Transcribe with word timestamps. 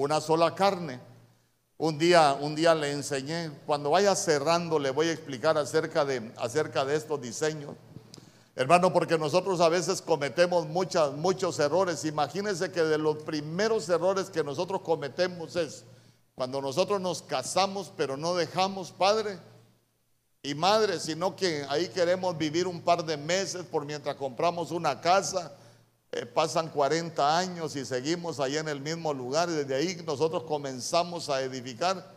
una 0.00 0.18
sola 0.22 0.54
carne. 0.54 0.98
Un 1.76 1.98
día, 1.98 2.36
un 2.40 2.54
día 2.54 2.74
le 2.74 2.90
enseñé, 2.90 3.50
cuando 3.66 3.90
vaya 3.90 4.14
cerrando 4.16 4.78
le 4.78 4.90
voy 4.90 5.08
a 5.08 5.12
explicar 5.12 5.58
acerca 5.58 6.06
de, 6.06 6.32
acerca 6.38 6.86
de 6.86 6.96
estos 6.96 7.20
diseños. 7.20 7.74
Hermano, 8.56 8.92
porque 8.94 9.18
nosotros 9.18 9.60
a 9.60 9.68
veces 9.68 10.00
cometemos 10.00 10.66
muchas, 10.66 11.12
muchos 11.12 11.58
errores. 11.58 12.04
Imagínense 12.06 12.72
que 12.72 12.82
de 12.82 12.96
los 12.96 13.18
primeros 13.18 13.88
errores 13.90 14.30
que 14.30 14.42
nosotros 14.42 14.80
cometemos 14.80 15.54
es 15.56 15.84
cuando 16.34 16.62
nosotros 16.62 16.98
nos 17.00 17.20
casamos 17.20 17.92
pero 17.94 18.16
no 18.16 18.34
dejamos 18.34 18.92
padre 18.92 19.38
y 20.42 20.54
madre, 20.54 20.98
sino 20.98 21.36
que 21.36 21.66
ahí 21.68 21.88
queremos 21.88 22.36
vivir 22.38 22.66
un 22.66 22.80
par 22.80 23.04
de 23.04 23.18
meses 23.18 23.64
por 23.64 23.84
mientras 23.84 24.16
compramos 24.16 24.70
una 24.70 24.98
casa. 25.02 25.52
Eh, 26.12 26.26
pasan 26.26 26.70
40 26.70 27.38
años 27.38 27.76
y 27.76 27.84
seguimos 27.84 28.40
ahí 28.40 28.56
en 28.56 28.68
el 28.68 28.80
mismo 28.80 29.14
lugar 29.14 29.48
y 29.48 29.52
desde 29.52 29.74
ahí 29.76 30.02
nosotros 30.04 30.42
comenzamos 30.42 31.28
a 31.28 31.40
edificar 31.42 32.14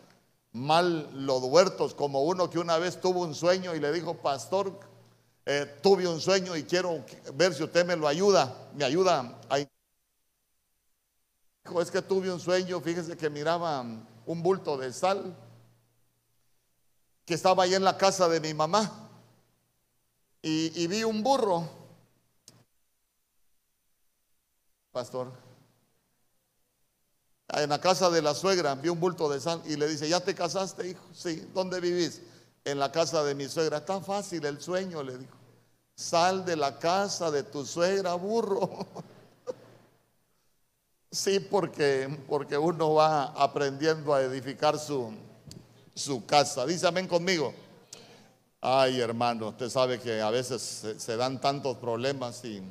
mal 0.52 1.10
los 1.26 1.42
huertos, 1.42 1.94
como 1.94 2.22
uno 2.22 2.48
que 2.50 2.58
una 2.58 2.78
vez 2.78 3.00
tuvo 3.00 3.22
un 3.22 3.34
sueño 3.34 3.74
y 3.74 3.80
le 3.80 3.92
dijo, 3.92 4.14
pastor, 4.14 4.78
eh, 5.46 5.78
tuve 5.82 6.08
un 6.08 6.20
sueño 6.20 6.56
y 6.56 6.64
quiero 6.64 7.04
ver 7.34 7.52
si 7.54 7.62
usted 7.62 7.84
me 7.84 7.96
lo 7.96 8.08
ayuda, 8.08 8.70
me 8.74 8.84
ayuda 8.84 9.38
a... 9.48 9.58
Dijo, 11.64 11.80
es 11.80 11.90
que 11.90 12.02
tuve 12.02 12.32
un 12.32 12.40
sueño, 12.40 12.80
fíjese 12.80 13.16
que 13.16 13.30
miraba 13.30 13.84
un 14.26 14.42
bulto 14.42 14.76
de 14.76 14.92
sal 14.92 15.36
que 17.24 17.34
estaba 17.34 17.64
ahí 17.64 17.74
en 17.74 17.84
la 17.84 17.96
casa 17.96 18.28
de 18.28 18.40
mi 18.40 18.54
mamá 18.54 19.04
y, 20.42 20.86
vi 20.88 21.04
un 21.04 21.22
burro, 21.22 21.66
pastor, 24.94 25.30
en 27.48 27.68
la 27.68 27.78
casa 27.78 28.08
de 28.08 28.22
la 28.22 28.34
suegra, 28.34 28.74
vi 28.76 28.88
un 28.88 28.98
bulto 28.98 29.28
de 29.28 29.40
sal 29.40 29.60
y 29.66 29.76
le 29.76 29.86
dice, 29.88 30.08
¿ya 30.08 30.20
te 30.20 30.34
casaste, 30.34 30.88
hijo? 30.88 31.04
Sí, 31.12 31.46
¿dónde 31.52 31.80
vivís? 31.80 32.22
en 32.64 32.78
la 32.78 32.90
casa 32.90 33.22
de 33.22 33.34
mi 33.34 33.48
suegra. 33.48 33.78
Está 33.78 34.00
fácil 34.00 34.44
el 34.44 34.60
sueño, 34.60 35.02
le 35.02 35.18
dijo. 35.18 35.36
Sal 35.94 36.44
de 36.44 36.56
la 36.56 36.78
casa 36.78 37.30
de 37.30 37.42
tu 37.44 37.64
suegra, 37.64 38.14
burro. 38.14 38.86
sí, 41.10 41.38
porque, 41.40 42.18
porque 42.26 42.58
uno 42.58 42.94
va 42.94 43.24
aprendiendo 43.24 44.14
a 44.14 44.22
edificar 44.22 44.78
su, 44.78 45.12
su 45.94 46.24
casa. 46.26 46.66
Dice 46.66 46.86
amén 46.86 47.06
conmigo. 47.06 47.54
Ay, 48.60 48.98
hermano, 49.00 49.48
usted 49.48 49.68
sabe 49.68 50.00
que 50.00 50.22
a 50.22 50.30
veces 50.30 50.62
se, 50.62 50.98
se 50.98 51.16
dan 51.16 51.40
tantos 51.40 51.76
problemas 51.76 52.42
y 52.44 52.62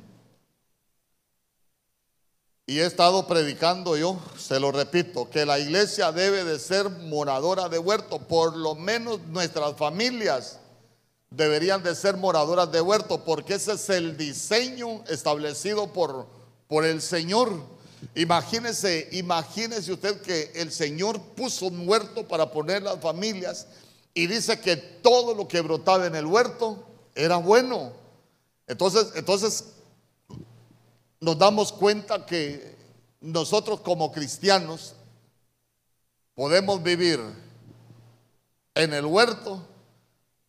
y 2.66 2.78
he 2.78 2.86
estado 2.86 3.26
predicando 3.26 3.96
yo, 3.96 4.18
se 4.38 4.58
lo 4.58 4.72
repito, 4.72 5.28
que 5.28 5.44
la 5.44 5.58
iglesia 5.58 6.12
debe 6.12 6.44
de 6.44 6.58
ser 6.58 6.88
moradora 6.88 7.68
de 7.68 7.78
huerto, 7.78 8.18
por 8.20 8.56
lo 8.56 8.74
menos 8.74 9.20
nuestras 9.28 9.76
familias 9.76 10.58
deberían 11.30 11.82
de 11.82 11.94
ser 11.94 12.16
moradoras 12.16 12.72
de 12.72 12.80
huerto, 12.80 13.22
porque 13.24 13.54
ese 13.54 13.72
es 13.72 13.90
el 13.90 14.16
diseño 14.16 15.04
establecido 15.08 15.92
por, 15.92 16.26
por 16.66 16.84
el 16.86 17.02
Señor. 17.02 17.52
Imagínese, 18.14 19.08
imagínese 19.12 19.92
usted 19.92 20.20
que 20.22 20.52
el 20.54 20.72
Señor 20.72 21.20
puso 21.20 21.66
un 21.66 21.86
huerto 21.86 22.26
para 22.26 22.50
poner 22.50 22.82
las 22.82 23.00
familias 23.00 23.66
y 24.14 24.26
dice 24.26 24.60
que 24.60 24.76
todo 24.76 25.34
lo 25.34 25.48
que 25.48 25.60
brotaba 25.60 26.06
en 26.06 26.14
el 26.14 26.24
huerto 26.24 26.86
era 27.14 27.36
bueno. 27.36 27.92
Entonces, 28.66 29.08
entonces 29.16 29.73
nos 31.24 31.38
damos 31.38 31.72
cuenta 31.72 32.26
que 32.26 32.76
nosotros 33.22 33.80
como 33.80 34.12
cristianos 34.12 34.94
podemos 36.34 36.82
vivir 36.82 37.18
en 38.74 38.92
el 38.92 39.06
huerto, 39.06 39.66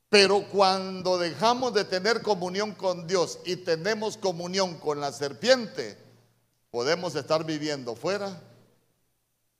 pero 0.09 0.46
cuando 0.50 1.18
dejamos 1.18 1.74
de 1.74 1.85
tener 1.85 2.22
comunión 2.22 2.74
con 2.74 3.08
Dios 3.08 3.40
y 3.46 3.56
tenemos 3.56 4.18
comunión 4.18 4.78
con 4.78 5.00
la 5.00 5.14
serpiente, 5.14 5.97
podemos 6.72 7.16
estar 7.16 7.46
viviendo 7.46 7.96
fuera 7.96 8.41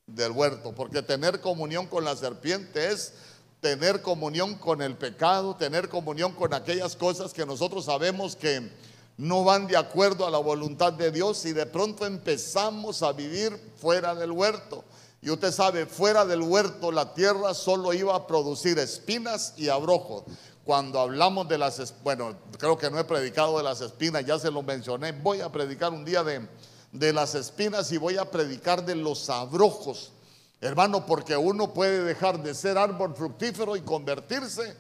del 0.08 0.34
huerto, 0.34 0.76
porque 0.76 1.02
tener 1.02 1.40
comunión 1.40 1.88
con 1.88 2.04
la 2.04 2.18
serpiente 2.18 2.92
es 2.92 3.14
tener 3.62 4.02
comunión 4.02 4.56
con 4.56 4.82
el 4.82 4.98
pecado, 4.98 5.56
tener 5.56 5.88
comunión 5.88 6.34
con 6.34 6.54
aquellas 6.54 6.98
cosas 6.98 7.32
que 7.32 7.46
nosotros 7.46 7.86
sabemos 7.86 8.36
que 8.36 8.70
no 9.18 9.44
van 9.44 9.68
de 9.68 9.78
acuerdo 9.78 10.28
a 10.28 10.32
la 10.32 10.40
voluntad 10.40 10.94
de 10.94 11.12
Dios 11.12 11.46
y 11.46 11.54
de 11.54 11.66
pronto 11.66 12.06
empezamos 12.06 13.02
a 13.02 13.14
vivir 13.14 13.58
fuera 13.78 14.14
del 14.14 14.32
huerto. 14.32 14.84
Y 15.22 15.30
usted 15.30 15.52
sabe, 15.52 15.86
fuera 15.86 16.26
del 16.26 16.42
huerto 16.42 16.92
la 16.92 17.14
tierra 17.14 17.54
solo 17.54 17.94
iba 17.94 18.16
a 18.16 18.28
producir 18.28 18.78
espinas 18.78 19.54
y 19.58 19.70
abrojos. 19.70 20.24
Cuando 20.66 21.00
hablamos 21.00 21.48
de 21.48 21.58
las, 21.58 21.94
bueno, 22.04 22.36
creo 22.58 22.78
que 22.78 22.90
no 22.90 23.00
he 23.00 23.04
predicado 23.04 23.58
de 23.58 23.64
las 23.64 23.82
espinas, 23.82 24.26
ya 24.26 24.38
se 24.38 24.52
lo 24.52 24.64
mencioné, 24.64 25.12
voy 25.14 25.42
a 25.42 25.52
predicar 25.52 25.94
un 25.94 26.04
día 26.04 26.24
de, 26.24 26.48
de 26.92 27.14
las 27.14 27.36
espinas 27.36 27.92
y 27.92 27.98
voy 27.98 28.18
a 28.18 28.30
predicar 28.30 28.84
de 28.84 28.96
los 28.96 29.30
abrojos. 29.30 30.12
Hermano, 30.60 31.06
porque 31.06 31.38
uno 31.38 31.74
puede 31.74 32.04
dejar 32.04 32.42
de 32.42 32.54
ser 32.54 32.78
árbol 32.78 33.14
fructífero 33.16 33.76
y 33.76 33.82
convertirse 33.82 34.76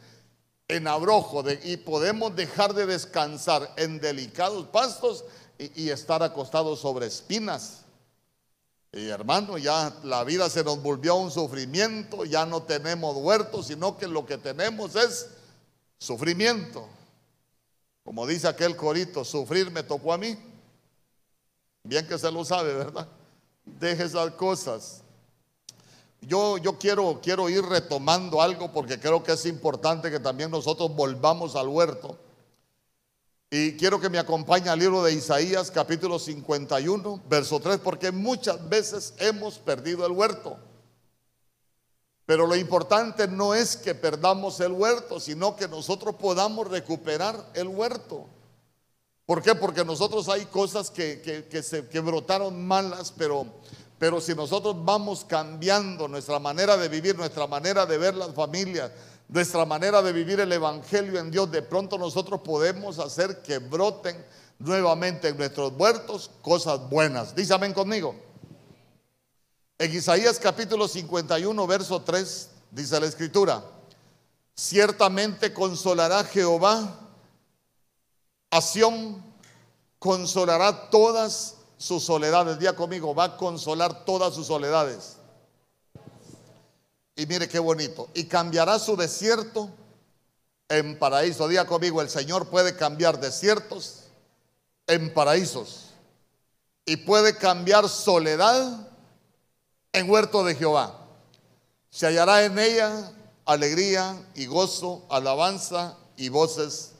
en 0.68 0.88
abrojo 0.88 1.44
y 1.64 1.78
podemos 1.78 2.36
dejar 2.36 2.74
de 2.74 2.86
descansar 2.86 3.72
en 3.78 4.00
delicados 4.00 4.66
pastos 4.68 5.24
y, 5.58 5.90
estar 5.90 6.24
acostados 6.24 6.80
sobre 6.80 7.06
espinas. 7.06 7.82
Y 8.92 9.08
hermano, 9.10 9.58
ya 9.58 9.94
la 10.04 10.24
vida 10.24 10.50
se 10.50 10.64
nos 10.64 10.82
volvió 10.82 11.16
un 11.16 11.30
sufrimiento, 11.30 12.26
ya 12.26 12.46
no 12.46 12.64
tenemos 12.64 13.16
huertos, 13.18 13.68
sino 13.68 13.98
que 13.98 14.08
lo 14.08 14.26
que 14.26 14.38
tenemos 14.38 14.96
es 14.96 15.28
sufrimiento. 15.98 16.88
Como 18.04 18.26
dice 18.26 18.48
aquel 18.48 18.76
corito, 18.76 19.24
sufrir 19.24 19.72
me 19.72 19.84
tocó 19.84 20.14
a 20.14 20.18
mí. 20.18 20.38
Bien 21.84 22.08
que 22.08 22.18
se 22.18 22.32
lo 22.32 22.44
sabe, 22.44 22.74
¿verdad? 22.74 23.08
Deje 23.66 24.04
esas 24.04 24.32
cosas. 24.32 25.05
Yo, 26.28 26.58
quiero, 26.80 27.20
quiero 27.22 27.50
ir 27.50 27.64
retomando 27.64 28.42
algo 28.42 28.72
porque 28.72 29.00
creo 29.00 29.24
que 29.24 29.34
es 29.34 29.46
importante 29.46 30.10
que 30.10 30.20
también 30.20 30.50
nosotros 30.50 30.96
volvamos 30.96 31.56
al 31.56 31.68
huerto. 31.68 32.18
Y 33.52 33.74
quiero 33.78 34.00
que 34.02 34.10
me 34.10 34.18
acompañe 34.18 34.70
al 34.70 34.80
libro 34.80 35.04
de 35.04 35.14
Isaías 35.14 35.70
capítulo 35.70 36.18
51, 36.18 37.22
verso 37.30 37.60
3, 37.60 37.80
porque 37.80 38.12
muchas 38.12 38.68
veces 38.68 39.14
hemos 39.20 39.60
perdido 39.60 40.06
el 40.06 40.14
huerto. 40.14 40.58
Pero 42.26 42.48
lo 42.48 42.56
importante 42.56 43.28
no 43.28 43.54
es 43.54 43.78
que 43.78 43.94
perdamos 43.94 44.60
el 44.60 44.72
huerto, 44.72 45.20
sino 45.20 45.56
que 45.56 45.68
nosotros 45.68 46.16
podamos 46.16 46.68
recuperar 46.68 47.52
el 47.54 47.68
huerto. 47.68 48.26
¿Por 49.28 49.44
qué? 49.44 49.54
Porque 49.54 49.86
nosotros 49.86 50.28
hay 50.28 50.46
cosas 50.46 50.90
que 50.90 52.02
brotaron 52.04 52.66
malas, 52.66 53.14
pero 53.16 53.48
pero 53.98 54.20
si 54.20 54.36
nosotros 54.36 54.76
vamos 54.84 55.24
cambiando 55.26 56.08
nuestra 56.08 56.40
manera 56.40 56.76
de 56.78 56.90
vivir, 56.90 57.16
nuestra 57.16 57.48
manera 57.48 57.86
de 57.86 57.98
ver 57.98 58.16
las 58.16 58.34
familias, 58.34 58.92
nuestra 59.28 59.66
manera 59.66 60.02
de 60.02 60.12
vivir 60.12 60.40
el 60.40 60.52
Evangelio 60.52 61.20
en 61.20 61.32
Dios, 61.32 61.50
de 61.50 61.62
pronto 61.62 61.98
nosotros 61.98 62.42
podemos 62.42 63.00
hacer 63.00 63.42
que 63.42 63.60
broten 63.60 64.24
nuevamente 64.60 65.30
en 65.30 65.38
nuestros 65.38 65.74
huertos 65.74 66.30
cosas 66.42 66.90
buenas. 66.90 67.34
Dice 67.34 67.54
amén 67.54 67.74
conmigo. 67.74 68.16
En 69.78 69.94
Isaías 69.94 70.40
capítulo 70.40 70.88
51, 70.88 71.68
verso 71.68 72.02
3, 72.02 72.50
dice 72.72 73.00
la 73.00 73.08
escritura, 73.08 73.64
ciertamente 74.56 75.54
consolará 75.54 76.24
Jehová 76.24 77.00
a 78.52 78.62
Sión, 78.62 79.22
consolará 80.00 80.90
todas 80.90 81.55
sus 81.78 82.04
soledades. 82.04 82.60
Día 82.60 82.76
conmigo, 82.76 83.14
va 83.14 83.26
a 83.26 83.38
consolar 83.38 84.06
todas 84.06 84.34
sus 84.34 84.48
soledades. 84.48 85.18
Y 87.16 87.26
mire 87.26 87.48
qué 87.48 87.60
bonito. 87.60 88.10
Y 88.14 88.26
cambiará 88.26 88.80
su 88.80 88.96
desierto 88.96 89.70
en 90.68 90.98
paraíso. 91.00 91.48
Día 91.48 91.66
conmigo, 91.66 92.02
el 92.02 92.10
Señor 92.10 92.50
puede 92.50 92.76
cambiar 92.76 93.20
desiertos 93.20 94.04
en 94.88 95.14
paraísos. 95.14 95.92
Y 96.86 96.98
puede 96.98 97.36
cambiar 97.38 97.90
soledad 97.90 98.88
en 99.94 100.10
huerto 100.10 100.44
de 100.44 100.56
Jehová. 100.56 101.00
Se 101.90 102.08
hallará 102.08 102.44
en 102.44 102.60
ella 102.60 103.14
alegría 103.46 104.22
y 104.36 104.46
gozo, 104.48 105.06
alabanza 105.10 105.98
y 106.18 106.30
voces 106.30 106.92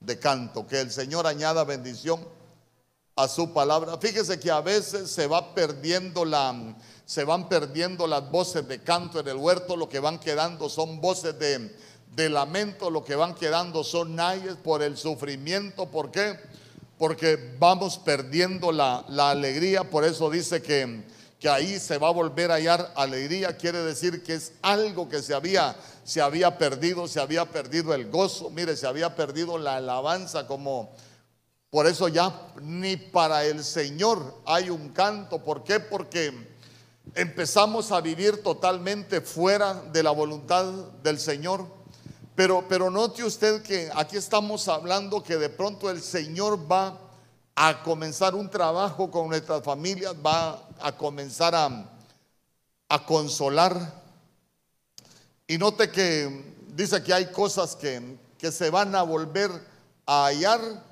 de 0.00 0.18
canto. 0.18 0.66
Que 0.66 0.80
el 0.80 0.92
Señor 0.92 1.26
añada 1.26 1.64
bendición 1.64 2.20
a 3.14 3.28
su 3.28 3.52
palabra. 3.52 3.98
Fíjese 3.98 4.40
que 4.40 4.50
a 4.50 4.60
veces 4.60 5.10
se 5.10 5.26
va 5.26 5.54
perdiendo 5.54 6.24
la 6.24 6.74
se 7.04 7.24
van 7.24 7.48
perdiendo 7.48 8.06
las 8.06 8.30
voces 8.30 8.66
de 8.66 8.82
canto 8.82 9.20
en 9.20 9.28
el 9.28 9.36
huerto, 9.36 9.76
lo 9.76 9.86
que 9.88 9.98
van 9.98 10.18
quedando 10.18 10.70
son 10.70 11.00
voces 11.00 11.38
de, 11.38 11.76
de 12.14 12.30
lamento, 12.30 12.90
lo 12.90 13.04
que 13.04 13.16
van 13.16 13.34
quedando 13.34 13.84
son 13.84 14.16
nayes 14.16 14.54
por 14.56 14.82
el 14.82 14.96
sufrimiento. 14.96 15.90
¿Por 15.90 16.10
qué? 16.10 16.38
Porque 16.96 17.54
vamos 17.58 17.98
perdiendo 17.98 18.72
la, 18.72 19.04
la 19.08 19.30
alegría, 19.30 19.84
por 19.90 20.04
eso 20.04 20.30
dice 20.30 20.62
que, 20.62 21.04
que 21.38 21.50
ahí 21.50 21.78
se 21.78 21.98
va 21.98 22.08
a 22.08 22.12
volver 22.12 22.50
a 22.50 22.54
hallar 22.54 22.92
alegría, 22.94 23.58
quiere 23.58 23.80
decir 23.80 24.22
que 24.22 24.34
es 24.34 24.52
algo 24.62 25.08
que 25.10 25.20
se 25.20 25.34
había, 25.34 25.76
se 26.04 26.22
había 26.22 26.56
perdido, 26.56 27.08
se 27.08 27.20
había 27.20 27.44
perdido 27.44 27.92
el 27.92 28.08
gozo, 28.10 28.48
mire, 28.48 28.74
se 28.74 28.86
había 28.86 29.14
perdido 29.14 29.58
la 29.58 29.76
alabanza 29.76 30.46
como... 30.46 30.94
Por 31.72 31.86
eso 31.86 32.06
ya 32.08 32.48
ni 32.60 32.98
para 32.98 33.46
el 33.46 33.64
Señor 33.64 34.42
hay 34.44 34.68
un 34.68 34.90
canto. 34.90 35.42
¿Por 35.42 35.64
qué? 35.64 35.80
Porque 35.80 36.30
empezamos 37.14 37.92
a 37.92 38.02
vivir 38.02 38.42
totalmente 38.42 39.22
fuera 39.22 39.80
de 39.90 40.02
la 40.02 40.10
voluntad 40.10 40.66
del 41.02 41.18
Señor. 41.18 41.66
Pero, 42.34 42.66
pero 42.68 42.90
note 42.90 43.24
usted 43.24 43.62
que 43.62 43.90
aquí 43.94 44.18
estamos 44.18 44.68
hablando 44.68 45.22
que 45.22 45.38
de 45.38 45.48
pronto 45.48 45.88
el 45.88 46.02
Señor 46.02 46.70
va 46.70 47.00
a 47.54 47.82
comenzar 47.82 48.34
un 48.34 48.50
trabajo 48.50 49.10
con 49.10 49.30
nuestras 49.30 49.62
familias, 49.64 50.14
va 50.14 50.68
a 50.78 50.92
comenzar 50.94 51.54
a, 51.54 51.88
consolar. 53.06 53.94
Y 55.46 55.56
note 55.56 55.90
que 55.90 56.54
dice 56.68 57.02
que 57.02 57.14
hay 57.14 57.32
cosas 57.32 57.74
que, 57.74 58.18
que 58.36 58.52
se 58.52 58.68
van 58.68 58.94
a 58.94 59.00
volver 59.00 59.50
a 60.04 60.26
hallar 60.26 60.91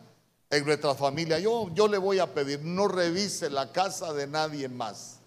en 0.51 0.65
nuestra 0.67 0.95
familia. 0.95 1.39
Yo, 1.39 1.73
yo 1.73 1.89
le 1.89 1.97
voy 1.97 2.19
a 2.19 2.35
pedir, 2.35 2.61
no 2.63 2.89
revise 2.89 3.49
la 3.49 3.73
casa 3.73 4.13
de 4.13 4.27
nadie 4.27 4.69
más. 4.69 5.19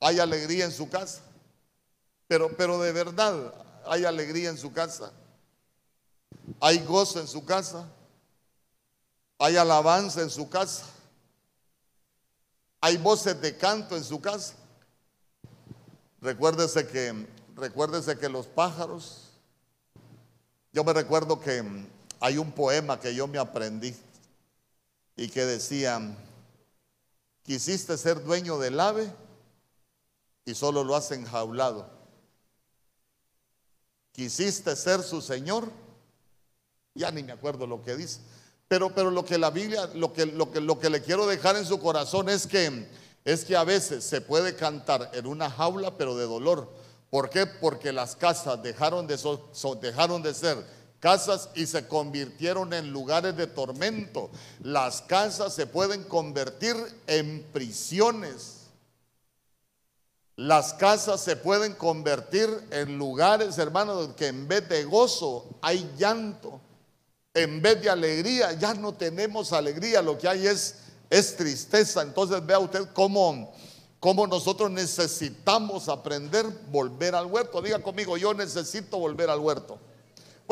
Hay 0.00 0.18
alegría 0.18 0.64
en 0.64 0.72
su 0.72 0.90
casa, 0.90 1.22
pero, 2.26 2.56
pero 2.56 2.80
de 2.80 2.92
verdad 2.92 3.54
hay 3.86 4.04
alegría 4.04 4.50
en 4.50 4.58
su 4.58 4.72
casa. 4.72 5.12
Hay 6.60 6.78
gozo 6.84 7.20
en 7.20 7.28
su 7.28 7.44
casa. 7.44 7.88
Hay 9.38 9.56
alabanza 9.56 10.22
en 10.22 10.30
su 10.30 10.48
casa. 10.48 10.86
Hay 12.80 12.96
voces 12.96 13.40
de 13.40 13.56
canto 13.56 13.96
en 13.96 14.02
su 14.02 14.20
casa. 14.20 14.54
Recuérdese 16.20 16.86
que, 16.86 17.26
recuérdese 17.54 18.18
que 18.18 18.28
los 18.28 18.46
pájaros, 18.46 19.30
yo 20.72 20.84
me 20.84 20.92
recuerdo 20.92 21.40
que 21.40 21.62
hay 22.22 22.38
un 22.38 22.52
poema 22.52 23.00
que 23.00 23.12
yo 23.12 23.26
me 23.26 23.36
aprendí 23.36 23.92
y 25.16 25.28
que 25.28 25.44
decía, 25.44 26.00
quisiste 27.42 27.98
ser 27.98 28.22
dueño 28.22 28.58
del 28.58 28.78
ave 28.78 29.12
y 30.44 30.54
solo 30.54 30.84
lo 30.84 30.94
has 30.94 31.10
enjaulado. 31.10 31.90
Quisiste 34.12 34.76
ser 34.76 35.02
su 35.02 35.20
señor, 35.20 35.68
ya 36.94 37.10
ni 37.10 37.24
me 37.24 37.32
acuerdo 37.32 37.66
lo 37.66 37.82
que 37.82 37.96
dice. 37.96 38.20
Pero, 38.68 38.94
pero 38.94 39.10
lo 39.10 39.24
que 39.24 39.36
la 39.36 39.50
Biblia, 39.50 39.90
lo 39.94 40.12
que, 40.12 40.24
lo, 40.24 40.52
que, 40.52 40.60
lo 40.60 40.78
que 40.78 40.90
le 40.90 41.02
quiero 41.02 41.26
dejar 41.26 41.56
en 41.56 41.66
su 41.66 41.80
corazón 41.80 42.28
es 42.28 42.46
que, 42.46 42.86
es 43.24 43.44
que 43.44 43.56
a 43.56 43.64
veces 43.64 44.04
se 44.04 44.20
puede 44.20 44.54
cantar 44.54 45.10
en 45.12 45.26
una 45.26 45.50
jaula, 45.50 45.96
pero 45.96 46.16
de 46.16 46.26
dolor. 46.26 46.70
¿Por 47.10 47.30
qué? 47.30 47.46
Porque 47.46 47.92
las 47.92 48.14
casas 48.14 48.62
dejaron 48.62 49.08
de, 49.08 49.18
dejaron 49.80 50.22
de 50.22 50.34
ser 50.34 50.81
casas 51.02 51.48
y 51.56 51.66
se 51.66 51.88
convirtieron 51.88 52.72
en 52.72 52.92
lugares 52.92 53.36
de 53.36 53.48
tormento. 53.48 54.30
Las 54.62 55.02
casas 55.02 55.52
se 55.52 55.66
pueden 55.66 56.04
convertir 56.04 56.76
en 57.08 57.42
prisiones. 57.52 58.68
Las 60.36 60.74
casas 60.74 61.20
se 61.20 61.34
pueden 61.34 61.74
convertir 61.74 62.48
en 62.70 62.98
lugares, 62.98 63.58
hermanos, 63.58 64.10
que 64.16 64.28
en 64.28 64.46
vez 64.46 64.68
de 64.68 64.84
gozo 64.84 65.44
hay 65.60 65.90
llanto. 65.98 66.60
En 67.34 67.60
vez 67.60 67.82
de 67.82 67.90
alegría, 67.90 68.52
ya 68.52 68.72
no 68.72 68.94
tenemos 68.94 69.52
alegría, 69.52 70.02
lo 70.02 70.16
que 70.16 70.28
hay 70.28 70.46
es, 70.46 70.76
es 71.10 71.36
tristeza. 71.36 72.02
Entonces 72.02 72.46
vea 72.46 72.60
usted 72.60 72.86
cómo, 72.92 73.52
cómo 73.98 74.24
nosotros 74.28 74.70
necesitamos 74.70 75.88
aprender 75.88 76.46
volver 76.70 77.16
al 77.16 77.26
huerto. 77.26 77.60
Diga 77.60 77.80
conmigo, 77.80 78.16
yo 78.16 78.32
necesito 78.34 78.98
volver 78.98 79.28
al 79.28 79.40
huerto. 79.40 79.80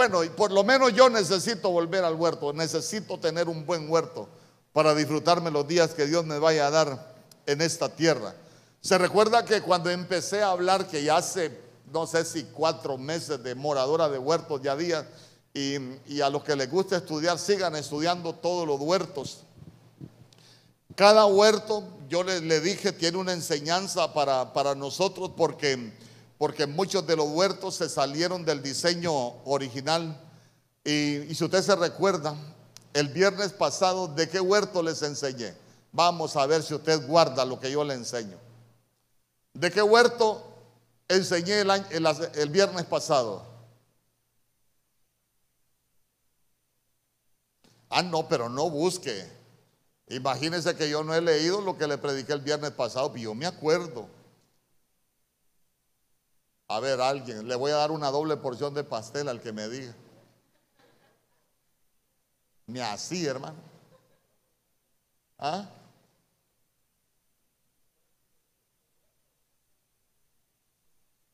Bueno, 0.01 0.25
y 0.25 0.31
por 0.31 0.51
lo 0.51 0.65
menos 0.65 0.95
yo 0.95 1.11
necesito 1.11 1.71
volver 1.71 2.07
al 2.07 2.15
huerto, 2.15 2.55
necesito 2.55 3.19
tener 3.19 3.51
un 3.51 3.67
buen 3.67 3.87
huerto 3.91 4.31
para 4.73 4.95
disfrutarme 4.95 5.51
los 5.51 5.69
días 5.69 5.93
que 5.93 6.07
Dios 6.07 6.25
me 6.25 6.39
vaya 6.39 6.69
a 6.69 6.71
dar 6.71 7.15
en 7.45 7.61
esta 7.61 7.87
tierra. 7.91 8.35
Se 8.81 8.97
recuerda 8.97 9.45
que 9.45 9.61
cuando 9.61 9.91
empecé 9.91 10.41
a 10.41 10.53
hablar, 10.53 10.89
que 10.89 11.05
ya 11.05 11.19
hace, 11.19 11.55
no 11.93 12.07
sé 12.07 12.25
si 12.25 12.45
cuatro 12.45 12.97
meses 12.97 13.43
de 13.43 13.55
moradora 13.55 14.09
de 14.09 14.17
huertos 14.17 14.63
ya 14.63 14.75
días, 14.75 15.05
y, 15.53 16.23
a 16.23 16.31
los 16.31 16.45
que 16.45 16.57
les 16.57 16.71
gusta 16.71 16.97
estudiar, 16.97 17.39
sigan 17.39 17.77
estudiando 17.77 18.35
todos 18.35 18.67
los 18.67 18.81
huertos. 18.81 19.41
Cada 20.95 21.27
huerto, 21.27 21.85
yo 22.09 22.23
le, 22.23 22.61
dije, 22.63 22.93
tiene 22.93 23.19
una 23.19 23.35
enseñanza 23.35 24.15
para, 24.15 24.55
para 24.55 24.75
nosotros 24.75 25.33
porque, 25.37 25.93
porque 26.41 26.67
muchos 26.67 27.07
de 27.07 27.17
los 27.17 27.29
huertos 27.29 27.75
se 27.75 27.87
salieron 27.91 28.47
del 28.47 28.63
diseño 28.63 29.13
original. 29.45 30.19
Y, 30.83 31.35
si 31.35 31.45
usted 31.45 31.61
se 31.63 31.77
recuerda, 31.77 32.35
el 32.95 33.09
viernes 33.09 33.53
pasado, 33.53 34.09
¿de 34.09 34.27
qué 34.27 34.41
huerto 34.41 34.83
les 34.83 35.03
enseñé? 35.03 35.55
Vamos 35.93 36.37
a 36.37 36.47
ver 36.47 36.63
si 36.63 36.73
usted 36.73 37.07
guarda 37.07 37.45
lo 37.45 37.61
que 37.61 37.71
yo 37.71 37.85
le 37.85 37.93
enseño. 37.93 38.39
¿De 39.53 39.71
qué 39.71 39.83
huerto 39.83 40.43
enseñé 41.09 41.61
el, 41.61 42.49
viernes 42.49 42.87
pasado? 42.87 43.45
Ah, 47.91 48.03
no, 48.03 48.27
pero 48.27 48.49
no 48.49 48.71
busque. 48.71 49.31
Imagínense 50.09 50.75
que 50.75 50.89
yo 50.89 51.05
no 51.05 51.15
he 51.15 51.21
leído 51.21 51.61
lo 51.61 51.77
que 51.77 51.87
le 51.87 51.99
prediqué 51.99 52.33
el 52.33 52.41
viernes 52.41 52.71
pasado, 52.71 53.13
pero 53.13 53.25
yo 53.25 53.35
me 53.35 53.45
acuerdo. 53.45 54.20
A 56.71 56.79
ver, 56.79 57.01
alguien, 57.01 57.49
le 57.49 57.57
voy 57.57 57.73
a 57.73 57.79
dar 57.79 57.91
una 57.91 58.13
doble 58.13 58.37
porción 58.37 58.73
de 58.75 58.85
pastel 58.85 59.29
al 59.29 59.41
que 59.41 59.53
me 59.53 59.69
diga. 59.69 59.93
Ni 62.69 62.79
así, 62.79 63.27
hermano. 63.27 63.59
¿Ah? 65.37 65.69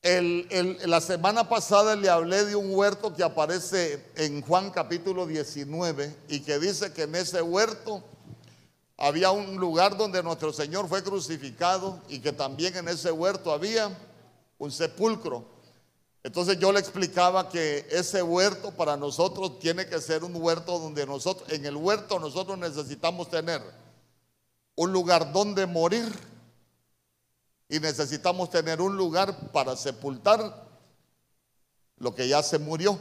la 0.02 1.00
semana 1.02 1.46
pasada 1.48 1.96
le 1.96 2.08
hablé 2.08 2.46
de 2.46 2.56
un 2.56 2.74
huerto 2.74 3.14
que 3.14 3.22
aparece 3.22 4.02
en 4.14 4.40
Juan 4.40 4.70
capítulo 4.70 5.26
19 5.26 6.16
y 6.28 6.40
que 6.40 6.58
dice 6.58 6.94
que 6.94 7.02
en 7.02 7.14
ese 7.16 7.42
huerto 7.42 8.02
había 8.96 9.32
un 9.32 9.56
lugar 9.56 9.98
donde 9.98 10.22
nuestro 10.22 10.52
Señor 10.52 10.88
fue 10.88 11.02
crucificado 11.02 12.00
y 12.08 12.20
que 12.20 12.32
también 12.32 12.74
en 12.76 12.88
ese 12.88 13.10
huerto 13.10 13.52
había 13.52 13.90
un 14.58 14.70
sepulcro. 14.70 15.44
Entonces 16.22 16.58
yo 16.58 16.72
le 16.72 16.80
explicaba 16.80 17.48
que 17.48 17.86
ese 17.90 18.22
huerto 18.22 18.72
para 18.72 18.96
nosotros 18.96 19.58
tiene 19.60 19.86
que 19.86 20.00
ser 20.00 20.24
un 20.24 20.34
huerto 20.34 20.78
donde 20.78 21.06
nosotros, 21.06 21.50
en 21.52 21.64
el 21.64 21.76
huerto 21.76 22.18
nosotros 22.18 22.58
necesitamos 22.58 23.30
tener 23.30 23.62
un 24.74 24.92
lugar 24.92 25.32
donde 25.32 25.66
morir 25.66 26.04
y 27.68 27.80
necesitamos 27.80 28.50
tener 28.50 28.80
un 28.80 28.96
lugar 28.96 29.52
para 29.52 29.76
sepultar 29.76 30.66
lo 31.98 32.14
que 32.14 32.28
ya 32.28 32.42
se 32.42 32.58
murió. 32.58 32.98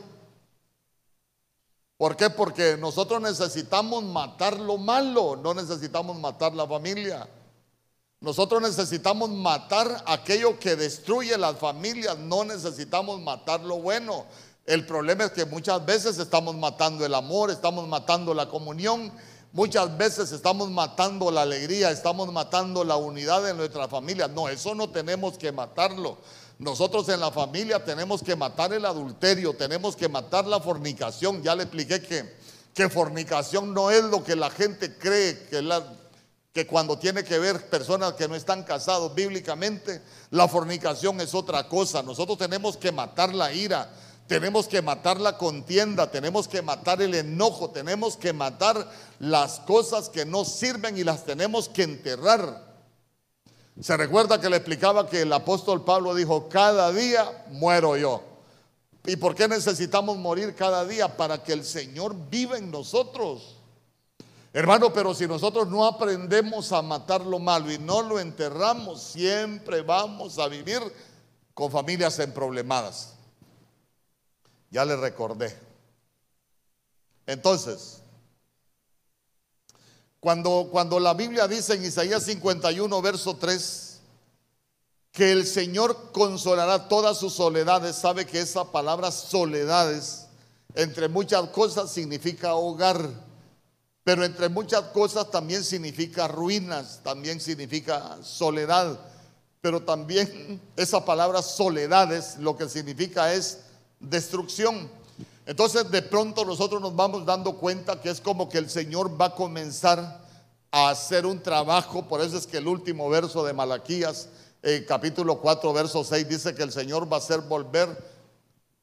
¿Por 1.98 2.16
qué? 2.16 2.30
Porque 2.30 2.78
nosotros 2.78 3.22
necesitamos 3.22 4.04
matar 4.04 4.60
lo 4.60 4.78
malo, 4.78 5.36
no 5.36 5.54
necesitamos 5.54 6.18
matar 6.20 6.54
la 6.54 6.68
familia. 6.68 7.28
Nosotros 8.22 8.62
necesitamos 8.62 9.30
matar 9.30 10.04
aquello 10.08 10.60
que 10.60 10.76
destruye 10.76 11.38
las 11.38 11.58
familias, 11.58 12.18
no 12.18 12.44
necesitamos 12.44 13.22
matar 13.22 13.62
lo 13.62 13.78
bueno. 13.78 14.26
El 14.66 14.86
problema 14.86 15.26
es 15.26 15.32
que 15.32 15.46
muchas 15.46 15.86
veces 15.86 16.18
estamos 16.18 16.56
matando 16.56 17.06
el 17.06 17.14
amor, 17.14 17.52
estamos 17.52 17.88
matando 17.88 18.34
la 18.34 18.50
comunión, 18.50 19.12
Muchas 19.56 19.98
veces 19.98 20.34
estamos 20.34 20.70
matando 20.70 21.32
la 21.32 21.44
alegría, 21.44 21.90
estamos 21.90 22.30
matando 22.30 22.84
la 22.84 22.98
unidad 22.98 23.42
de 23.42 23.54
nuestra 23.54 23.88
familia. 23.88 24.28
No, 24.28 24.50
eso 24.50 24.76
no 24.76 24.90
tenemos 24.90 25.38
que 25.38 25.54
matarlo. 25.54 26.18
Nosotros 26.60 27.08
en 27.08 27.22
la 27.22 27.32
familia 27.32 27.82
tenemos 27.82 28.22
que 28.22 28.36
matar 28.36 28.74
el 28.74 28.84
adulterio, 28.84 29.54
tenemos 29.54 29.96
que 29.96 30.10
matar 30.10 30.46
la 30.46 30.60
fornicación. 30.60 31.42
Ya 31.42 31.56
le 31.56 31.64
expliqué 31.64 32.02
que, 32.02 32.36
que 32.74 32.90
fornicación 32.90 33.74
no 33.74 33.92
es 33.92 34.04
lo 34.04 34.26
que 34.26 34.36
la 34.36 34.50
gente 34.50 34.98
cree 34.98 35.48
que, 35.48 35.62
la, 35.62 35.82
que 36.56 36.66
cuando 36.66 36.98
tiene 36.98 37.26
que 37.26 37.38
ver 37.38 37.70
personas 37.70 38.14
que 38.14 38.30
no 38.30 38.36
están 38.36 38.64
casados 38.64 39.14
bíblicamente, 39.14 40.02
la 40.30 40.48
fornicación 40.48 41.20
es 41.20 41.36
otra 41.36 41.68
cosa. 41.68 42.02
Nosotros 42.02 42.38
tenemos 42.38 42.78
que 42.78 42.94
matar 42.94 43.36
la 43.36 43.52
ira, 43.52 43.92
tenemos 44.26 44.66
que 44.70 44.82
matar 44.82 45.20
la 45.20 45.38
contienda, 45.38 46.10
tenemos 46.10 46.48
que 46.48 46.62
matar 46.62 47.02
el 47.02 47.14
enojo, 47.14 47.72
tenemos 47.72 48.16
que 48.16 48.32
matar 48.32 48.90
las 49.20 49.60
cosas 49.60 50.08
que 50.08 50.24
no 50.26 50.46
sirven 50.46 50.98
y 50.98 51.04
las 51.04 51.26
tenemos 51.26 51.68
que 51.68 51.84
enterrar. 51.84 52.64
Se 53.82 53.98
recuerda 53.98 54.40
que 54.40 54.50
le 54.50 54.56
explicaba 54.56 55.10
que 55.10 55.24
el 55.24 55.34
apóstol 55.34 55.84
Pablo 55.84 56.16
dijo, 56.16 56.48
cada 56.48 56.90
día 56.94 57.44
muero 57.50 57.98
yo. 57.98 58.24
¿Y 59.06 59.18
por 59.18 59.36
qué 59.36 59.50
necesitamos 59.50 60.16
morir 60.16 60.56
cada 60.56 60.86
día? 60.86 61.18
Para 61.18 61.44
que 61.44 61.52
el 61.52 61.66
Señor 61.66 62.16
viva 62.30 62.58
en 62.58 62.72
nosotros. 62.72 63.55
Hermano, 64.56 64.94
pero 64.94 65.14
si 65.14 65.28
nosotros 65.28 65.68
no 65.68 65.86
aprendemos 65.86 66.72
a 66.72 66.82
matar 66.82 67.26
lo 67.26 67.40
malo 67.40 67.70
y 67.70 67.78
no 67.78 68.02
lo 68.02 68.22
enterramos, 68.22 69.02
siempre 69.02 69.82
vamos 69.82 70.40
a 70.40 70.48
vivir 70.48 70.80
con 71.54 71.70
familias 71.70 72.18
en 72.20 72.34
problemadas. 72.34 73.16
Ya 74.72 74.86
le 74.86 74.96
recordé. 74.96 75.54
Entonces, 77.26 78.02
cuando, 80.22 80.70
cuando 80.72 81.02
la 81.02 81.14
Biblia 81.14 81.50
dice 81.50 81.74
en 81.74 81.84
Isaías 81.84 82.24
51, 82.24 83.02
verso 83.02 83.36
3, 83.36 84.00
que 85.12 85.34
el 85.34 85.46
Señor 85.46 86.14
consolará 86.14 86.88
todas 86.88 87.18
sus 87.18 87.34
soledades, 87.34 87.98
sabe 87.98 88.26
que 88.26 88.40
esa 88.40 88.72
palabra 88.72 89.12
soledades, 89.12 90.28
entre 90.76 91.10
muchas 91.10 91.50
cosas, 91.50 91.92
significa 91.92 92.56
hogar. 92.56 93.25
Pero 94.06 94.24
entre 94.24 94.50
muchas 94.50 94.84
cosas 94.94 95.32
también 95.32 95.64
significa 95.64 96.28
ruinas, 96.28 97.00
también 97.04 97.42
significa 97.42 98.20
soledad. 98.22 99.00
Pero 99.62 99.82
también 99.82 100.62
esa 100.78 101.04
palabra 101.04 101.42
soledades 101.42 102.38
lo 102.38 102.56
que 102.56 102.70
significa 102.70 103.34
es 103.34 103.62
destrucción. 104.00 104.88
Entonces 105.48 105.90
de 105.90 106.04
pronto 106.04 106.46
nosotros 106.46 106.80
nos 106.80 106.96
vamos 106.96 107.26
dando 107.26 107.58
cuenta 107.58 108.00
que 108.00 108.12
es 108.12 108.22
como 108.22 108.48
que 108.48 108.60
el 108.60 108.70
Señor 108.70 109.20
va 109.20 109.26
a 109.26 109.36
comenzar 109.36 110.24
a 110.70 110.90
hacer 110.90 111.26
un 111.26 111.42
trabajo. 111.42 112.08
Por 112.08 112.22
eso 112.22 112.38
es 112.38 112.46
que 112.46 112.58
el 112.58 112.68
último 112.68 113.10
verso 113.10 113.44
de 113.44 113.54
Malaquías, 113.54 114.30
eh, 114.62 114.86
capítulo 114.88 115.42
4, 115.42 115.74
verso 115.74 116.04
6, 116.04 116.30
dice 116.30 116.54
que 116.54 116.62
el 116.62 116.72
Señor 116.72 117.12
va 117.12 117.18
a 117.18 117.20
hacer 117.22 117.42
volver 117.42 117.90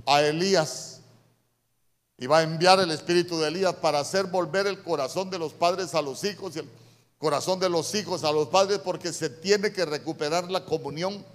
a 0.04 0.20
Elías 0.20 0.91
y 2.22 2.28
va 2.28 2.38
a 2.38 2.42
enviar 2.44 2.78
el 2.78 2.92
espíritu 2.92 3.36
de 3.40 3.48
Elías 3.48 3.74
para 3.74 3.98
hacer 3.98 4.26
volver 4.26 4.68
el 4.68 4.80
corazón 4.80 5.28
de 5.28 5.40
los 5.40 5.52
padres 5.52 5.92
a 5.96 6.00
los 6.00 6.22
hijos 6.22 6.54
y 6.54 6.60
el 6.60 6.68
corazón 7.18 7.58
de 7.58 7.68
los 7.68 7.92
hijos 7.96 8.22
a 8.22 8.30
los 8.30 8.46
padres 8.46 8.78
porque 8.78 9.12
se 9.12 9.28
tiene 9.28 9.72
que 9.72 9.84
recuperar 9.84 10.48
la 10.48 10.64
comunión 10.64 11.26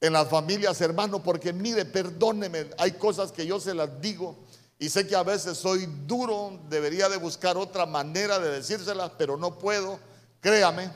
en 0.00 0.12
las 0.12 0.28
familias, 0.28 0.80
hermano, 0.80 1.22
porque 1.22 1.52
mire, 1.52 1.84
perdóneme, 1.84 2.68
hay 2.78 2.90
cosas 2.94 3.30
que 3.30 3.46
yo 3.46 3.60
se 3.60 3.74
las 3.74 4.00
digo 4.00 4.34
y 4.76 4.88
sé 4.88 5.06
que 5.06 5.14
a 5.14 5.22
veces 5.22 5.56
soy 5.56 5.86
duro, 6.04 6.58
debería 6.68 7.08
de 7.08 7.18
buscar 7.18 7.56
otra 7.56 7.86
manera 7.86 8.40
de 8.40 8.50
decírselas, 8.50 9.12
pero 9.16 9.36
no 9.36 9.56
puedo, 9.56 10.00
créame, 10.40 10.90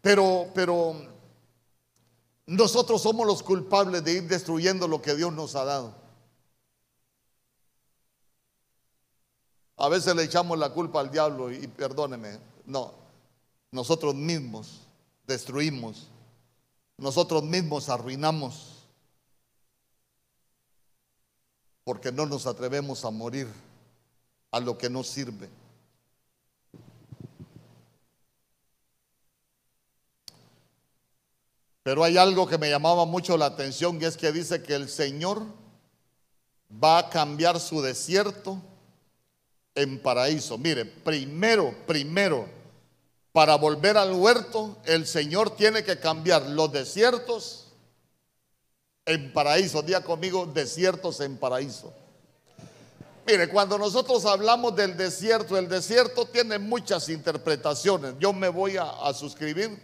pero, 0.00 0.50
pero 0.54 0.94
nosotros 2.46 3.02
somos 3.02 3.26
los 3.26 3.42
culpables 3.42 4.04
de 4.04 4.12
ir 4.12 4.28
destruyendo 4.28 4.86
lo 4.86 5.02
que 5.02 5.16
Dios 5.16 5.32
nos 5.32 5.56
ha 5.56 5.64
dado. 5.64 6.07
A 9.78 9.88
veces 9.88 10.14
le 10.16 10.24
echamos 10.24 10.58
la 10.58 10.70
culpa 10.70 10.98
al 10.98 11.10
diablo 11.10 11.52
y 11.52 11.68
perdóneme, 11.68 12.40
no, 12.66 12.92
nosotros 13.70 14.12
mismos 14.12 14.80
destruimos, 15.24 16.08
nosotros 16.96 17.44
mismos 17.44 17.88
arruinamos, 17.88 18.84
porque 21.84 22.10
no 22.10 22.26
nos 22.26 22.46
atrevemos 22.48 23.04
a 23.04 23.10
morir 23.10 23.46
a 24.50 24.58
lo 24.58 24.76
que 24.76 24.90
nos 24.90 25.06
sirve. 25.06 25.48
Pero 31.84 32.02
hay 32.02 32.18
algo 32.18 32.48
que 32.48 32.58
me 32.58 32.68
llamaba 32.68 33.06
mucho 33.06 33.36
la 33.38 33.46
atención 33.46 34.02
y 34.02 34.06
es 34.06 34.16
que 34.16 34.32
dice 34.32 34.60
que 34.60 34.74
el 34.74 34.88
Señor 34.88 35.42
va 36.70 36.98
a 36.98 37.08
cambiar 37.08 37.60
su 37.60 37.80
desierto 37.80 38.60
en 39.78 40.00
paraíso. 40.00 40.58
Mire, 40.58 40.84
primero, 40.84 41.74
primero, 41.86 42.46
para 43.32 43.54
volver 43.56 43.96
al 43.96 44.12
huerto, 44.12 44.76
el 44.84 45.06
Señor 45.06 45.50
tiene 45.50 45.84
que 45.84 45.98
cambiar 45.98 46.42
los 46.46 46.72
desiertos 46.72 47.66
en 49.06 49.32
paraíso. 49.32 49.82
Día 49.82 50.02
conmigo, 50.02 50.46
desiertos 50.46 51.20
en 51.20 51.36
paraíso. 51.36 51.92
Mire, 53.26 53.48
cuando 53.48 53.78
nosotros 53.78 54.24
hablamos 54.24 54.74
del 54.74 54.96
desierto, 54.96 55.56
el 55.56 55.68
desierto 55.68 56.26
tiene 56.26 56.58
muchas 56.58 57.08
interpretaciones. 57.08 58.14
Yo 58.18 58.32
me 58.32 58.48
voy 58.48 58.76
a, 58.76 59.12
suscribir 59.12 59.78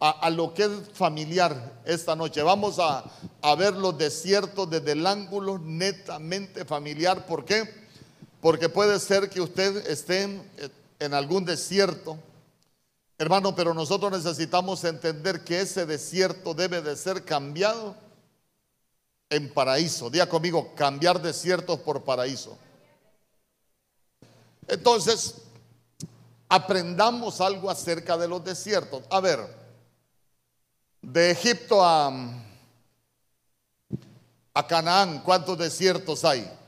a, 0.00 0.28
lo 0.30 0.52
que 0.54 0.64
es 0.64 0.70
familiar 0.94 1.80
esta 1.84 2.16
noche. 2.16 2.42
Vamos 2.42 2.78
a, 2.80 3.04
a 3.42 3.54
ver 3.54 3.74
los 3.74 3.96
desiertos 3.96 4.68
desde 4.68 4.92
el 4.92 5.06
ángulo 5.06 5.58
netamente 5.58 6.64
familiar. 6.64 7.26
¿Por 7.26 7.44
qué? 7.44 7.80
Porque 8.40 8.68
puede 8.68 8.98
ser 8.98 9.28
que 9.28 9.40
usted 9.40 9.86
esté 9.88 10.40
en, 10.98 11.14
algún 11.14 11.44
desierto, 11.44 12.18
hermano, 13.18 13.54
pero 13.54 13.74
nosotros 13.74 14.10
necesitamos 14.12 14.82
entender 14.84 15.44
que 15.44 15.60
ese 15.60 15.84
desierto 15.84 16.54
debe 16.54 16.80
de 16.80 16.96
ser 16.96 17.24
cambiado 17.24 17.94
en 19.28 19.52
paraíso. 19.52 20.08
Día 20.08 20.26
conmigo, 20.28 20.74
cambiar 20.74 21.20
desiertos 21.20 21.80
por 21.80 22.02
paraíso. 22.02 22.56
Entonces, 24.66 25.34
aprendamos 26.48 27.42
algo 27.42 27.68
acerca 27.68 28.16
de 28.16 28.26
los 28.26 28.42
desiertos. 28.42 29.02
A 29.10 29.20
ver, 29.20 29.38
de 31.02 31.30
Egipto 31.30 31.84
a 31.84 32.22
Canaán, 34.66 35.22
¿cuántos 35.24 35.58
desiertos 35.58 36.24
hay? 36.24 36.59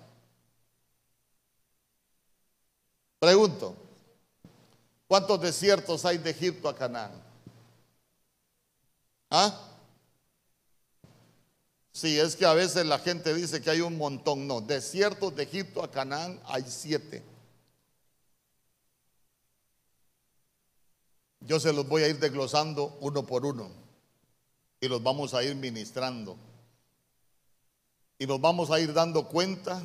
Pregunto, 3.23 3.77
¿cuántos 5.07 5.41
desiertos 5.41 6.05
hay 6.05 6.19
de 6.19 6.31
Egipto 6.31 6.69
a 6.69 6.75
Canaán? 6.75 7.13
¿Ah? 9.31 9.77
Sí, 11.93 12.19
es 12.19 12.35
que 12.35 12.45
a 12.45 12.53
veces 12.53 12.85
la 12.85 12.99
gente 12.99 13.33
dice 13.33 13.63
que 13.63 13.71
hay 13.71 13.81
un 13.81 13.97
montón. 13.97 14.49
No, 14.49 14.61
desiertos 14.61 15.37
de 15.37 15.45
Egipto 15.45 15.85
a 15.85 15.91
Canaán 15.93 16.41
hay 16.47 16.65
siete. 16.67 17.23
Yo 21.43 21.61
se 21.61 21.73
los 21.73 21.87
voy 21.87 22.03
a 22.03 22.09
ir 22.09 22.19
desglosando 22.19 22.99
uno 23.03 23.25
por 23.25 23.47
uno 23.47 23.71
y 24.81 24.89
los 24.89 25.01
vamos 25.01 25.33
a 25.33 25.45
ir 25.45 25.55
ministrando. 25.55 26.37
Y 28.19 28.27
nos 28.27 28.41
vamos 28.41 28.73
a 28.73 28.81
ir 28.81 28.93
dando 28.93 29.29
cuenta 29.29 29.81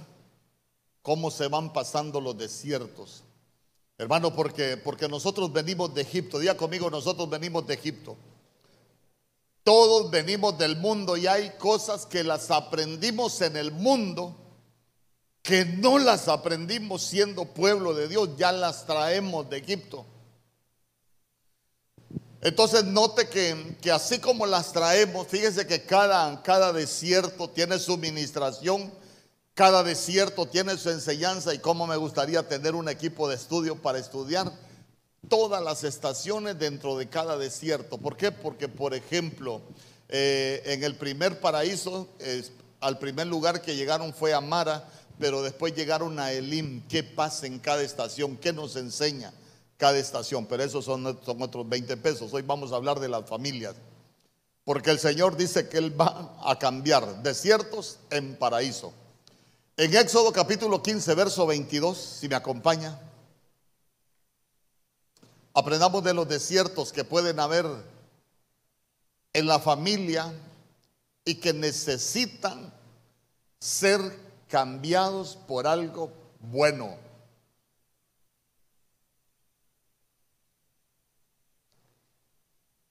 cómo 1.03 1.29
se 1.29 1.47
van 1.47 1.71
pasando 1.71 2.19
los 2.19 2.35
desiertos. 2.35 3.23
Hermano, 3.97 4.33
porque, 4.33 4.77
porque 4.77 5.07
nosotros 5.07 5.51
venimos 5.51 5.93
de 5.93 6.01
Egipto. 6.01 6.39
Diga 6.39 6.55
conmigo, 6.55 6.89
nosotros 6.89 7.29
venimos 7.29 7.65
de 7.65 7.73
Egipto. 7.73 8.15
Todos 9.63 10.11
venimos 10.11 10.57
del 10.57 10.77
mundo 10.77 11.17
y 11.17 11.27
hay 11.27 11.51
cosas 11.57 12.05
que 12.05 12.23
las 12.23 12.51
aprendimos 12.51 13.41
en 13.41 13.57
el 13.57 13.71
mundo 13.71 14.35
que 15.47 15.63
no 15.63 15.97
las 15.97 16.27
aprendimos 16.27 17.03
siendo 17.03 17.45
pueblo 17.45 17.93
de 17.93 18.09
Dios, 18.09 18.31
ya 18.37 18.51
las 18.51 18.85
traemos 18.85 19.49
de 19.49 19.57
Egipto. 19.59 20.05
Entonces 22.41 22.83
note 22.83 23.29
que, 23.29 23.77
que 23.81 23.89
así 23.89 24.19
como 24.19 24.45
las 24.45 24.73
traemos, 24.73 25.25
fíjese 25.27 25.65
que 25.65 25.83
cada, 25.83 26.43
cada 26.43 26.73
desierto 26.73 27.49
tiene 27.49 27.79
su 27.79 27.97
ministración 27.97 28.91
cada 29.57 29.81
desierto 29.81 30.45
tiene 30.45 30.77
su 30.77 30.91
enseñanza 30.91 31.51
y 31.51 31.57
cómo 31.57 31.87
me 31.87 31.97
gustaría 31.97 32.47
tener 32.47 32.75
un 32.75 32.87
equipo 32.89 33.27
de 33.27 33.33
estudio 33.33 33.75
para 33.75 33.97
estudiar 33.97 34.51
todas 35.29 35.63
las 35.63 35.83
estaciones 35.83 36.59
dentro 36.59 36.95
de 36.95 37.09
cada 37.09 37.39
desierto. 37.39 37.97
¿Por 37.97 38.15
qué? 38.17 38.31
Porque, 38.31 38.67
por 38.67 38.93
ejemplo, 38.93 39.63
eh, 40.09 40.61
en 40.63 40.83
el 40.83 40.95
primer 40.95 41.39
paraíso, 41.39 42.07
al 42.81 42.99
primer 42.99 43.25
lugar 43.25 43.63
que 43.63 43.75
llegaron 43.75 44.13
fue 44.13 44.31
a 44.31 44.41
Mara, 44.41 44.87
pero 45.17 45.41
después 45.41 45.73
llegaron 45.73 46.19
a 46.19 46.31
Elim. 46.31 46.87
¿Qué 46.87 47.01
pasa 47.01 47.47
en 47.47 47.57
cada 47.57 47.81
estación? 47.81 48.37
¿Qué 48.37 48.53
nos 48.53 48.75
enseña 48.75 49.33
cada 49.77 49.97
estación? 49.97 50.45
Pero 50.45 50.61
esos 50.61 50.85
son, 50.85 51.19
son 51.25 51.41
otros 51.41 51.67
20 51.67 51.97
pesos. 51.97 52.31
Hoy 52.31 52.43
vamos 52.43 52.73
a 52.73 52.75
hablar 52.75 52.99
de 52.99 53.09
las 53.09 53.27
familias. 53.27 53.73
Porque 54.63 54.91
el 54.91 54.99
Señor 54.99 55.35
dice 55.35 55.67
que 55.67 55.79
Él 55.79 55.99
va 55.99 56.37
a 56.45 56.59
cambiar 56.59 57.23
desiertos 57.23 57.97
en 58.11 58.35
paraíso. 58.35 58.93
En 59.79 59.95
Éxodo 59.95 60.33
capítulo 60.33 60.81
15, 60.81 61.13
verso 61.13 61.45
22, 61.45 61.95
si 61.95 62.27
me 62.27 62.33
acompaña, 62.33 62.99
aprendamos 65.53 66.03
de 66.03 66.15
los 66.15 66.27
desiertos 66.27 66.91
que 66.91 67.03
pueden 67.03 67.39
haber 67.39 67.67
en 69.33 69.45
la 69.45 69.59
familia 69.59 70.33
y 71.25 71.35
que 71.35 71.53
necesitan 71.53 72.73
ser 73.59 74.01
cambiados 74.47 75.37
por 75.47 75.67
algo 75.67 76.11
bueno. 76.39 76.97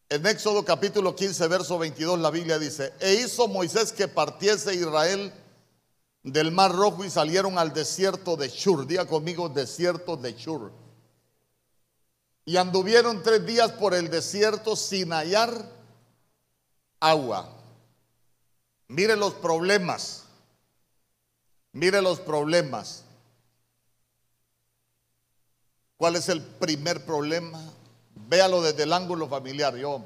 En 0.08 0.24
Éxodo 0.24 0.64
capítulo 0.64 1.16
15, 1.16 1.48
verso 1.48 1.80
22, 1.80 2.20
la 2.20 2.30
Biblia 2.30 2.60
dice, 2.60 2.92
e 3.00 3.14
hizo 3.14 3.48
Moisés 3.48 3.92
que 3.92 4.06
partiese 4.06 4.72
Israel 4.72 5.32
del 6.26 6.50
Mar 6.50 6.72
Rojo 6.72 7.04
y 7.04 7.10
salieron 7.10 7.56
al 7.56 7.72
desierto 7.72 8.36
de 8.36 8.48
Shur. 8.48 8.84
Diga 8.84 9.06
conmigo, 9.06 9.48
desierto 9.48 10.16
de 10.16 10.32
Shur. 10.32 10.72
Y 12.44 12.56
anduvieron 12.56 13.22
tres 13.22 13.46
días 13.46 13.70
por 13.72 13.94
el 13.94 14.10
desierto 14.10 14.74
sin 14.74 15.12
hallar 15.12 15.52
agua. 16.98 17.48
Mire 18.88 19.14
los 19.16 19.34
problemas. 19.34 20.24
Mire 21.72 22.02
los 22.02 22.18
problemas. 22.18 23.04
¿Cuál 25.96 26.16
es 26.16 26.28
el 26.28 26.42
primer 26.42 27.06
problema? 27.06 27.62
Véalo 28.28 28.62
desde 28.62 28.82
el 28.82 28.92
ángulo 28.92 29.28
familiar. 29.28 29.76
Yo, 29.76 30.02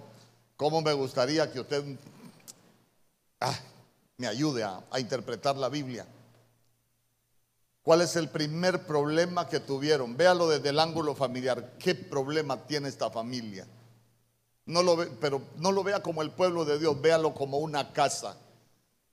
¿cómo 0.58 0.82
me 0.82 0.92
gustaría 0.92 1.50
que 1.50 1.60
usted 1.60 1.82
ah, 3.40 3.58
me 4.20 4.26
ayude 4.26 4.62
a, 4.62 4.84
interpretar 4.98 5.56
la 5.56 5.70
Biblia? 5.70 6.06
¿Cuál 7.82 8.02
es 8.02 8.16
el 8.16 8.28
primer 8.28 8.86
problema 8.86 9.48
que 9.48 9.60
tuvieron? 9.60 10.14
Véalo 10.14 10.46
desde 10.46 10.68
el 10.68 10.78
ángulo 10.78 11.14
familiar. 11.14 11.78
¿Qué 11.78 11.94
problema 11.94 12.66
tiene 12.66 12.90
esta 12.90 13.10
familia? 13.10 13.66
No 14.66 14.82
lo 14.82 14.96
ve, 14.96 15.06
pero 15.22 15.40
no 15.56 15.72
lo 15.72 15.82
vea 15.82 16.02
como 16.02 16.20
el 16.20 16.32
pueblo 16.32 16.66
de 16.66 16.78
Dios, 16.78 17.00
véalo 17.00 17.32
como 17.32 17.58
una 17.60 17.94
casa 17.94 18.36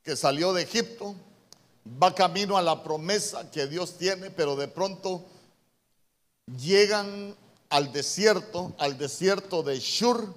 que 0.03 0.17
salió 0.17 0.51
de 0.51 0.63
Egipto, 0.63 1.15
va 2.03 2.13
camino 2.13 2.57
a 2.57 2.61
la 2.61 2.83
promesa 2.83 3.49
que 3.49 3.65
Dios 3.65 3.97
tiene, 3.97 4.29
pero 4.29 4.57
de 4.57 4.67
pronto 4.67 5.25
llegan 6.57 7.33
al 7.69 7.93
desierto, 7.93 8.75
al 8.77 8.97
desierto 8.97 9.63
de 9.63 9.79
Shur, 9.79 10.33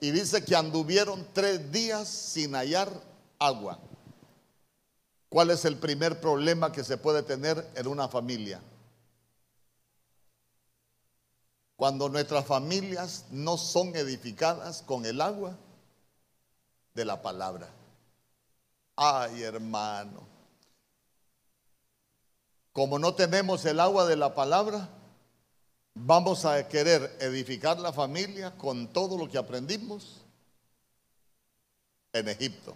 y 0.00 0.12
dice 0.12 0.42
que 0.42 0.56
anduvieron 0.56 1.26
tres 1.34 1.70
días 1.70 2.08
sin 2.08 2.54
hallar 2.54 2.90
agua. 3.38 3.78
¿Cuál 5.28 5.50
es 5.50 5.64
el 5.64 5.76
primer 5.76 6.20
problema 6.20 6.72
que 6.72 6.84
se 6.84 6.96
puede 6.96 7.22
tener 7.22 7.70
en 7.74 7.86
una 7.86 8.08
familia? 8.08 8.60
Cuando 11.76 12.08
nuestras 12.08 12.46
familias 12.46 13.26
no 13.30 13.56
son 13.56 13.94
edificadas 13.94 14.82
con 14.82 15.04
el 15.04 15.20
agua 15.20 15.56
de 16.94 17.04
la 17.04 17.22
palabra. 17.22 17.68
Ay, 18.96 19.42
hermano. 19.42 20.26
Como 22.72 22.98
no 22.98 23.14
tenemos 23.14 23.64
el 23.64 23.80
agua 23.80 24.06
de 24.06 24.16
la 24.16 24.34
palabra, 24.34 24.88
vamos 25.94 26.44
a 26.44 26.66
querer 26.68 27.16
edificar 27.20 27.78
la 27.78 27.92
familia 27.92 28.56
con 28.56 28.88
todo 28.88 29.18
lo 29.18 29.28
que 29.28 29.38
aprendimos 29.38 30.22
en 32.12 32.28
Egipto. 32.28 32.74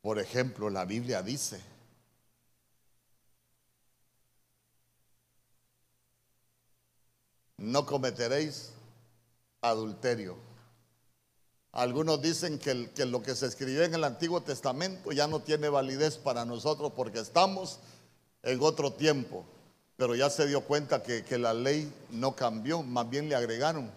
Por 0.00 0.18
ejemplo, 0.18 0.70
la 0.70 0.84
Biblia 0.84 1.22
dice, 1.22 1.60
no 7.56 7.84
cometeréis 7.84 8.72
adulterio. 9.60 10.36
Algunos 11.72 12.22
dicen 12.22 12.58
que, 12.58 12.74
lo 13.04 13.22
que 13.22 13.34
se 13.34 13.46
escribió 13.46 13.82
en 13.84 13.94
el 13.94 14.04
Antiguo 14.04 14.40
Testamento 14.40 15.12
ya 15.12 15.26
no 15.26 15.40
tiene 15.40 15.68
validez 15.68 16.16
para 16.16 16.44
nosotros 16.44 16.92
porque 16.96 17.20
estamos 17.20 17.78
en 18.42 18.60
otro 18.62 18.92
tiempo, 18.92 19.44
pero 19.96 20.14
ya 20.14 20.30
se 20.30 20.46
dio 20.46 20.62
cuenta 20.62 21.02
que, 21.02 21.24
que 21.24 21.38
la 21.38 21.52
ley 21.52 21.92
no 22.10 22.34
cambió, 22.34 22.82
más 22.82 23.10
bien 23.10 23.28
le 23.28 23.34
agregaron. 23.34 23.90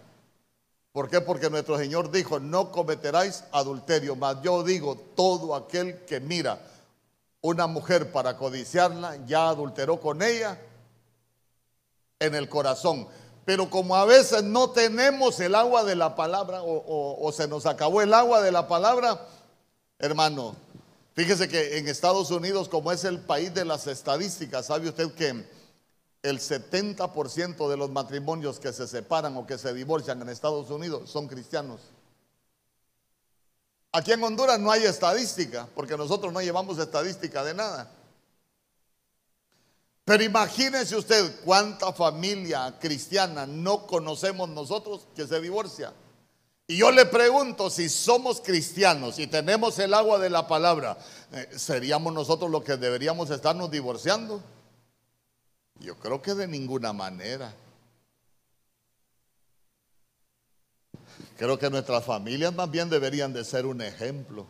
¿Por 0.92 1.10
qué? 1.10 1.22
Porque 1.22 1.50
nuestro 1.50 1.78
Señor 1.78 2.12
dijo, 2.12 2.40
no 2.40 2.72
cometeráis 2.72 3.46
adulterio, 3.52 4.16
mas 4.16 4.42
yo 4.42 4.62
digo, 4.64 4.98
todo 5.16 5.56
aquel 5.56 6.04
que 6.06 6.20
mira 6.20 6.60
una 7.42 7.66
mujer 7.66 8.12
para 8.12 8.38
codiciarla, 8.38 9.26
ya 9.26 9.50
adulteró 9.50 10.00
con 10.00 10.22
ella 10.22 10.60
en 12.20 12.36
el 12.36 12.50
corazón. 12.50 13.08
Pero 13.46 13.70
como 13.70 13.96
a 13.96 14.06
veces 14.06 14.44
no 14.44 14.70
tenemos 14.72 15.40
el 15.40 15.56
agua 15.56 15.84
de 15.84 15.96
la 15.96 16.16
palabra 16.16 16.62
o, 16.64 17.32
se 17.32 17.48
nos 17.48 17.66
acabó 17.66 18.02
el 18.02 18.14
agua 18.14 18.42
de 18.42 18.52
la 18.52 18.68
palabra, 18.68 19.28
hermano, 19.98 20.56
fíjese 21.16 21.48
que 21.48 21.78
en 21.78 21.88
Estados 21.88 22.30
Unidos, 22.32 22.70
como 22.70 22.92
es 22.92 23.04
el 23.06 23.20
país 23.20 23.54
de 23.54 23.66
las 23.66 23.88
estadísticas, 23.88 24.68
¿sabe 24.68 24.90
usted 24.90 25.12
que 25.14 25.44
el 26.24 26.40
70% 26.40 27.70
de 27.70 27.78
los 27.78 27.90
matrimonios 27.90 28.60
que 28.60 28.72
se 28.74 28.88
separan 28.88 29.36
o 29.38 29.48
que 29.48 29.58
se 29.58 29.74
divorcian 29.74 30.22
en 30.22 30.30
Estados 30.30 30.70
Unidos 30.70 31.10
son 31.10 31.28
cristianos. 31.28 31.82
Aquí 33.92 34.12
en 34.12 34.24
Honduras 34.24 34.60
no 34.60 34.72
hay 34.72 34.84
estadística, 34.84 35.68
porque 35.76 35.98
nosotros 35.98 36.32
no 36.32 36.42
llevamos 36.42 36.78
estadística 36.78 37.44
de 37.44 37.54
nada. 37.54 37.92
Pero 40.06 40.24
imagínese 40.24 40.96
usted 40.96 41.42
cuánta 41.44 41.92
familia 41.92 42.78
cristiana 42.80 43.46
no 43.46 43.86
conocemos 43.88 44.50
nosotros 44.50 45.08
que 45.16 45.28
se 45.28 45.42
divorcia. 45.42 45.94
Y 46.68 46.78
yo 46.78 46.92
le 46.92 47.06
pregunto, 47.06 47.70
si 47.70 47.90
somos 47.90 48.40
cristianos 48.40 49.20
y 49.20 49.28
tenemos 49.28 49.78
el 49.80 49.94
agua 49.94 50.20
de 50.20 50.30
la 50.30 50.48
palabra, 50.48 50.98
eh, 51.34 51.50
¿seríamos 51.58 52.14
nosotros 52.14 52.50
los 52.50 52.64
que 52.64 52.78
deberíamos 52.78 53.30
estarnos 53.30 53.70
divorciando? 53.70 54.42
Yo 55.82 55.96
creo 55.98 56.22
que 56.22 56.36
de 56.36 56.48
ninguna 56.48 56.94
manera. 56.94 57.54
Creo 61.38 61.58
que 61.58 61.70
nuestras 61.70 62.06
familias 62.06 62.54
más 62.54 62.70
bien 62.70 62.90
deberían 62.90 63.34
de 63.34 63.44
ser 63.44 63.66
un 63.66 63.82
ejemplo. 63.82 64.46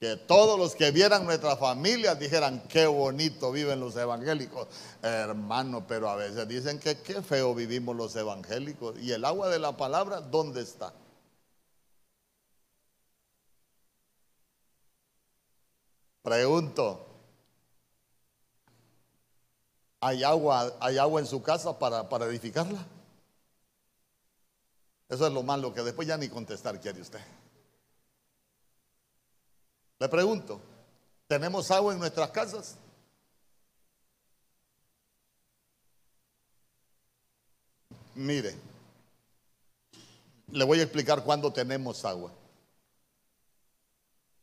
Que 0.00 0.16
todos 0.16 0.58
los 0.58 0.74
que 0.74 0.90
vieran 0.90 1.24
nuestras 1.24 1.58
familias 1.58 2.18
dijeran, 2.18 2.66
qué 2.68 2.86
bonito 2.86 3.52
viven 3.52 3.80
los 3.80 3.94
evangélicos. 3.96 4.68
Hermano, 5.02 5.86
pero 5.86 6.08
a 6.08 6.16
veces 6.16 6.48
dicen 6.48 6.78
que 6.78 7.00
qué 7.00 7.22
feo 7.22 7.54
vivimos 7.54 7.94
los 7.94 8.16
evangélicos. 8.16 8.98
¿Y 9.00 9.12
el 9.12 9.24
agua 9.24 9.48
de 9.50 9.58
la 9.58 9.76
palabra 9.76 10.20
dónde 10.22 10.62
está? 10.62 10.94
Pregunto, 16.22 17.13
¿Hay 20.06 20.22
agua, 20.22 20.76
hay 20.80 20.98
agua 20.98 21.18
en 21.18 21.26
su 21.26 21.42
casa 21.42 21.78
para, 21.78 22.06
para 22.06 22.26
edificarla? 22.26 22.84
Eso 25.08 25.26
es 25.26 25.32
lo 25.32 25.42
malo, 25.42 25.72
que 25.72 25.80
después 25.80 26.06
ya 26.06 26.18
ni 26.18 26.28
contestar 26.28 26.78
quiere 26.78 27.00
usted. 27.00 27.20
Le 29.98 30.06
pregunto, 30.10 30.60
¿tenemos 31.26 31.70
agua 31.70 31.94
en 31.94 32.00
nuestras 32.00 32.30
casas? 32.32 32.76
Mire, 38.14 38.54
le 40.48 40.64
voy 40.64 40.80
a 40.80 40.82
explicar 40.82 41.24
cuándo 41.24 41.50
tenemos 41.50 42.04
agua. 42.04 42.30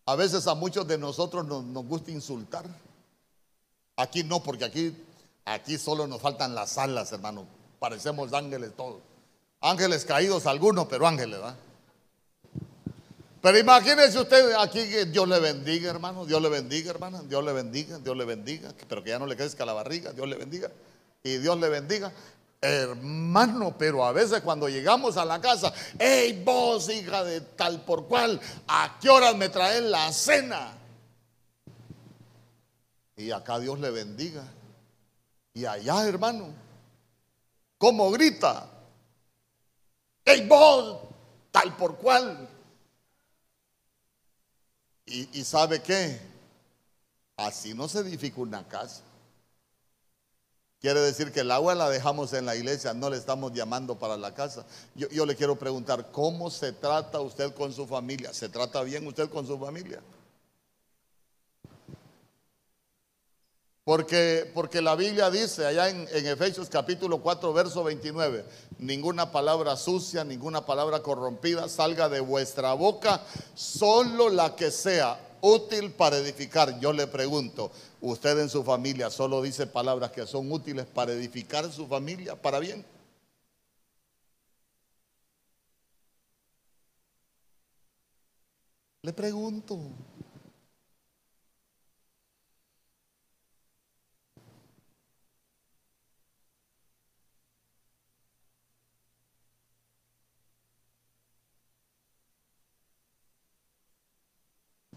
A 0.08 0.15
veces 0.15 0.47
a 0.47 0.56
muchos 0.56 0.88
de 0.88 0.97
nosotros 0.97 1.45
nos, 1.45 1.63
nos 1.63 1.86
gusta 1.86 2.10
insultar. 2.10 2.65
Aquí 3.95 4.24
no, 4.24 4.41
porque 4.41 4.65
aquí 4.65 4.97
Aquí 5.45 5.77
solo 5.77 6.08
nos 6.08 6.21
faltan 6.21 6.56
las 6.56 6.77
alas, 6.77 7.12
hermano. 7.12 7.47
Parecemos 7.80 8.32
ángeles 8.34 8.75
todos. 8.75 9.01
Ángeles 9.60 10.06
caídos 10.06 10.45
algunos, 10.45 10.88
pero 10.88 11.08
ángeles, 11.08 11.39
¿verdad? 11.39 11.56
Pero 13.41 13.58
imagínense 13.58 14.19
usted 14.19 14.54
aquí 14.54 14.88
que 14.88 15.06
Dios 15.06 15.27
le 15.27 15.39
bendiga, 15.39 15.89
hermano. 15.89 16.25
Dios 16.25 16.41
le 16.41 16.49
bendiga, 16.49 16.91
hermana. 16.91 17.23
Dios 17.23 17.43
le 17.43 17.54
bendiga, 17.54 17.97
Dios 17.97 18.15
le 18.15 18.25
bendiga. 18.25 18.71
Pero 18.88 19.04
que 19.04 19.10
ya 19.10 19.19
no 19.19 19.25
le 19.25 19.36
crezca 19.36 19.65
la 19.65 19.73
barriga. 19.73 20.12
Dios 20.13 20.27
le 20.27 20.36
bendiga. 20.36 20.69
Y 21.23 21.38
Dios 21.38 21.60
le 21.60 21.69
bendiga. 21.69 22.12
Hermano, 22.62 23.75
pero 23.75 24.06
a 24.06 24.12
veces 24.12 24.41
cuando 24.41 24.69
llegamos 24.69 25.17
a 25.17 25.25
la 25.25 25.41
casa, 25.41 25.73
hey 25.97 26.43
vos, 26.45 26.88
hija 26.89 27.23
de 27.23 27.41
tal 27.41 27.82
por 27.82 28.06
cual, 28.06 28.39
¿a 28.67 28.99
qué 29.01 29.10
horas 29.10 29.36
me 29.36 29.49
traen 29.49 29.89
la 29.89 30.13
cena? 30.13 30.77
Y 33.15 33.32
acá 33.32 33.58
Dios 33.58 33.80
le 33.80 33.89
bendiga. 33.89 34.43
Y 35.53 35.65
allá, 35.65 36.07
hermano, 36.07 36.53
como 37.77 38.09
grita, 38.11 38.69
¡Ey 40.25 40.47
vos! 40.47 41.01
Tal 41.51 41.75
por 41.75 41.97
cual. 41.97 42.47
Y, 45.05 45.39
y, 45.39 45.43
sabe 45.43 45.81
qué? 45.81 46.19
Así 47.35 47.73
no 47.73 47.87
se 47.87 47.99
edifica 47.99 48.39
una 48.39 48.65
casa. 48.67 49.01
Quiere 50.79 51.01
decir 51.01 51.31
que 51.31 51.41
el 51.41 51.51
agua 51.51 51.75
la 51.75 51.89
dejamos 51.89 52.33
en 52.33 52.45
la 52.45 52.55
iglesia, 52.55 52.93
no 52.93 53.09
le 53.09 53.17
estamos 53.17 53.51
llamando 53.53 53.99
para 53.99 54.17
la 54.17 54.33
casa. 54.33 54.65
Yo, 54.95 55.09
yo 55.09 55.25
le 55.25 55.35
quiero 55.35 55.57
preguntar, 55.57 56.11
¿cómo 56.11 56.49
se 56.49 56.71
trata 56.71 57.19
usted 57.19 57.53
con 57.53 57.73
su 57.73 57.85
familia? 57.85 58.33
¿Se 58.33 58.47
trata 58.47 58.81
bien 58.81 59.05
usted 59.05 59.29
con 59.29 59.45
su 59.45 59.59
familia? 59.59 60.01
Porque, 63.91 64.49
porque 64.54 64.82
la 64.82 64.95
Biblia 64.95 65.30
dice 65.30 65.65
allá 65.65 65.89
en, 65.89 66.08
Efesios 66.25 66.69
capítulo 66.69 67.17
4, 67.21 67.51
verso 67.51 67.84
29, 67.84 68.45
ninguna 68.80 69.34
palabra 69.34 69.75
sucia, 69.75 70.23
ninguna 70.23 70.65
palabra 70.65 71.04
corrompida 71.04 71.67
salga 71.67 72.08
de 72.08 72.21
vuestra 72.21 72.71
boca, 72.71 73.21
solo 73.54 74.30
la 74.30 74.56
que 74.56 74.71
sea 74.71 75.19
útil 75.41 75.91
para 75.91 76.15
edificar. 76.15 76.80
Yo 76.80 76.93
le 76.93 77.06
pregunto, 77.06 77.69
¿usted 77.99 78.39
en 78.39 78.47
su 78.47 78.63
familia 78.63 79.10
solo 79.10 79.41
dice 79.41 79.67
palabras 79.67 80.12
que 80.12 80.25
son 80.25 80.49
útiles 80.49 80.86
para 80.86 81.12
edificar 81.12 81.69
su 81.69 81.86
familia 81.86 82.41
para 82.41 82.60
bien? 82.60 82.86
Le 89.01 89.12
pregunto. 89.12 89.77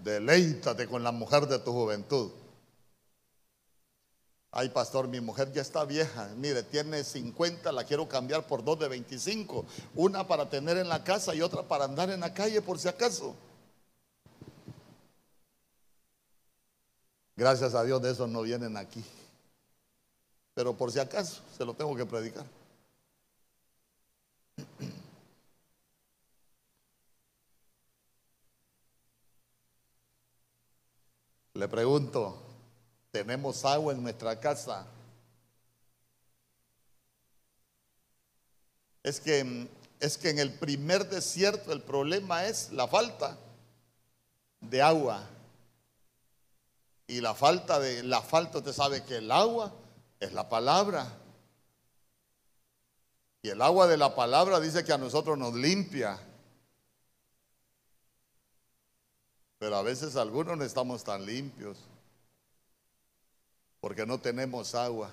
Deleítate 0.05 0.87
con 0.87 1.03
la 1.03 1.13
mujer 1.13 1.47
de 1.47 1.59
tu 1.59 1.73
juventud. 1.73 2.31
Ay, 4.53 4.69
pastor, 4.69 5.09
mi 5.09 5.19
mujer 5.19 5.51
ya 5.51 5.63
está 5.63 5.85
vieja. 5.87 6.29
Mire, 6.37 6.63
tiene 6.63 7.03
50, 7.03 7.73
la 7.73 7.85
quiero 7.85 8.07
cambiar 8.07 8.47
por 8.47 8.63
dos 8.63 8.79
de 8.79 8.87
25. 8.87 9.65
Una 9.95 10.29
para 10.29 10.51
tener 10.51 10.77
en 10.77 10.91
la 10.91 11.03
casa 11.03 11.35
y 11.35 11.41
otra 11.41 11.63
para 11.63 11.87
andar 11.87 12.11
en 12.11 12.21
la 12.21 12.35
calle 12.35 12.61
por 12.61 12.79
si 12.79 12.87
acaso. 12.87 13.35
Gracias 17.35 17.75
a 17.75 17.83
Dios 17.83 18.01
de 18.03 18.13
esos 18.13 18.29
no 18.29 18.43
vienen 18.43 18.77
aquí. 18.77 19.03
Pero 20.53 20.75
por 20.77 20.93
si 20.93 21.01
acaso, 21.01 21.41
se 21.57 21.65
lo 21.65 21.73
tengo 21.73 21.97
que 21.97 22.05
predicar. 22.05 22.45
Le 31.65 31.69
pregunto, 31.69 32.37
¿tenemos 33.11 33.65
agua 33.65 33.95
en 33.95 34.03
nuestra 34.03 34.39
casa? 34.39 34.87
Es 39.03 39.19
que, 39.19 39.67
es 39.99 40.19
que 40.19 40.29
en 40.29 40.41
el 40.41 40.53
primer 40.53 41.09
desierto 41.09 41.73
el 41.73 41.81
problema 41.81 42.45
es 42.45 42.71
la 42.71 42.87
falta 42.87 43.39
de 44.61 44.83
agua. 44.83 45.27
Y 47.07 47.23
la 47.23 47.35
falta 47.35 47.81
de 47.81 48.03
la 48.03 48.21
falta, 48.21 48.59
usted 48.59 48.75
sabe 48.75 49.03
que 49.03 49.17
el 49.17 49.31
agua 49.31 49.73
es 50.21 50.35
la 50.35 50.47
palabra. 50.51 51.11
Y 53.41 53.49
el 53.49 53.63
agua 53.63 53.87
de 53.87 53.97
la 53.97 54.15
palabra 54.15 54.61
dice 54.61 54.85
que 54.85 54.93
a 54.93 54.99
nosotros 54.99 55.39
nos 55.39 55.55
limpia. 55.55 56.21
Pero 59.65 59.77
a 59.77 59.83
veces 59.83 60.15
algunos 60.17 60.59
no 60.59 60.63
estamos 60.63 61.03
tan 61.03 61.25
limpios 61.25 61.79
porque 63.81 64.05
no 64.05 64.21
tenemos 64.21 64.75
agua 64.75 65.11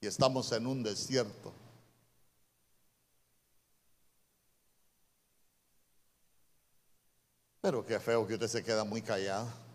y 0.00 0.06
estamos 0.06 0.50
en 0.52 0.66
un 0.66 0.82
desierto. 0.82 1.52
Pero 7.60 7.84
qué 7.84 8.00
feo 8.00 8.26
que 8.26 8.32
usted 8.32 8.48
se 8.48 8.64
queda 8.64 8.84
muy 8.84 9.02
callado. 9.02 9.67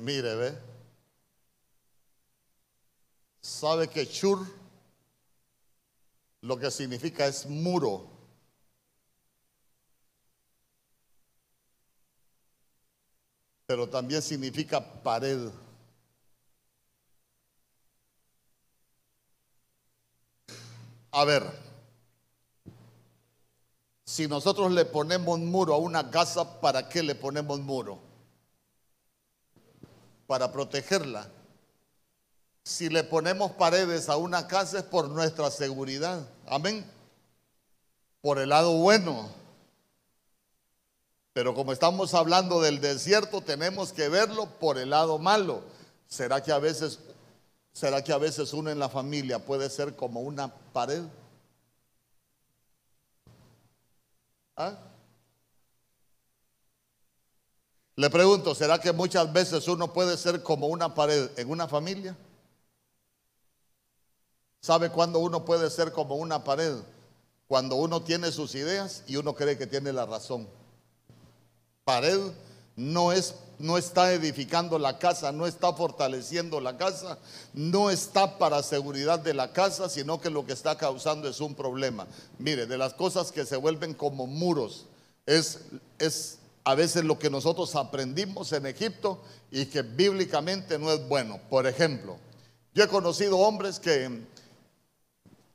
Mire, 0.00 0.34
ve. 0.36 0.58
Sabe 3.40 3.88
que 3.88 4.06
chur 4.06 4.46
lo 6.42 6.56
que 6.56 6.70
significa 6.70 7.26
es 7.26 7.46
muro. 7.46 8.06
Pero 13.66 13.88
también 13.88 14.22
significa 14.22 14.80
pared. 15.02 15.50
A 21.10 21.24
ver, 21.24 21.42
si 24.04 24.28
nosotros 24.28 24.70
le 24.72 24.84
ponemos 24.84 25.38
muro 25.38 25.74
a 25.74 25.78
una 25.78 26.10
casa, 26.10 26.60
¿para 26.60 26.88
qué 26.88 27.02
le 27.02 27.14
ponemos 27.14 27.60
muro? 27.60 28.07
Para 30.28 30.52
protegerla. 30.52 31.28
Si 32.62 32.88
le 32.88 33.02
ponemos 33.02 33.52
paredes 33.52 34.08
a 34.08 34.16
una 34.18 34.46
casa 34.46 34.78
es 34.78 34.84
por 34.84 35.08
nuestra 35.08 35.50
seguridad. 35.50 36.28
Amén. 36.46 36.88
Por 38.20 38.38
el 38.38 38.50
lado 38.50 38.74
bueno. 38.74 39.30
Pero 41.32 41.54
como 41.54 41.72
estamos 41.72 42.12
hablando 42.12 42.60
del 42.60 42.80
desierto, 42.80 43.40
tenemos 43.40 43.92
que 43.92 44.08
verlo 44.08 44.46
por 44.60 44.76
el 44.76 44.90
lado 44.90 45.18
malo. 45.18 45.62
¿Será 46.06 46.42
que 46.42 46.52
a 46.52 46.58
veces 46.58 47.00
será 47.72 48.04
que 48.04 48.12
a 48.12 48.18
veces 48.18 48.52
uno 48.52 48.70
en 48.70 48.78
la 48.78 48.90
familia 48.90 49.38
puede 49.38 49.70
ser 49.70 49.96
como 49.96 50.20
una 50.20 50.52
pared? 50.72 51.02
¿Ah? 54.56 54.76
Le 57.98 58.10
pregunto, 58.10 58.54
¿será 58.54 58.78
que 58.78 58.92
muchas 58.92 59.32
veces 59.32 59.66
uno 59.66 59.92
puede 59.92 60.16
ser 60.16 60.40
como 60.44 60.68
una 60.68 60.94
pared 60.94 61.30
en 61.36 61.50
una 61.50 61.66
familia? 61.66 62.16
¿Sabe 64.60 64.88
cuándo 64.88 65.18
uno 65.18 65.44
puede 65.44 65.68
ser 65.68 65.90
como 65.90 66.14
una 66.14 66.44
pared? 66.44 66.76
Cuando 67.48 67.74
uno 67.74 68.00
tiene 68.00 68.30
sus 68.30 68.54
ideas 68.54 69.02
y 69.08 69.16
uno 69.16 69.34
cree 69.34 69.58
que 69.58 69.66
tiene 69.66 69.92
la 69.92 70.06
razón. 70.06 70.46
Pared 71.82 72.20
no 72.76 73.10
es 73.10 73.34
no 73.58 73.76
está 73.76 74.12
edificando 74.12 74.78
la 74.78 75.00
casa, 75.00 75.32
no 75.32 75.48
está 75.48 75.72
fortaleciendo 75.72 76.60
la 76.60 76.76
casa, 76.76 77.18
no 77.52 77.90
está 77.90 78.38
para 78.38 78.62
seguridad 78.62 79.18
de 79.18 79.34
la 79.34 79.52
casa, 79.52 79.88
sino 79.88 80.20
que 80.20 80.30
lo 80.30 80.46
que 80.46 80.52
está 80.52 80.78
causando 80.78 81.28
es 81.28 81.40
un 81.40 81.56
problema. 81.56 82.06
Mire, 82.38 82.66
de 82.66 82.78
las 82.78 82.94
cosas 82.94 83.32
que 83.32 83.44
se 83.44 83.56
vuelven 83.56 83.92
como 83.92 84.28
muros 84.28 84.86
es 85.26 85.62
es 85.98 86.38
a 86.68 86.74
veces 86.74 87.02
lo 87.02 87.18
que 87.18 87.30
nosotros 87.30 87.74
aprendimos 87.76 88.52
en 88.52 88.66
Egipto 88.66 89.22
y 89.50 89.64
que 89.64 89.80
bíblicamente 89.80 90.78
no 90.78 90.92
es 90.92 91.08
bueno. 91.08 91.40
Por 91.48 91.66
ejemplo, 91.66 92.18
yo 92.74 92.84
he 92.84 92.88
conocido 92.88 93.38
hombres 93.38 93.80
que 93.80 94.20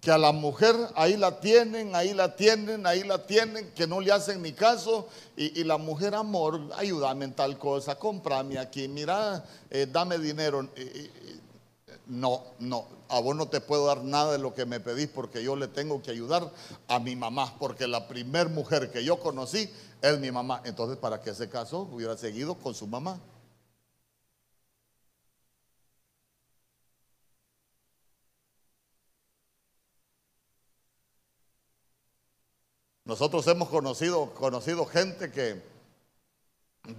que 0.02 0.12
a 0.12 0.18
la 0.18 0.34
mujer 0.34 0.76
ahí 0.96 1.16
la 1.16 1.40
tienen, 1.40 1.96
ahí 1.96 2.14
la 2.14 2.36
tienen, 2.36 2.86
ahí 2.86 3.04
la 3.04 3.26
tienen, 3.26 3.72
que 3.72 3.88
no 3.88 4.02
le 4.02 4.12
hacen 4.12 4.42
ni 4.42 4.52
caso, 4.52 5.08
y, 5.38 5.64
la 5.64 5.78
mujer, 5.78 6.14
amor, 6.14 6.60
ayúdame 6.76 7.24
en 7.24 7.34
tal 7.34 7.58
cosa, 7.58 7.96
comprame 7.96 8.60
aquí, 8.60 8.90
mira, 8.90 9.46
eh, 9.70 9.88
dame 9.90 10.18
dinero. 10.18 10.68
No, 12.08 12.44
no, 12.60 12.86
a 13.10 13.20
vos 13.20 13.36
no 13.36 13.48
te 13.48 13.62
puedo 13.62 13.86
dar 13.88 14.04
nada 14.04 14.34
de 14.34 14.38
lo 14.38 14.54
que 14.54 14.66
me 14.66 14.80
pedís 14.80 15.08
porque 15.08 15.44
yo 15.44 15.56
le 15.56 15.68
tengo 15.68 16.02
que 16.02 16.12
ayudar 16.12 16.52
a 16.88 17.00
mi 17.00 17.16
mamá, 17.16 17.58
porque 17.60 17.88
la 17.88 18.08
primer 18.08 18.50
mujer 18.50 18.92
que 18.92 19.04
yo 19.04 19.20
conocí 19.20 19.70
es 20.02 20.20
mi 20.20 20.32
mamá. 20.32 20.62
Entonces, 20.66 20.98
¿para 20.98 21.22
qué 21.22 21.34
se 21.34 21.50
casó? 21.50 21.80
Hubiera 21.92 22.18
seguido 22.18 22.56
con 22.56 22.74
su 22.74 22.88
mamá. 22.88 23.20
Nosotros 33.06 33.46
hemos 33.48 33.68
conocido, 33.70 34.34
conocido 34.34 34.86
gente 34.86 35.30
que, 35.30 35.62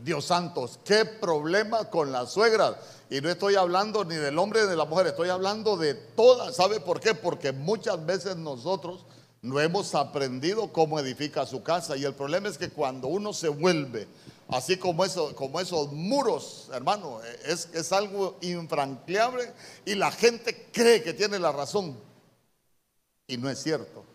Dios 0.02 0.24
santos, 0.24 0.80
qué 0.82 1.04
problema 1.04 1.90
con 1.90 2.10
las 2.10 2.32
suegras. 2.32 2.76
Y 3.10 3.20
no 3.20 3.28
estoy 3.28 3.54
hablando 3.56 4.02
ni 4.04 4.14
del 4.14 4.38
hombre 4.38 4.62
ni 4.62 4.68
de 4.68 4.76
la 4.76 4.86
mujer, 4.86 5.08
estoy 5.08 5.28
hablando 5.28 5.76
de 5.76 5.92
todas. 5.92 6.56
¿Sabe 6.56 6.80
por 6.80 7.00
qué? 7.00 7.14
Porque 7.14 7.52
muchas 7.52 8.04
veces 8.06 8.36
nosotros 8.36 9.04
no 9.42 9.60
hemos 9.60 9.94
aprendido 9.94 10.72
cómo 10.72 10.98
edifica 10.98 11.44
su 11.44 11.62
casa. 11.62 11.98
Y 11.98 12.04
el 12.04 12.14
problema 12.14 12.48
es 12.48 12.56
que 12.56 12.70
cuando 12.70 13.08
uno 13.08 13.34
se 13.34 13.48
vuelve 13.48 14.08
así 14.48 14.78
como, 14.78 15.04
eso, 15.04 15.34
esos 15.60 15.92
muros, 15.92 16.70
hermano, 16.72 17.20
es 17.44 17.92
algo 17.92 18.38
infranqueable 18.40 19.52
y 19.84 19.96
la 19.96 20.10
gente 20.10 20.68
cree 20.72 21.02
que 21.02 21.12
tiene 21.12 21.38
la 21.38 21.52
razón. 21.52 21.94
Y 23.26 23.36
no 23.36 23.50
es 23.50 23.62
cierto. 23.62 24.13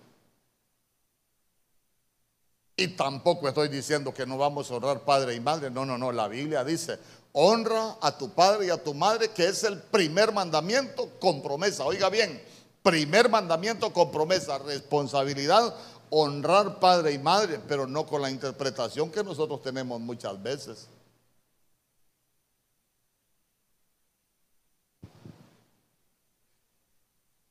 Y 2.80 2.88
tampoco 2.88 3.50
estoy 3.50 3.68
diciendo 3.68 4.14
que 4.14 4.26
no 4.26 4.38
vamos 4.38 4.72
a 4.72 4.76
honrar 4.76 5.02
padre 5.02 5.36
y 5.36 5.42
madre. 5.42 5.70
No, 5.70 5.86
no, 5.86 5.98
no. 5.98 6.14
La 6.14 6.30
Biblia 6.30 6.64
dice, 6.64 6.98
honra 7.34 7.98
a 8.00 8.18
tu 8.18 8.30
padre 8.30 8.68
y 8.68 8.70
a 8.70 8.82
tu 8.82 8.94
madre, 8.94 9.32
que 9.32 9.50
es 9.50 9.66
el 9.66 9.82
primer 9.82 10.32
mandamiento 10.32 11.10
con 11.20 11.44
promesa. 11.44 11.84
Oiga 11.84 12.10
bien, 12.10 12.42
primer 12.82 13.28
mandamiento 13.28 13.92
con 13.92 14.12
promesa, 14.12 14.60
responsabilidad, 14.60 15.76
honrar 16.10 16.80
padre 16.80 17.12
y 17.12 17.20
madre, 17.20 17.60
pero 17.68 17.86
no 17.86 18.06
con 18.06 18.22
la 18.22 18.32
interpretación 18.32 19.12
que 19.12 19.26
nosotros 19.26 19.62
tenemos 19.62 20.00
muchas 20.00 20.42
veces. 20.42 20.88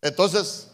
Entonces, 0.01 0.69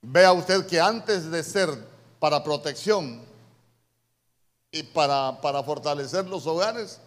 vea 0.00 0.32
usted 0.32 0.66
que 0.66 0.80
antes 0.80 1.30
de 1.30 1.42
ser 1.42 1.91
para 2.22 2.44
protección 2.44 3.20
y 4.70 4.84
para, 4.84 5.40
para 5.40 5.60
fortalecer 5.64 6.24
los 6.28 6.46
hogares, 6.46 7.00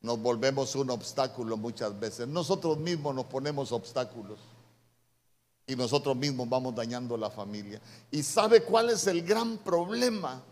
nos 0.00 0.18
volvemos 0.20 0.74
un 0.74 0.90
obstáculo 0.90 1.56
muchas 1.56 1.96
veces. 2.00 2.26
Nosotros 2.26 2.78
mismos 2.78 3.14
nos 3.14 3.26
ponemos 3.26 3.70
obstáculos 3.70 4.40
y 5.68 5.76
nosotros 5.76 6.16
mismos 6.16 6.48
vamos 6.48 6.74
dañando 6.74 7.16
la 7.16 7.30
familia. 7.30 7.80
¿Y 8.10 8.24
sabe 8.24 8.64
cuál 8.64 8.90
es 8.90 9.06
el 9.06 9.22
gran 9.22 9.58
problema? 9.58 10.42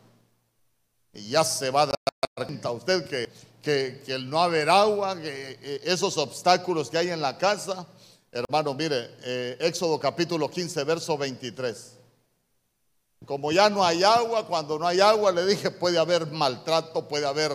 Y 1.12 1.30
ya 1.30 1.42
se 1.42 1.68
va 1.70 1.82
a 1.82 1.86
dar 1.86 1.96
cuenta 2.36 2.70
usted 2.70 3.04
que, 3.08 3.28
que, 3.60 4.14
el 4.14 4.30
no 4.30 4.40
haber 4.40 4.70
agua, 4.70 5.16
eh, 5.18 5.80
esos 5.82 6.16
obstáculos 6.18 6.88
que 6.88 6.98
hay 6.98 7.08
en 7.08 7.20
la 7.20 7.36
casa. 7.36 7.84
Hermano, 8.30 8.74
mire, 8.74 9.10
eh, 9.24 9.56
Éxodo 9.58 9.98
capítulo 9.98 10.48
15, 10.48 10.84
verso 10.84 11.18
23. 11.18 11.96
Como 13.26 13.50
ya 13.50 13.68
no 13.68 13.84
hay 13.84 14.04
agua, 14.04 14.46
cuando 14.46 14.78
no 14.78 14.86
hay 14.86 15.00
agua, 15.00 15.32
le 15.32 15.44
dije, 15.44 15.72
puede 15.72 15.98
haber 15.98 16.28
maltrato, 16.28 17.08
puede 17.08 17.26
haber 17.26 17.52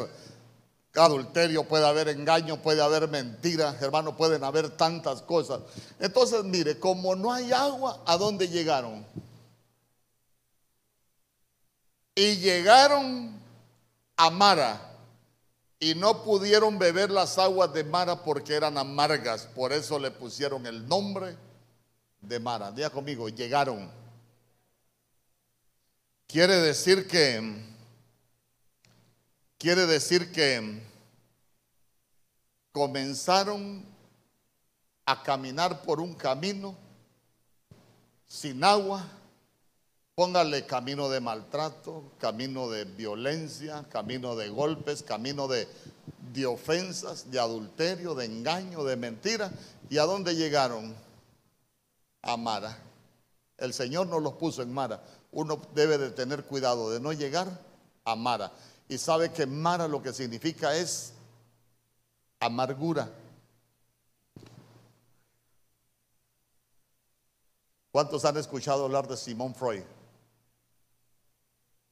adulterio, 0.94 1.64
puede 1.64 1.88
haber 1.88 2.10
engaño, 2.10 2.62
puede 2.62 2.82
haber 2.82 3.08
mentiras, 3.08 3.82
hermano, 3.82 4.18
pueden 4.18 4.44
haber 4.44 4.70
tantas 4.72 5.22
cosas. 5.22 5.62
Entonces, 6.00 6.44
mire, 6.44 6.78
como 6.78 7.16
no 7.16 7.32
hay 7.32 7.54
agua, 7.54 8.02
¿a 8.06 8.18
dónde 8.18 8.50
llegaron? 8.50 9.06
Y 12.16 12.36
llegaron 12.36 13.40
a 14.18 14.30
Mara 14.30 14.92
y 15.80 15.96
no 15.96 16.24
pudieron 16.24 16.78
beber 16.78 17.10
las 17.10 17.38
aguas 17.38 17.74
de 17.74 17.86
Mara 17.86 18.24
porque 18.24 18.54
eran 18.54 18.78
amargas, 18.78 19.48
por 19.56 19.72
eso 19.72 19.98
le 19.98 20.12
pusieron 20.12 20.66
el 20.68 20.86
nombre 20.86 21.38
de 22.20 22.40
Mara. 22.42 22.74
Diga 22.74 22.90
conmigo, 22.90 23.30
llegaron. 23.30 24.01
Quiere 26.32 26.56
decir 26.62 27.10
que 27.10 27.72
Quiere 29.58 29.86
decir 29.86 30.32
que 30.32 30.82
comenzaron 32.72 33.86
a 35.06 35.22
caminar 35.22 35.84
por 35.84 36.00
un 36.00 36.16
camino 36.16 36.76
sin 38.26 38.64
agua. 38.64 39.06
Póngale 40.16 40.66
camino 40.66 41.10
de 41.10 41.20
maltrato, 41.20 42.14
camino 42.18 42.70
de 42.70 42.86
violencia, 42.86 43.86
camino 43.92 44.36
de 44.38 44.50
golpes, 44.50 45.04
camino 45.04 45.50
de, 45.50 45.68
de 46.34 46.46
ofensas, 46.46 47.30
de 47.30 47.40
adulterio, 47.40 48.16
de 48.16 48.26
engaño, 48.26 48.84
de 48.86 48.96
mentira. 48.96 49.52
¿Y 49.90 49.98
a 49.98 50.04
dónde 50.04 50.34
llegaron? 50.36 50.96
A 52.22 52.38
Mara. 52.38 52.78
El 53.58 53.74
Señor 53.74 54.08
nos 54.08 54.24
los 54.24 54.34
puso 54.34 54.64
en 54.64 54.74
Mara. 54.74 55.04
Uno 55.32 55.62
debe 55.74 55.98
de 55.98 56.12
tener 56.12 56.44
cuidado 56.44 56.92
de 56.92 57.00
no 57.00 57.14
llegar 57.14 57.48
a 58.04 58.16
Mara 58.16 58.52
y 58.88 58.98
sabe 58.98 59.32
que 59.32 59.46
Mara 59.46 59.88
lo 59.88 60.02
que 60.02 60.12
significa 60.12 60.76
es 60.76 61.14
amargura. 62.40 63.10
¿Cuántos 67.92 68.26
han 68.26 68.38
escuchado 68.38 68.86
hablar 68.86 69.08
de 69.08 69.16
Simón 69.16 69.56
Freud? 69.56 69.84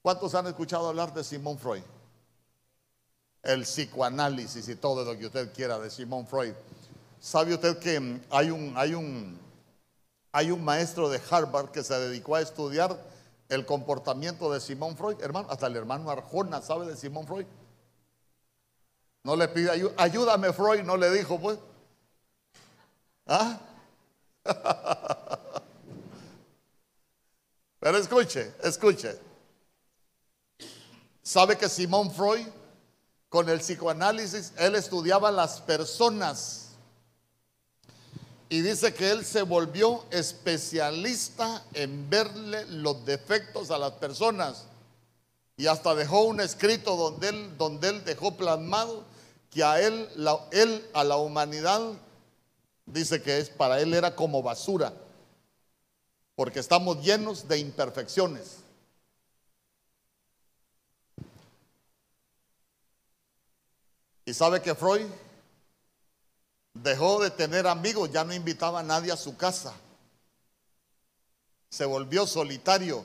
¿Cuántos 0.02 0.34
han 0.34 0.48
escuchado 0.48 0.90
hablar 0.90 1.14
de 1.14 1.24
Simón 1.24 1.60
Freud? 1.60 1.84
El 3.44 3.64
psicoanálisis 3.64 4.68
y 4.68 4.76
todo 4.76 5.04
lo 5.06 5.18
que 5.18 5.28
usted 5.28 5.54
quiera 5.54 5.78
de 5.78 5.90
Simón 5.90 6.26
Freud. 6.26 6.54
¿Sabe 7.20 7.54
usted 7.54 7.80
que 7.80 8.22
hay 8.30 8.50
un, 8.50 8.74
hay 8.76 8.94
un, 8.94 9.40
hay 10.32 10.52
un 10.52 10.64
maestro 10.64 11.10
de 11.10 11.22
Harvard 11.30 11.72
que 11.72 11.84
se 11.84 11.94
dedicó 12.00 12.36
a 12.36 12.42
estudiar 12.42 12.98
el 13.50 13.66
comportamiento 13.66 14.52
de 14.54 14.62
Simón 14.62 14.96
Freud, 14.96 15.18
hermano, 15.22 15.48
hasta 15.50 15.68
el 15.68 15.76
hermano 15.76 16.10
Arjona 16.12 16.62
sabe 16.62 16.86
de 16.86 16.96
Simón 16.96 17.26
Freud. 17.28 17.48
No 19.24 19.36
le 19.36 19.48
pide 19.48 19.72
ayuda, 19.72 19.94
ayúdame 19.98 20.54
Freud, 20.54 20.84
no 20.84 20.96
le 20.96 21.12
dijo 21.12 21.40
pues. 21.40 21.58
¿Ah? 23.26 23.60
Pero 27.80 27.98
escuche, 27.98 28.54
escuche. 28.64 29.20
¿Sabe 31.24 31.58
que 31.58 31.70
Simón 31.70 32.12
Freud, 32.12 32.48
con 33.30 33.50
el 33.50 33.60
psicoanálisis, 33.60 34.54
él 34.58 34.76
estudiaba 34.76 35.32
las 35.32 35.62
personas? 35.62 36.69
Y 38.52 38.62
dice 38.62 38.96
que 38.96 39.12
él 39.12 39.24
se 39.24 39.44
volvió 39.44 40.06
especialista 40.10 41.64
en 41.74 42.10
verle 42.10 42.66
los 42.66 43.06
defectos 43.06 43.70
a 43.70 43.78
las 43.78 43.92
personas. 43.94 44.66
Y 45.56 45.68
hasta 45.68 45.94
dejó 45.94 46.24
un 46.24 46.42
escrito 46.42 46.96
donde 46.96 47.30
él, 47.30 47.58
donde 47.60 47.90
él 47.90 48.04
dejó 48.04 48.36
plasmado 48.36 49.04
que 49.52 49.64
a 49.64 49.80
él, 49.80 50.10
a 50.94 51.04
la 51.04 51.18
humanidad, 51.18 51.94
dice 52.88 53.22
que 53.22 53.38
es 53.38 53.52
para 53.52 53.80
él 53.82 53.94
era 53.94 54.16
como 54.16 54.42
basura. 54.42 54.94
Porque 56.36 56.60
estamos 56.60 57.04
llenos 57.04 57.48
de 57.48 57.60
imperfecciones. 57.60 58.58
Y 64.26 64.34
sabe 64.34 64.60
que 64.62 64.74
Freud 64.74 65.08
Dejó 66.84 67.22
de 67.22 67.30
tener 67.30 67.68
amigos, 67.68 68.10
ya 68.10 68.24
no 68.24 68.34
invitaba 68.34 68.80
a 68.80 68.84
nadie 68.84 69.12
a 69.12 69.18
su 69.18 69.36
casa. 69.36 69.74
Se 71.70 71.84
volvió 71.84 72.26
solitario. 72.26 73.04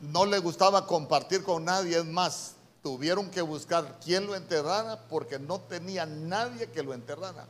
No 0.00 0.26
le 0.26 0.38
gustaba 0.38 0.86
compartir 0.86 1.42
con 1.42 1.64
nadie, 1.64 1.98
es 1.98 2.04
más, 2.04 2.54
tuvieron 2.82 3.30
que 3.30 3.40
buscar 3.40 3.98
quién 4.04 4.26
lo 4.26 4.36
enterrara 4.36 5.08
porque 5.08 5.38
no 5.38 5.60
tenía 5.60 6.04
nadie 6.04 6.70
que 6.70 6.82
lo 6.82 6.92
enterrara. 6.92 7.48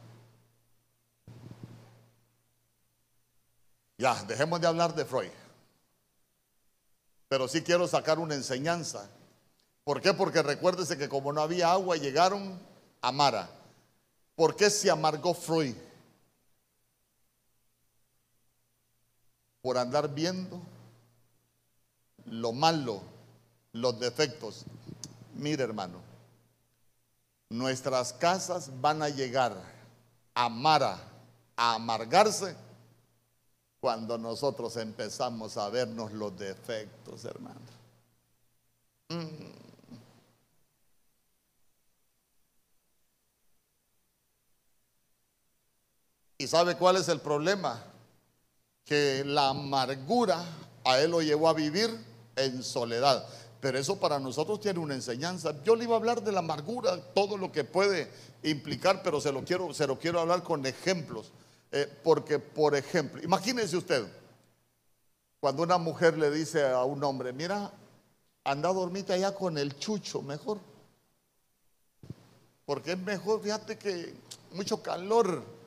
Ya, 3.98 4.22
dejemos 4.24 4.60
de 4.60 4.68
hablar 4.68 4.94
de 4.94 5.04
Freud. 5.04 5.30
Pero 7.28 7.48
sí 7.48 7.62
quiero 7.62 7.88
sacar 7.88 8.20
una 8.20 8.34
enseñanza. 8.34 9.08
¿Por 9.82 10.00
qué? 10.00 10.14
Porque 10.14 10.42
recuérdese 10.42 10.96
que 10.96 11.08
como 11.08 11.32
no 11.32 11.40
había 11.40 11.72
agua, 11.72 11.96
llegaron 11.96 12.60
a 13.00 13.10
Mara. 13.10 13.61
¿Por 14.34 14.56
qué 14.56 14.70
se 14.70 14.90
amargó 14.90 15.34
Freud? 15.34 15.74
Por 19.60 19.78
andar 19.78 20.12
viendo 20.12 20.60
lo 22.26 22.52
malo, 22.52 23.02
los 23.72 23.98
defectos. 23.98 24.64
Mire 25.34 25.64
hermano, 25.64 26.00
nuestras 27.50 28.12
casas 28.12 28.70
van 28.80 29.02
a 29.02 29.08
llegar 29.08 29.52
a 30.34 30.44
amar, 30.44 30.82
a 30.82 31.74
amargarse 31.74 32.56
cuando 33.80 34.16
nosotros 34.16 34.76
empezamos 34.76 35.56
a 35.56 35.68
vernos 35.68 36.12
los 36.12 36.38
defectos, 36.38 37.24
hermano. 37.24 37.60
Mm. 39.08 39.61
¿Y 46.42 46.48
sabe 46.48 46.74
cuál 46.74 46.96
es 46.96 47.08
el 47.08 47.20
problema? 47.20 47.84
Que 48.84 49.22
la 49.24 49.50
amargura 49.50 50.44
a 50.82 50.98
él 50.98 51.12
lo 51.12 51.22
llevó 51.22 51.48
a 51.48 51.52
vivir 51.52 51.88
en 52.34 52.64
soledad. 52.64 53.24
Pero 53.60 53.78
eso 53.78 54.00
para 54.00 54.18
nosotros 54.18 54.58
tiene 54.58 54.80
una 54.80 54.94
enseñanza. 54.94 55.54
Yo 55.62 55.76
le 55.76 55.84
iba 55.84 55.94
a 55.94 55.98
hablar 55.98 56.20
de 56.20 56.32
la 56.32 56.40
amargura, 56.40 57.00
todo 57.14 57.38
lo 57.38 57.52
que 57.52 57.62
puede 57.62 58.10
implicar, 58.42 59.04
pero 59.04 59.20
se 59.20 59.30
lo 59.30 59.44
quiero, 59.44 59.72
se 59.72 59.86
lo 59.86 60.00
quiero 60.00 60.18
hablar 60.18 60.42
con 60.42 60.66
ejemplos. 60.66 61.30
Eh, 61.70 61.88
porque, 62.02 62.40
por 62.40 62.74
ejemplo, 62.74 63.22
imagínense 63.22 63.76
usted, 63.76 64.04
cuando 65.38 65.62
una 65.62 65.78
mujer 65.78 66.18
le 66.18 66.28
dice 66.28 66.68
a 66.68 66.82
un 66.82 67.04
hombre, 67.04 67.32
mira, 67.32 67.70
anda 68.42 68.70
a 68.70 69.14
allá 69.14 69.32
con 69.32 69.58
el 69.58 69.78
chucho, 69.78 70.22
mejor. 70.22 70.58
Porque 72.66 72.90
es 72.90 72.98
mejor, 72.98 73.40
fíjate 73.40 73.78
que 73.78 74.12
mucho 74.50 74.82
calor. 74.82 75.61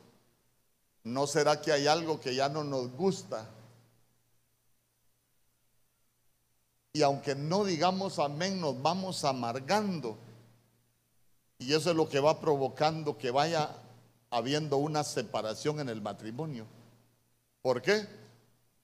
¿No 1.06 1.28
será 1.28 1.62
que 1.62 1.72
hay 1.72 1.86
algo 1.86 2.20
que 2.20 2.34
ya 2.34 2.50
no 2.50 2.64
nos 2.64 2.92
gusta? 2.92 3.48
Y 6.94 7.04
aunque 7.04 7.36
no 7.36 7.64
digamos 7.64 8.18
amén, 8.18 8.60
nos 8.60 8.82
vamos 8.82 9.24
amargando. 9.24 10.18
Y 11.60 11.74
eso 11.74 11.92
es 11.92 11.96
lo 11.96 12.10
que 12.10 12.20
va 12.20 12.40
provocando 12.40 13.20
que 13.20 13.30
vaya 13.30 13.70
habiendo 14.32 14.78
una 14.78 15.04
separación 15.04 15.80
en 15.80 15.90
el 15.90 16.02
matrimonio. 16.02 16.66
¿Por 17.62 17.84
qué? 17.84 18.08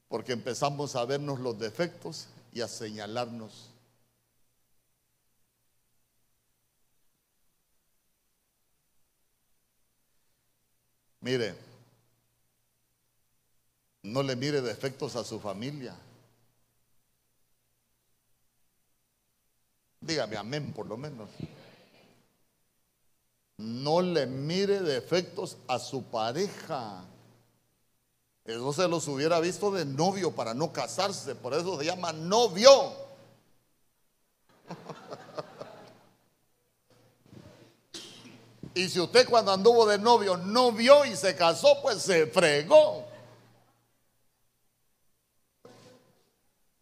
Porque 0.07 0.33
empezamos 0.33 0.95
a 0.95 1.05
vernos 1.05 1.39
los 1.39 1.57
defectos 1.57 2.27
y 2.53 2.61
a 2.61 2.67
señalarnos. 2.67 3.71
Mire, 11.21 11.70
No 14.03 14.23
le 14.23 14.35
mire 14.35 14.61
defectos 14.61 15.15
a 15.15 15.23
su 15.23 15.39
familia. 15.39 15.95
Dígame 19.99 20.35
amén 20.35 20.73
por 20.73 20.87
lo 20.87 20.97
menos. 20.97 21.29
No 23.57 24.01
le 24.01 24.25
mire 24.25 24.81
defectos 24.81 25.57
a 25.67 25.77
su 25.77 26.03
pareja. 26.03 27.05
Eso 28.43 28.73
se 28.73 28.87
los 28.87 29.07
hubiera 29.07 29.39
visto 29.39 29.71
de 29.71 29.85
novio 29.85 30.31
para 30.31 30.55
no 30.55 30.73
casarse. 30.73 31.35
Por 31.35 31.53
eso 31.53 31.77
se 31.77 31.85
llama 31.85 32.11
novio. 32.11 32.93
Y 38.73 38.87
si 38.87 39.01
usted 39.01 39.27
cuando 39.27 39.51
anduvo 39.51 39.85
de 39.85 39.97
novio 39.97 40.37
no 40.37 40.71
vio 40.71 41.03
y 41.03 41.15
se 41.17 41.35
casó, 41.35 41.81
pues 41.81 42.01
se 42.01 42.27
fregó. 42.27 43.10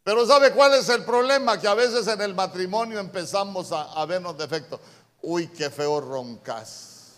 Pero 0.10 0.26
¿sabe 0.26 0.52
cuál 0.54 0.74
es 0.74 0.90
el 0.90 1.06
problema? 1.06 1.62
Que 1.62 1.68
a 1.68 1.76
veces 1.76 2.08
en 2.08 2.20
el 2.22 2.34
matrimonio 2.34 2.98
empezamos 2.98 3.72
a, 3.72 4.04
vernos 4.08 4.36
defectos. 4.36 4.80
Uy, 5.22 5.50
qué 5.50 5.70
feo 5.70 6.02
roncas. 6.02 7.18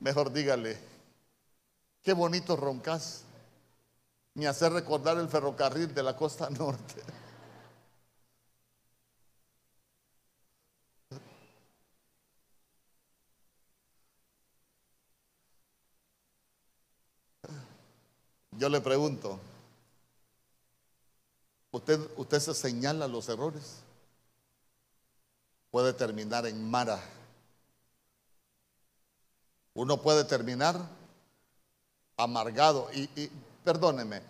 Mejor 0.00 0.30
dígale, 0.30 0.78
qué 2.02 2.12
bonito 2.12 2.56
roncas. 2.56 3.22
Me 4.34 4.46
hace 4.46 4.68
recordar 4.68 5.16
el 5.16 5.30
ferrocarril 5.30 5.94
de 5.94 6.02
la 6.02 6.14
costa 6.14 6.50
norte. 6.50 7.02
Yo 18.58 18.68
le 18.68 18.82
pregunto, 18.82 19.40
¿usted, 21.74 22.00
usted 22.16 22.38
se 22.38 22.54
señala 22.54 23.08
los 23.08 23.28
errores? 23.28 23.80
Puede 25.70 25.92
terminar 25.92 26.46
en 26.46 26.70
Mara. 26.70 27.02
Uno 29.74 30.00
puede 30.00 30.24
terminar 30.24 30.80
amargado. 32.16 32.88
Y, 32.92 33.02
y 33.20 33.30
perdóneme, 33.64 34.22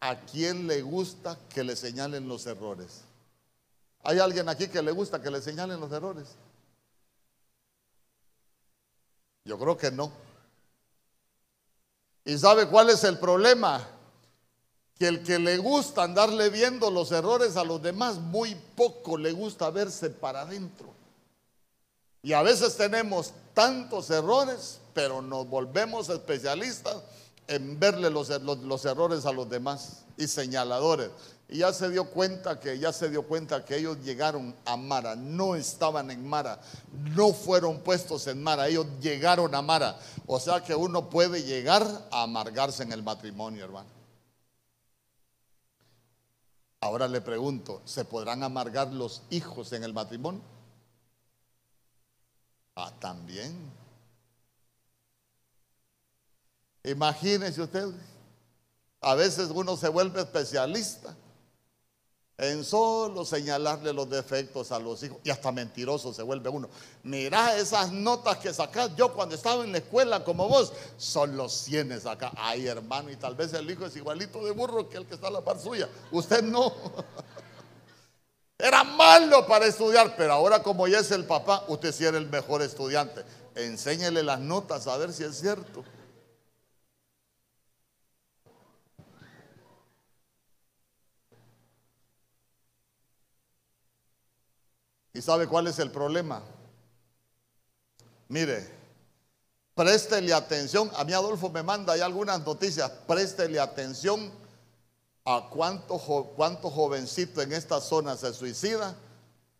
¿a 0.00 0.20
quién 0.20 0.68
le 0.68 0.82
gusta 0.82 1.36
que 1.52 1.64
le 1.64 1.74
señalen 1.74 2.28
los 2.28 2.46
errores? 2.46 3.02
¿Hay 4.04 4.20
alguien 4.20 4.48
aquí 4.48 4.68
que 4.68 4.82
le 4.82 4.92
gusta 4.92 5.20
que 5.20 5.30
le 5.30 5.42
señalen 5.42 5.80
los 5.80 5.90
errores? 5.90 6.28
Yo 9.44 9.58
creo 9.58 9.76
que 9.76 9.90
no. 9.90 10.12
¿Y 12.24 12.38
sabe 12.38 12.68
cuál 12.68 12.90
es 12.90 13.02
el 13.02 13.18
problema? 13.18 13.84
Que 15.02 15.08
el 15.08 15.24
que 15.24 15.40
le 15.40 15.58
gusta 15.58 16.04
andarle 16.04 16.48
viendo 16.48 16.88
los 16.88 17.10
errores 17.10 17.56
a 17.56 17.64
los 17.64 17.82
demás, 17.82 18.18
muy 18.18 18.54
poco 18.54 19.18
le 19.18 19.32
gusta 19.32 19.68
verse 19.70 20.10
para 20.10 20.42
adentro. 20.42 20.94
Y 22.22 22.34
a 22.34 22.42
veces 22.42 22.76
tenemos 22.76 23.32
tantos 23.52 24.10
errores, 24.10 24.78
pero 24.94 25.20
nos 25.20 25.48
volvemos 25.48 26.08
especialistas 26.08 26.98
en 27.48 27.80
verle 27.80 28.10
los, 28.10 28.28
los, 28.28 28.84
errores 28.84 29.26
a 29.26 29.32
los 29.32 29.50
demás 29.50 30.04
y 30.16 30.28
señaladores. 30.28 31.10
Y 31.48 31.58
ya 31.58 31.72
se 31.72 31.90
dio 31.90 32.04
cuenta 32.04 32.60
que 32.60 32.78
ya 32.78 32.92
se 32.92 33.10
dio 33.10 33.24
cuenta 33.24 33.64
que 33.64 33.78
ellos 33.78 33.98
llegaron 34.04 34.54
a 34.64 34.76
Mara, 34.76 35.16
no 35.16 35.56
estaban 35.56 36.12
en 36.12 36.24
Mara, 36.24 36.60
no 37.16 37.32
fueron 37.32 37.80
puestos 37.80 38.28
en 38.28 38.40
Mara, 38.40 38.68
ellos 38.68 38.86
llegaron 39.00 39.52
a 39.56 39.62
Mara. 39.62 39.98
O 40.28 40.38
sea 40.38 40.62
que 40.62 40.76
uno 40.76 41.10
puede 41.10 41.42
llegar 41.42 41.84
a 42.12 42.22
amargarse 42.22 42.84
en 42.84 42.92
el 42.92 43.02
matrimonio, 43.02 43.64
hermano. 43.64 44.01
Ahora 46.82 47.06
le 47.06 47.20
pregunto, 47.20 47.80
¿se 47.84 48.04
podrán 48.04 48.42
amargar 48.42 48.92
los 48.92 49.22
hijos 49.30 49.72
en 49.72 49.84
el 49.84 49.92
matrimonio? 49.92 50.42
Ah, 52.74 52.92
también. 52.98 53.54
Imagínese 56.82 57.62
usted, 57.62 57.86
a 59.00 59.14
veces 59.14 59.50
uno 59.50 59.76
se 59.76 59.88
vuelve 59.88 60.22
especialista 60.22 61.14
en 62.42 62.64
solo 62.64 63.24
señalarle 63.24 63.92
los 63.92 64.10
defectos 64.10 64.72
a 64.72 64.80
los 64.80 65.00
hijos 65.04 65.18
y 65.22 65.30
hasta 65.30 65.52
mentiroso 65.52 66.12
se 66.12 66.24
vuelve 66.24 66.50
uno. 66.50 66.68
Mira 67.04 67.56
esas 67.56 67.92
notas 67.92 68.38
que 68.38 68.52
sacas 68.52 68.90
yo 68.96 69.12
cuando 69.12 69.36
estaba 69.36 69.62
en 69.62 69.70
la 69.70 69.78
escuela 69.78 70.24
como 70.24 70.48
vos, 70.48 70.72
son 70.96 71.36
los 71.36 71.52
cienes 71.52 72.04
acá. 72.04 72.32
Ay, 72.36 72.66
hermano, 72.66 73.10
y 73.10 73.16
tal 73.16 73.36
vez 73.36 73.52
el 73.52 73.70
hijo 73.70 73.86
es 73.86 73.94
igualito 73.94 74.44
de 74.44 74.50
burro 74.50 74.88
que 74.88 74.96
el 74.96 75.06
que 75.06 75.14
está 75.14 75.28
a 75.28 75.30
la 75.30 75.40
par 75.40 75.60
suya. 75.60 75.88
Usted 76.10 76.42
no. 76.42 76.72
Era 78.58 78.82
malo 78.82 79.46
para 79.46 79.66
estudiar, 79.66 80.16
pero 80.16 80.32
ahora 80.32 80.64
como 80.64 80.88
ya 80.88 80.98
es 80.98 81.12
el 81.12 81.24
papá, 81.24 81.64
usted 81.68 81.92
sí 81.92 82.04
era 82.04 82.18
el 82.18 82.28
mejor 82.28 82.60
estudiante. 82.62 83.22
Enséñele 83.54 84.24
las 84.24 84.40
notas 84.40 84.88
a 84.88 84.96
ver 84.96 85.12
si 85.12 85.22
es 85.22 85.38
cierto. 85.38 85.84
¿Y 95.12 95.20
sabe 95.20 95.46
cuál 95.46 95.66
es 95.66 95.78
el 95.78 95.90
problema? 95.90 96.42
Mire, 98.28 98.66
préstele 99.74 100.32
atención. 100.32 100.90
A 100.94 101.04
mí 101.04 101.12
Adolfo 101.12 101.50
me 101.50 101.62
manda 101.62 101.92
ahí 101.92 102.00
algunas 102.00 102.44
noticias. 102.44 102.90
Préstele 103.06 103.60
atención 103.60 104.30
a 105.24 105.48
cuánto, 105.50 105.98
cuánto 106.36 106.70
jovencito 106.70 107.42
en 107.42 107.52
esta 107.52 107.80
zona 107.80 108.16
se 108.16 108.32
suicida 108.32 108.96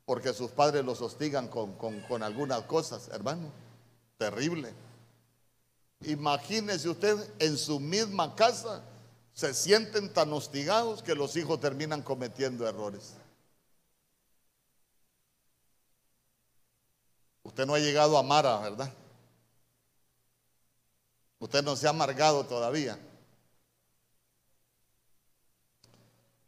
porque 0.04 0.32
sus 0.32 0.50
padres 0.50 0.84
los 0.84 1.00
hostigan 1.00 1.48
con, 1.48 1.72
con 1.74 2.22
algunas 2.22 2.62
cosas, 2.62 3.08
hermano. 3.12 3.50
Terrible. 4.18 4.72
Imagínese 6.04 6.88
usted 6.88 7.16
en 7.38 7.56
su 7.56 7.78
misma 7.78 8.34
casa 8.34 8.82
se 9.32 9.54
sienten 9.54 10.12
tan 10.12 10.32
hostigados 10.32 11.02
que 11.02 11.14
los 11.14 11.36
hijos 11.36 11.60
terminan 11.60 12.02
cometiendo 12.02 12.68
errores. 12.68 13.14
Usted 17.52 17.66
no 17.66 17.74
ha 17.74 17.78
llegado 17.78 18.16
a 18.16 18.22
Mara, 18.22 18.56
¿verdad? 18.60 18.90
Usted 21.38 21.62
no 21.62 21.76
se 21.76 21.86
ha 21.86 21.90
amargado 21.90 22.46
todavía. 22.46 22.98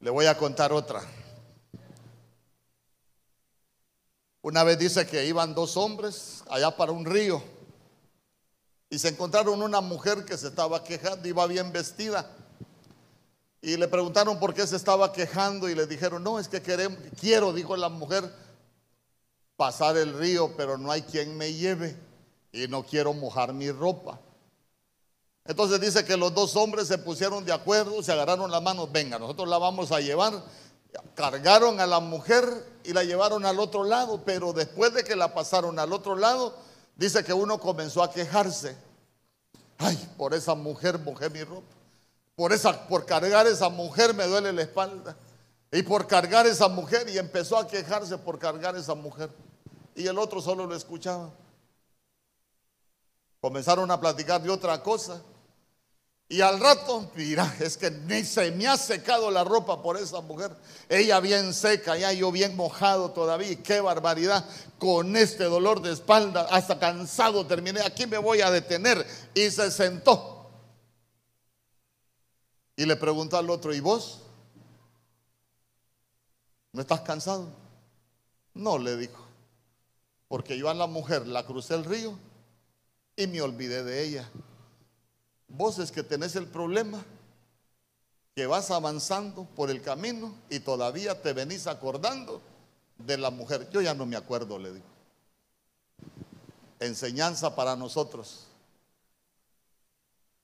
Le 0.01 0.09
voy 0.09 0.25
a 0.25 0.39
contar 0.39 0.73
otra. 0.73 1.03
Una 4.41 4.65
vez 4.65 4.79
dice 4.79 5.07
que 5.07 5.27
iban 5.27 5.55
dos 5.55 5.77
hombres 5.77 6.43
allá 6.49 6.75
para 6.75 6.93
un 6.93 7.05
río 7.05 7.45
y 8.89 8.99
se 8.99 9.09
encontraron 9.09 9.61
una 9.61 9.83
mujer 9.83 10.25
que 10.25 10.39
se 10.39 10.49
estaba 10.49 10.85
quejando, 10.85 11.29
iba 11.29 11.47
bien 11.47 11.71
vestida. 11.71 12.35
Y 13.61 13.77
le 13.77 13.89
preguntaron 13.89 14.41
por 14.41 14.55
qué 14.55 14.67
se 14.67 14.77
estaba 14.77 15.13
quejando 15.13 15.69
y 15.69 15.75
le 15.75 15.87
dijeron, 15.87 16.25
no, 16.25 16.39
es 16.39 16.49
que 16.49 16.63
queremos, 16.63 16.99
quiero, 17.21 17.53
dijo 17.53 17.77
la 17.77 17.91
mujer, 17.91 18.44
pasar 19.57 19.97
el 19.97 20.15
río, 20.19 20.55
pero 20.57 20.79
no 20.79 20.91
hay 20.91 21.03
quien 21.03 21.37
me 21.37 21.53
lleve 21.53 21.97
y 22.53 22.69
no 22.69 22.85
quiero 22.85 23.13
mojar 23.13 23.53
mi 23.53 23.71
ropa. 23.71 24.19
Entonces 25.45 25.81
dice 25.81 26.05
que 26.05 26.17
los 26.17 26.35
dos 26.35 26.57
hombres 26.57 26.89
se 26.89 26.99
pusieron 26.99 27.45
de 27.45 27.53
acuerdo, 27.53 28.03
se 28.03 28.13
agarraron 28.13 28.51
las 28.51 28.63
manos, 28.63 28.91
venga, 28.91 29.19
nosotros 29.19 29.49
la 29.49 29.59
vamos 29.59 29.93
a 29.93 30.01
llevar. 30.01 30.43
Cargaron 31.15 31.81
a 31.81 31.87
la 31.87 32.01
mujer 32.01 32.45
y 32.85 32.93
la 32.93 33.05
llevaron 33.05 33.45
al 33.45 33.59
otro 33.59 33.85
lado, 33.85 34.23
pero 34.25 34.53
después 34.53 34.95
de 34.95 35.05
que 35.05 35.17
la 35.17 35.35
pasaron 35.35 35.79
al 35.79 35.93
otro 35.93 36.17
lado, 36.17 36.55
dice 36.97 37.25
que 37.25 37.33
uno 37.33 37.59
comenzó 37.59 38.03
a 38.03 38.11
quejarse. 38.11 38.77
Ay, 39.79 39.97
por 40.17 40.35
esa 40.35 40.55
mujer 40.55 40.99
mojé 40.99 41.29
mi 41.31 41.43
ropa. 41.43 41.67
Por, 42.37 42.53
esa, 42.53 42.89
por 42.89 43.05
cargar 43.05 43.47
esa 43.47 43.69
mujer 43.69 44.15
me 44.15 44.27
duele 44.27 44.53
la 44.53 44.63
espalda. 44.63 45.17
Y 45.73 45.83
por 45.83 46.07
cargar 46.07 46.47
esa 46.47 46.69
mujer, 46.69 47.09
y 47.09 47.19
empezó 47.19 47.59
a 47.59 47.67
quejarse 47.67 48.17
por 48.17 48.39
cargar 48.39 48.77
esa 48.77 48.95
mujer. 48.95 49.29
Y 49.95 50.07
el 50.07 50.19
otro 50.19 50.41
solo 50.41 50.67
lo 50.67 50.75
escuchaba. 50.75 51.31
Comenzaron 53.41 53.91
a 53.91 54.01
platicar 54.01 54.43
de 54.43 54.51
otra 54.51 54.83
cosa. 54.83 55.23
Y 56.29 56.41
al 56.41 56.59
rato, 56.59 57.11
mira, 57.15 57.55
es 57.61 57.77
que 57.77 57.91
ni 57.91 58.25
se 58.25 58.51
me 58.53 58.67
ha 58.67 58.77
secado 58.77 59.31
la 59.31 59.45
ropa 59.45 59.83
por 59.83 59.97
esa 59.97 60.21
mujer. 60.21 60.57
Ella 60.89 61.21
bien 61.21 61.53
seca, 61.53 61.97
ya 61.97 62.13
yo 62.13 62.33
bien 62.33 62.57
mojado 62.57 63.11
todavía. 63.11 63.63
qué 63.63 63.81
barbaridad. 63.81 64.45
Con 64.79 65.17
este 65.17 65.45
dolor 65.45 65.83
de 65.83 65.93
espalda, 65.93 66.49
hasta 66.51 66.79
cansado 66.79 67.47
terminé. 67.47 67.83
Aquí 67.83 68.07
me 68.07 68.19
voy 68.19 68.41
a 68.41 68.51
detener. 68.51 69.07
Y 69.35 69.51
se 69.51 69.71
sentó. 69.71 70.51
Y 72.77 72.87
le 72.87 72.97
preguntó 72.97 73.37
al 73.37 73.51
otro, 73.51 73.73
¿y 73.73 73.81
vos? 73.81 74.23
¿No 76.73 76.81
estás 76.81 77.03
cansado? 77.03 77.47
No, 78.55 78.79
le 78.79 78.97
dijo. 78.97 79.24
Porque 80.29 80.57
yo 80.59 80.69
a 80.69 80.75
la 80.75 80.87
mujer 80.87 81.27
la 81.27 81.45
crucé 81.47 81.75
el 81.75 81.85
río 81.85 82.19
y 83.17 83.27
me 83.27 83.41
olvidé 83.41 83.85
de 83.85 84.03
ella. 84.03 84.29
vos 85.49 85.79
es 85.79 85.93
que 85.93 86.03
tenés 86.03 86.35
el 86.35 86.49
problema 86.49 87.05
que 88.35 88.47
vas 88.47 88.71
avanzando 88.71 89.45
por 89.45 89.71
el 89.71 89.81
camino 89.81 90.35
y 90.51 90.59
todavía 90.59 91.23
te 91.23 91.33
venís 91.33 91.67
acordando 91.69 92.43
de 92.99 93.17
la 93.17 93.31
mujer. 93.31 93.71
Yo 93.71 93.81
ya 93.81 93.95
no 93.95 94.07
me 94.07 94.17
acuerdo, 94.17 94.59
le 94.59 94.73
digo. 94.73 94.87
Enseñanza 96.81 97.55
para 97.55 97.77
nosotros. 97.77 98.49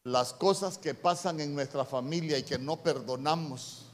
Las 0.05 0.33
cosas 0.33 0.79
que 0.79 0.95
pasan 0.95 1.41
en 1.41 1.55
nuestra 1.55 1.85
familia 1.85 2.39
y 2.39 2.45
que 2.45 2.59
no 2.59 2.77
perdonamos 2.77 3.87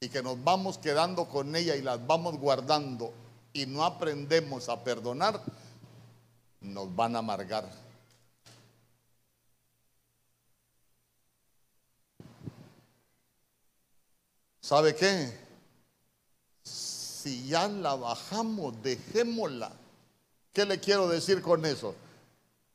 y 0.00 0.08
que 0.08 0.22
nos 0.22 0.42
vamos 0.44 0.78
quedando 0.78 1.28
con 1.28 1.56
ella 1.56 1.74
y 1.74 1.82
las 1.82 2.06
vamos 2.06 2.36
guardando 2.36 3.12
y 3.52 3.66
no 3.66 3.84
aprendemos 3.84 4.68
a 4.68 4.82
perdonar, 4.82 5.40
nos 6.60 6.94
van 6.94 7.16
a 7.16 7.20
amargar. 7.20 7.68
¿Sabe 14.60 14.94
qué? 14.94 15.38
Si 16.62 17.46
ya 17.46 17.68
la 17.68 17.94
bajamos, 17.94 18.80
dejémosla. 18.82 19.72
¿Qué 20.52 20.64
le 20.64 20.80
quiero 20.80 21.08
decir 21.08 21.42
con 21.42 21.66
eso? 21.66 21.94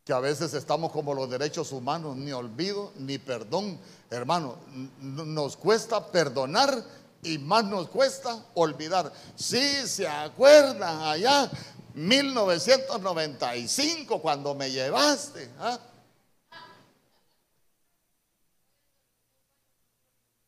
Que 0.04 0.14
a 0.14 0.20
veces 0.20 0.54
estamos 0.54 0.92
como 0.92 1.14
los 1.14 1.30
derechos 1.30 1.72
humanos, 1.72 2.16
ni 2.16 2.32
olvido, 2.32 2.92
ni 2.98 3.18
perdón. 3.18 3.80
Hermano, 4.10 4.58
nos 5.00 5.58
cuesta 5.58 6.12
perdonar 6.12 6.84
y 7.24 7.38
más 7.38 7.64
nos 7.66 7.90
cuesta 7.90 8.46
olvidar. 8.54 9.12
Si 9.36 9.88
se 9.88 10.08
acuerdan 10.08 11.02
allá, 11.02 11.50
1995, 11.94 14.22
cuando 14.22 14.54
me 14.54 14.70
llevaste. 14.70 15.50
¿ah? 15.60 15.80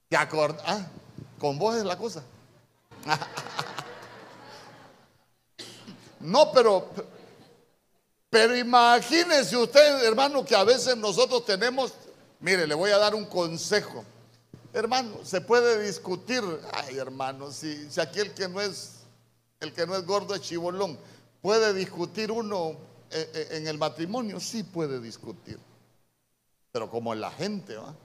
¿Te 0.07 0.15
acordas? 0.15 0.61
Ah, 0.65 0.85
con 1.39 1.57
vos 1.57 1.75
es 1.75 1.83
la 1.83 1.97
cosa. 1.97 2.23
no, 6.19 6.51
pero, 6.51 6.89
pero 8.29 8.55
imagínese 8.55 9.57
usted, 9.57 10.03
hermano, 10.03 10.45
que 10.45 10.55
a 10.55 10.63
veces 10.63 10.95
nosotros 10.97 11.45
tenemos, 11.45 11.93
mire, 12.39 12.67
le 12.67 12.75
voy 12.75 12.91
a 12.91 12.97
dar 12.97 13.15
un 13.15 13.25
consejo. 13.25 14.05
Hermano, 14.71 15.19
se 15.23 15.41
puede 15.41 15.83
discutir, 15.83 16.43
ay 16.73 16.97
hermano, 16.97 17.51
si, 17.51 17.87
aquí 17.99 18.19
el 18.19 18.33
que 18.33 18.47
no 18.47 18.61
es, 18.61 18.99
el 19.59 19.73
que 19.73 19.87
no 19.87 19.95
es 19.95 20.05
gordo 20.05 20.35
es 20.35 20.41
chibolón, 20.41 20.97
puede 21.41 21.73
discutir 21.73 22.31
uno 22.31 22.75
eh, 23.09 23.31
eh, 23.33 23.47
en 23.51 23.67
el 23.67 23.79
matrimonio, 23.79 24.39
sí 24.39 24.61
puede 24.63 24.99
discutir, 24.99 25.57
pero 26.71 26.89
como 26.89 27.15
la 27.15 27.31
gente, 27.31 27.77
¿va? 27.77 27.95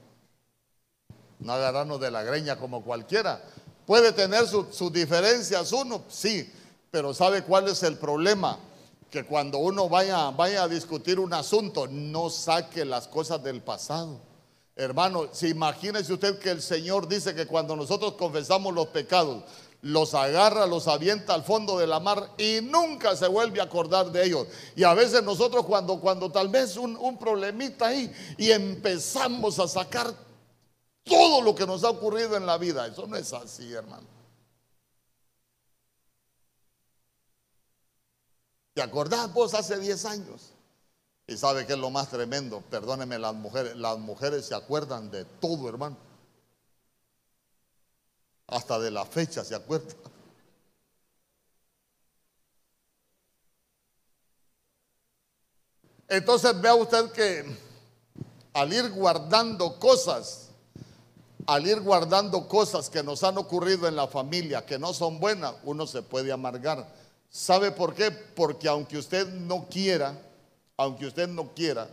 no 1.39 1.53
agarrarnos 1.53 1.99
de 1.99 2.09
la 2.09 2.23
greña 2.23 2.57
como 2.57 2.83
cualquiera. 2.83 3.43
Puede 3.85 4.11
tener 4.13 4.47
sus 4.47 4.91
diferencias 4.91 5.71
uno, 5.71 6.03
sí, 6.09 6.51
pero 6.89 7.13
¿sabe 7.13 7.43
cuál 7.43 7.67
es 7.67 7.83
el 7.83 7.97
problema? 7.97 8.57
Que 9.11 9.23
cuando 9.23 9.59
uno 9.59 9.87
vaya, 9.87 10.31
vaya 10.31 10.63
a 10.63 10.67
discutir 10.67 11.19
un 11.19 11.33
asunto, 11.33 11.85
no 11.87 12.31
saque 12.31 12.83
las 12.83 13.07
cosas 13.07 13.43
del 13.43 13.61
pasado. 13.61 14.19
Hermano, 14.75 15.29
si 15.31 15.47
imagínese 15.47 16.11
usted 16.11 16.37
que 16.37 16.49
el 16.49 16.61
Señor 16.61 17.07
dice 17.07 17.33
que 17.33 17.47
cuando 17.47 17.75
nosotros 17.75 18.15
confesamos 18.15 18.73
los 18.73 18.87
pecados, 18.87 19.43
los 19.81 20.13
agarra, 20.13 20.65
los 20.65 20.87
avienta 20.87 21.33
al 21.33 21.43
fondo 21.43 21.77
de 21.77 21.87
la 21.87 21.99
mar 21.99 22.31
y 22.37 22.59
nunca 22.61 23.15
se 23.15 23.27
vuelve 23.27 23.61
a 23.61 23.65
acordar 23.65 24.11
de 24.11 24.25
ellos. 24.25 24.47
Y 24.75 24.83
a 24.83 24.93
veces 24.93 25.23
nosotros 25.23 25.65
cuando, 25.65 26.01
cuando 26.01 26.29
tal 26.29 26.49
vez 26.49 26.75
un, 26.75 26.97
un 26.97 27.17
problemita 27.17 27.87
ahí 27.87 28.11
y 28.37 28.51
empezamos 28.51 29.59
a 29.59 29.67
sacar 29.67 30.13
todo 31.03 31.41
lo 31.41 31.55
que 31.55 31.65
nos 31.65 31.83
ha 31.83 31.91
ocurrido 31.91 32.35
en 32.35 32.45
la 32.45 32.57
vida. 32.57 32.85
Eso 32.87 33.07
no 33.07 33.15
es 33.15 33.31
así, 33.31 33.71
hermano. 33.71 34.07
¿Te 38.73 38.81
acordás 38.81 39.31
vos 39.31 39.53
hace 39.53 39.79
10 39.79 40.05
años? 40.05 40.51
Y 41.27 41.37
sabe 41.37 41.65
que 41.65 41.73
es 41.73 41.79
lo 41.79 41.89
más 41.89 42.09
tremendo, 42.09 42.61
perdóneme 42.61 43.17
las 43.17 43.33
mujeres, 43.33 43.75
las 43.75 43.97
mujeres 43.97 44.45
se 44.45 44.53
acuerdan 44.53 45.09
de 45.09 45.25
todo, 45.25 45.67
hermano. 45.67 45.97
Hasta 48.47 48.77
de 48.79 48.91
la 48.91 49.05
fecha 49.05 49.43
se 49.43 49.55
acuerdan. 49.55 49.95
Entonces 56.07 56.61
vea 56.61 56.75
usted 56.75 57.11
que 57.11 57.43
al 58.53 58.71
ir 58.71 58.91
guardando 58.91 59.79
cosas, 59.79 60.49
al 61.47 61.65
ir 61.65 61.81
guardando 61.81 62.47
cosas 62.47 62.91
que 62.91 63.01
nos 63.01 63.23
han 63.23 63.39
ocurrido 63.39 63.87
en 63.87 63.95
la 63.95 64.07
familia 64.07 64.63
que 64.63 64.77
no 64.77 64.93
son 64.93 65.19
buenas, 65.19 65.55
uno 65.63 65.87
se 65.87 66.03
puede 66.03 66.31
amargar. 66.31 66.87
¿Sabe 67.31 67.71
por 67.71 67.95
qué? 67.95 68.11
Porque 68.11 68.67
aunque 68.67 68.99
usted 68.99 69.27
no 69.27 69.67
quiera, 69.67 70.15
aunque 70.77 71.07
usted 71.07 71.27
no 71.27 71.53
quiera, 71.53 71.87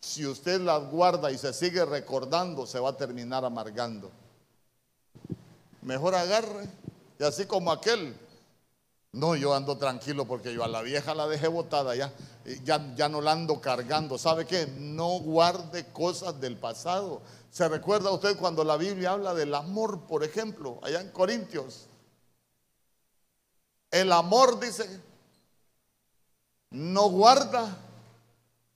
si 0.00 0.26
usted 0.26 0.60
las 0.60 0.90
guarda 0.90 1.30
y 1.30 1.38
se 1.38 1.52
sigue 1.52 1.84
recordando, 1.84 2.66
se 2.66 2.78
va 2.78 2.90
a 2.90 2.96
terminar 2.96 3.44
amargando. 3.44 4.10
Mejor 5.82 6.14
agarre. 6.14 6.68
Y 7.18 7.24
así 7.24 7.46
como 7.46 7.72
aquel, 7.72 8.14
no, 9.12 9.34
yo 9.34 9.54
ando 9.54 9.78
tranquilo 9.78 10.26
porque 10.26 10.52
yo 10.52 10.62
a 10.62 10.68
la 10.68 10.82
vieja 10.82 11.14
la 11.14 11.26
dejé 11.26 11.48
botada 11.48 11.96
ya, 11.96 12.12
ya, 12.62 12.94
ya 12.94 13.08
no 13.08 13.20
la 13.20 13.32
ando 13.32 13.60
cargando. 13.60 14.18
¿Sabe 14.18 14.46
qué? 14.46 14.66
No 14.78 15.18
guarde 15.20 15.86
cosas 15.92 16.38
del 16.40 16.56
pasado. 16.56 17.22
¿Se 17.50 17.68
recuerda 17.68 18.10
usted 18.10 18.36
cuando 18.36 18.62
la 18.64 18.76
Biblia 18.76 19.12
habla 19.12 19.32
del 19.32 19.54
amor, 19.54 20.02
por 20.02 20.22
ejemplo, 20.22 20.78
allá 20.82 21.00
en 21.00 21.10
Corintios? 21.10 21.86
El 23.90 24.12
amor, 24.12 24.60
dice, 24.60 25.00
no 26.70 27.08
guarda 27.08 27.85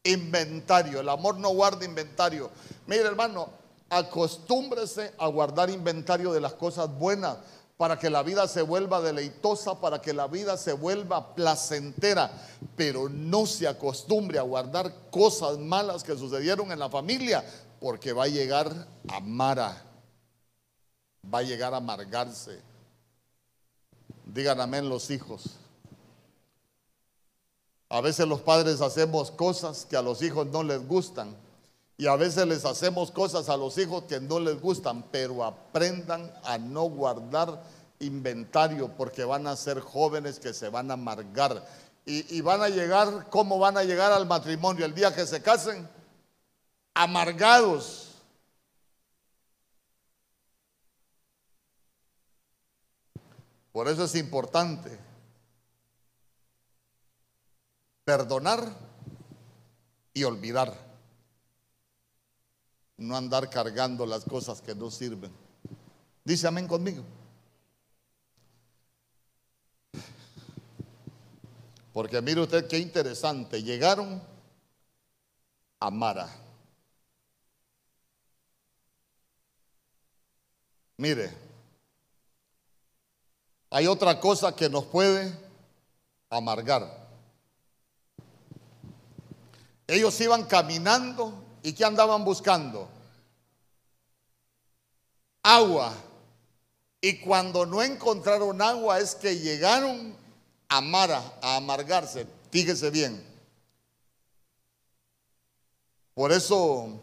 inventario. 0.05 1.01
El 1.01 1.09
amor 1.09 1.39
no 1.39 1.51
guarda 1.51 1.85
inventario. 1.85 2.51
Mire, 2.87 3.03
hermano, 3.03 3.51
acostúmbrese 3.89 5.13
a 5.19 5.27
guardar 5.27 5.71
inventario 5.71 6.33
de 6.33 6.41
las 6.41 6.55
cosas 6.55 6.89
buenas 6.89 7.39
para 7.77 7.99
que 7.99 8.11
la 8.11 8.23
vida 8.23 8.47
se 8.47 8.61
vuelva 8.61 9.01
deleitosa, 9.01 9.81
para 9.81 10.03
que 10.03 10.13
la 10.13 10.27
vida 10.27 10.59
se 10.59 10.75
vuelva 10.75 11.35
placentera, 11.35 12.31
pero 12.77 13.09
no 13.09 13.47
se 13.47 13.67
acostumbre 13.67 14.39
a 14.39 14.43
guardar 14.43 14.93
cosas 15.11 15.59
malas 15.59 16.05
que 16.05 16.17
sucedieron 16.17 16.73
en 16.73 16.79
la 16.79 16.91
familia, 16.91 17.43
porque 17.81 18.13
va 18.13 18.25
a 18.25 18.29
llegar 18.29 18.87
a 19.09 19.21
Mara, 19.21 19.83
va 21.33 21.39
a 21.39 21.43
llegar 21.43 21.73
a 21.73 21.79
amargarse. 21.79 22.61
Digan 24.27 24.61
amén 24.61 24.89
los 24.91 25.11
hijos. 25.11 25.60
A 27.91 28.01
veces 28.01 28.27
los 28.27 28.41
padres 28.41 28.81
hacemos 28.81 29.31
cosas 29.31 29.85
que 29.85 29.97
a 29.97 30.03
los 30.03 30.23
hijos 30.23 30.47
no 30.47 30.63
les 30.63 30.87
gustan 30.87 31.37
y 31.99 32.07
a 32.07 32.17
veces 32.17 32.47
les 32.47 32.65
hacemos 32.65 33.11
cosas 33.11 33.51
a 33.51 33.57
los 33.59 33.77
hijos 33.77 34.05
que 34.05 34.21
no 34.21 34.41
les 34.41 34.59
gustan, 34.59 35.05
pero 35.11 35.45
aprendan 35.45 36.33
a 36.45 36.57
no 36.57 36.85
guardar 36.85 37.63
inventario 37.99 38.89
porque 38.97 39.25
van 39.25 39.47
a 39.47 39.57
ser 39.57 39.81
jóvenes 39.81 40.41
que 40.41 40.55
se 40.55 40.71
van 40.71 40.91
a 40.91 40.95
amargar 40.95 41.67
y, 42.07 42.41
van 42.41 42.63
a 42.63 42.69
llegar, 42.69 43.29
¿cómo 43.29 43.59
van 43.59 43.77
a 43.77 43.85
llegar 43.85 44.11
al 44.11 44.27
matrimonio 44.27 44.85
el 44.85 44.95
día 44.95 45.15
que 45.15 45.27
se 45.27 45.43
casen? 45.43 45.87
amargados. 46.95 48.09
Por 53.73 53.89
eso 53.89 54.05
es 54.05 54.15
importante 54.17 55.10
perdonar 58.11 58.77
y 60.13 60.25
olvidar. 60.25 60.77
No 62.97 63.17
andar 63.17 63.49
cargando 63.49 64.05
las 64.05 64.25
cosas 64.25 64.61
que 64.61 64.75
no 64.75 64.91
sirven. 64.91 65.31
Dice 66.25 66.49
amén 66.49 66.67
conmigo. 66.67 67.05
Porque 71.93 72.21
mire 72.21 72.41
usted 72.41 72.67
qué 72.67 72.79
interesante. 72.79 73.63
Llegaron 73.63 74.21
a 75.79 75.91
Mara. 75.93 76.29
Mire, 80.97 81.33
hay 83.71 83.87
otra 83.87 84.19
cosa 84.19 84.57
que 84.57 84.69
nos 84.69 84.85
puede 84.87 85.33
amargar. 86.29 87.00
Ellos 89.91 90.21
iban 90.21 90.45
caminando 90.45 91.33
y 91.65 91.73
¿qué 91.73 91.85
andaban 91.85 92.25
buscando? 92.25 92.89
Agua. 95.43 95.93
Y 97.01 97.19
cuando 97.19 97.67
no 97.67 97.83
encontraron 97.83 98.63
agua 98.63 99.01
es 99.01 99.17
que 99.17 99.37
llegaron 99.37 100.15
a 100.69 100.81
Mara, 100.81 101.21
a 101.43 101.57
amargarse. 101.57 102.25
Fíjese 102.53 102.91
bien. 102.91 103.21
Por 106.15 106.31
eso 106.31 107.01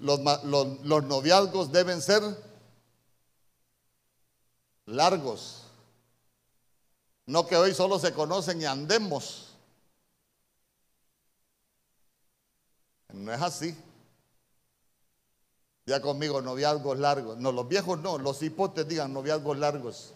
Los, 0.00 0.20
los, 0.44 0.80
los 0.84 1.04
noviazgos 1.04 1.70
deben 1.70 2.02
ser 2.02 2.22
largos. 4.86 5.62
No 7.26 7.46
que 7.46 7.56
hoy 7.56 7.74
solo 7.74 8.00
se 8.00 8.12
conocen 8.12 8.60
y 8.60 8.64
andemos. 8.64 9.43
No 13.14 13.32
es 13.32 13.40
así. 13.40 13.76
Ya 15.86 16.00
conmigo, 16.00 16.40
noviazgos 16.40 16.98
largos. 16.98 17.38
No, 17.38 17.52
los 17.52 17.68
viejos 17.68 17.98
no, 18.00 18.18
los 18.18 18.42
hipotes 18.42 18.88
digan 18.88 19.12
noviazgos 19.12 19.58
largos. 19.58 20.12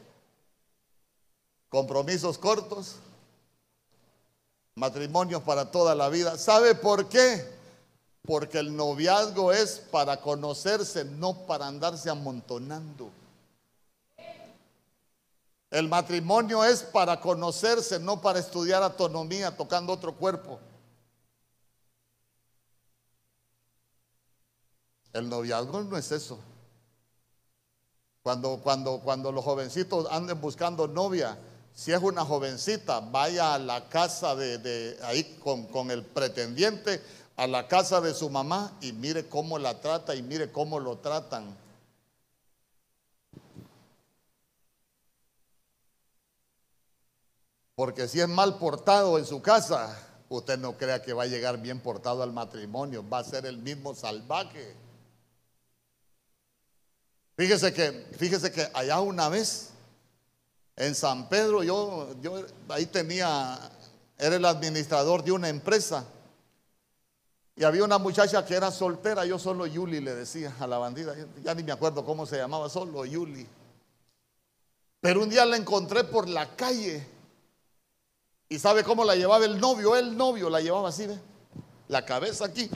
Compromisos 1.68 2.38
cortos, 2.38 2.96
matrimonios 4.74 5.42
para 5.42 5.70
toda 5.70 5.94
la 5.94 6.08
vida. 6.08 6.38
¿Sabe 6.38 6.74
por 6.74 7.08
qué? 7.08 7.44
Porque 8.22 8.58
el 8.58 8.74
noviazgo 8.74 9.52
es 9.52 9.78
para 9.90 10.20
conocerse, 10.20 11.04
no 11.04 11.46
para 11.46 11.66
andarse 11.66 12.08
amontonando. 12.08 13.10
El 15.70 15.88
matrimonio 15.88 16.64
es 16.64 16.82
para 16.82 17.20
conocerse, 17.20 17.98
no 17.98 18.22
para 18.22 18.38
estudiar 18.38 18.82
autonomía 18.82 19.54
tocando 19.54 19.92
otro 19.92 20.14
cuerpo. 20.14 20.58
El 25.12 25.28
noviazgo 25.28 25.82
no 25.82 25.96
es 25.96 26.12
eso. 26.12 26.38
Cuando, 28.22 28.60
cuando, 28.62 29.00
cuando 29.00 29.32
los 29.32 29.44
jovencitos 29.44 30.06
anden 30.10 30.40
buscando 30.40 30.86
novia, 30.86 31.38
si 31.74 31.92
es 31.92 32.02
una 32.02 32.24
jovencita, 32.24 33.00
vaya 33.00 33.54
a 33.54 33.58
la 33.58 33.88
casa 33.88 34.34
de, 34.34 34.98
ahí 35.02 35.38
con, 35.42 35.66
con, 35.66 35.90
el 35.90 36.04
pretendiente, 36.04 37.00
a 37.36 37.46
la 37.46 37.68
casa 37.68 38.00
de 38.00 38.12
su 38.12 38.28
mamá 38.28 38.76
y 38.80 38.92
mire 38.92 39.28
cómo 39.28 39.58
la 39.58 39.80
trata 39.80 40.14
y 40.14 40.22
mire 40.22 40.50
cómo 40.50 40.80
lo 40.80 40.98
tratan. 40.98 41.56
Porque 47.78 48.08
si 48.08 48.20
es 48.20 48.28
mal 48.28 48.58
portado 48.58 49.18
en 49.18 49.24
su 49.24 49.40
casa, 49.40 49.96
usted 50.28 50.58
no 50.58 50.76
crea 50.76 51.00
que 51.00 51.12
va 51.12 51.22
a 51.22 51.26
llegar 51.26 51.58
bien 51.58 51.78
portado 51.78 52.24
al 52.24 52.32
matrimonio, 52.32 53.08
va 53.08 53.18
a 53.18 53.24
ser 53.24 53.46
el 53.46 53.58
mismo 53.58 53.94
salvaje. 53.94 54.87
Fíjese 57.38 57.72
que, 57.72 57.92
fíjese 58.18 58.50
que 58.50 58.68
allá 58.74 58.98
una 58.98 59.28
vez 59.28 59.70
en 60.74 60.92
San 60.92 61.28
Pedro, 61.28 61.62
yo, 61.62 62.12
yo 62.20 62.44
ahí 62.68 62.86
tenía, 62.86 63.56
era 64.18 64.34
el 64.34 64.44
administrador 64.44 65.22
de 65.22 65.30
una 65.30 65.48
empresa. 65.48 66.04
Y 67.54 67.62
había 67.62 67.84
una 67.84 67.98
muchacha 67.98 68.44
que 68.44 68.56
era 68.56 68.72
soltera, 68.72 69.24
yo 69.24 69.38
solo 69.38 69.66
Yuli 69.66 70.00
le 70.00 70.16
decía 70.16 70.52
a 70.58 70.66
la 70.66 70.78
bandida, 70.78 71.14
ya 71.40 71.54
ni 71.54 71.62
me 71.62 71.70
acuerdo 71.70 72.04
cómo 72.04 72.26
se 72.26 72.38
llamaba, 72.38 72.68
solo 72.68 73.04
Yuli. 73.04 73.46
Pero 75.00 75.22
un 75.22 75.30
día 75.30 75.46
la 75.46 75.56
encontré 75.56 76.02
por 76.02 76.28
la 76.28 76.56
calle. 76.56 77.06
¿Y 78.48 78.58
sabe 78.58 78.82
cómo 78.82 79.04
la 79.04 79.14
llevaba 79.14 79.44
el 79.44 79.60
novio? 79.60 79.94
El 79.94 80.16
novio 80.16 80.50
la 80.50 80.60
llevaba 80.60 80.88
así, 80.88 81.06
¿ve? 81.06 81.16
La 81.86 82.04
cabeza 82.04 82.46
aquí. 82.46 82.68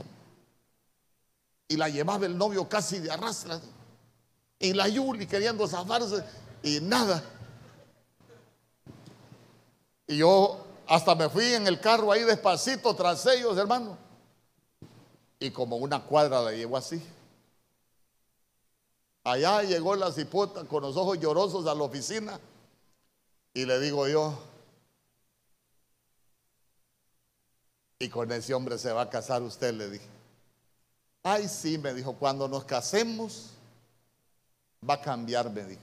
Y 1.66 1.76
la 1.76 1.88
llevaba 1.88 2.26
el 2.26 2.38
novio 2.38 2.68
casi 2.68 3.00
de 3.00 3.10
arrastra. 3.10 3.60
Y 4.62 4.72
la 4.74 4.86
Yuli 4.86 5.26
queriendo 5.26 5.66
zafarse 5.66 6.24
y 6.62 6.78
nada. 6.80 7.20
Y 10.06 10.18
yo 10.18 10.64
hasta 10.86 11.16
me 11.16 11.28
fui 11.28 11.44
en 11.46 11.66
el 11.66 11.80
carro 11.80 12.12
ahí 12.12 12.22
despacito 12.22 12.94
tras 12.94 13.26
ellos, 13.26 13.58
hermano. 13.58 13.98
Y 15.40 15.50
como 15.50 15.78
una 15.78 16.04
cuadra 16.04 16.40
la 16.40 16.52
llevó 16.52 16.76
así. 16.76 17.02
Allá 19.24 19.64
llegó 19.64 19.96
la 19.96 20.12
cipota 20.12 20.64
con 20.64 20.82
los 20.82 20.96
ojos 20.96 21.18
llorosos 21.18 21.66
a 21.66 21.74
la 21.74 21.82
oficina. 21.82 22.38
Y 23.54 23.64
le 23.64 23.80
digo 23.80 24.06
yo, 24.06 24.38
y 27.98 28.08
con 28.08 28.30
ese 28.30 28.54
hombre 28.54 28.78
se 28.78 28.92
va 28.92 29.02
a 29.02 29.10
casar 29.10 29.42
usted, 29.42 29.74
le 29.74 29.90
dije. 29.90 30.06
Ay, 31.24 31.48
sí, 31.48 31.78
me 31.78 31.92
dijo, 31.92 32.14
cuando 32.14 32.46
nos 32.46 32.64
casemos 32.64 33.50
va 34.88 34.94
a 34.94 35.00
cambiar, 35.00 35.50
me 35.50 35.64
dijo. 35.64 35.82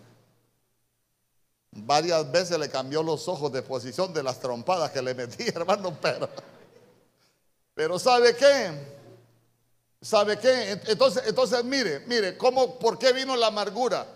Varias 1.71 2.31
veces 2.31 2.57
le 2.57 2.69
cambió 2.69 3.03
los 3.03 3.27
ojos 3.27 3.51
de 3.51 3.61
posición 3.61 4.13
de 4.13 4.23
las 4.23 4.39
trompadas 4.39 4.91
que 4.91 5.01
le 5.01 5.13
metí, 5.13 5.47
hermano, 5.55 5.97
pero, 6.01 6.29
pero 7.73 7.99
¿sabe 7.99 8.35
qué? 8.35 8.97
¿Sabe 10.01 10.39
qué? 10.39 10.79
Entonces, 10.87 11.23
entonces 11.27 11.63
mire, 11.63 12.01
mire, 12.07 12.37
¿cómo, 12.37 12.79
¿por 12.79 12.97
qué 12.97 13.13
vino 13.13 13.35
la 13.35 13.47
amargura? 13.47 14.07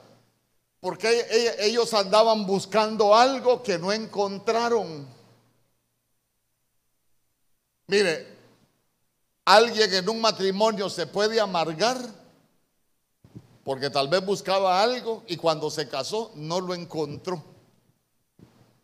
Porque 0.80 1.56
ellos 1.60 1.94
andaban 1.94 2.46
buscando 2.46 3.16
algo 3.16 3.62
que 3.62 3.78
no 3.78 3.92
encontraron. 3.92 5.08
Mire, 7.88 8.28
alguien 9.46 9.94
en 9.94 10.10
un 10.10 10.20
matrimonio 10.20 10.90
se 10.90 11.08
puede 11.08 11.40
amargar 11.40 12.23
porque 13.64 13.89
tal 13.89 14.09
vez 14.09 14.26
buscaba 14.26 14.82
algo 14.82 15.24
y 15.28 15.38
cuando 15.38 15.70
se 15.70 15.88
casó 15.88 16.32
no 16.36 16.59
lo 16.59 16.74
encontró. 16.74 17.43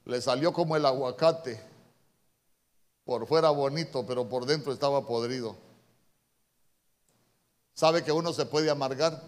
Le 0.05 0.21
salió 0.21 0.53
como 0.53 0.75
el 0.75 0.86
aguacate, 0.86 1.61
por 3.03 3.27
fuera 3.27 3.49
bonito, 3.49 4.05
pero 4.05 4.27
por 4.27 4.45
dentro 4.45 4.71
estaba 4.71 5.05
podrido. 5.05 5.55
¿Sabe 7.73 8.03
que 8.03 8.11
uno 8.11 8.34
se 8.34 8.45
puede 8.45 8.69
amargar? 8.69 9.21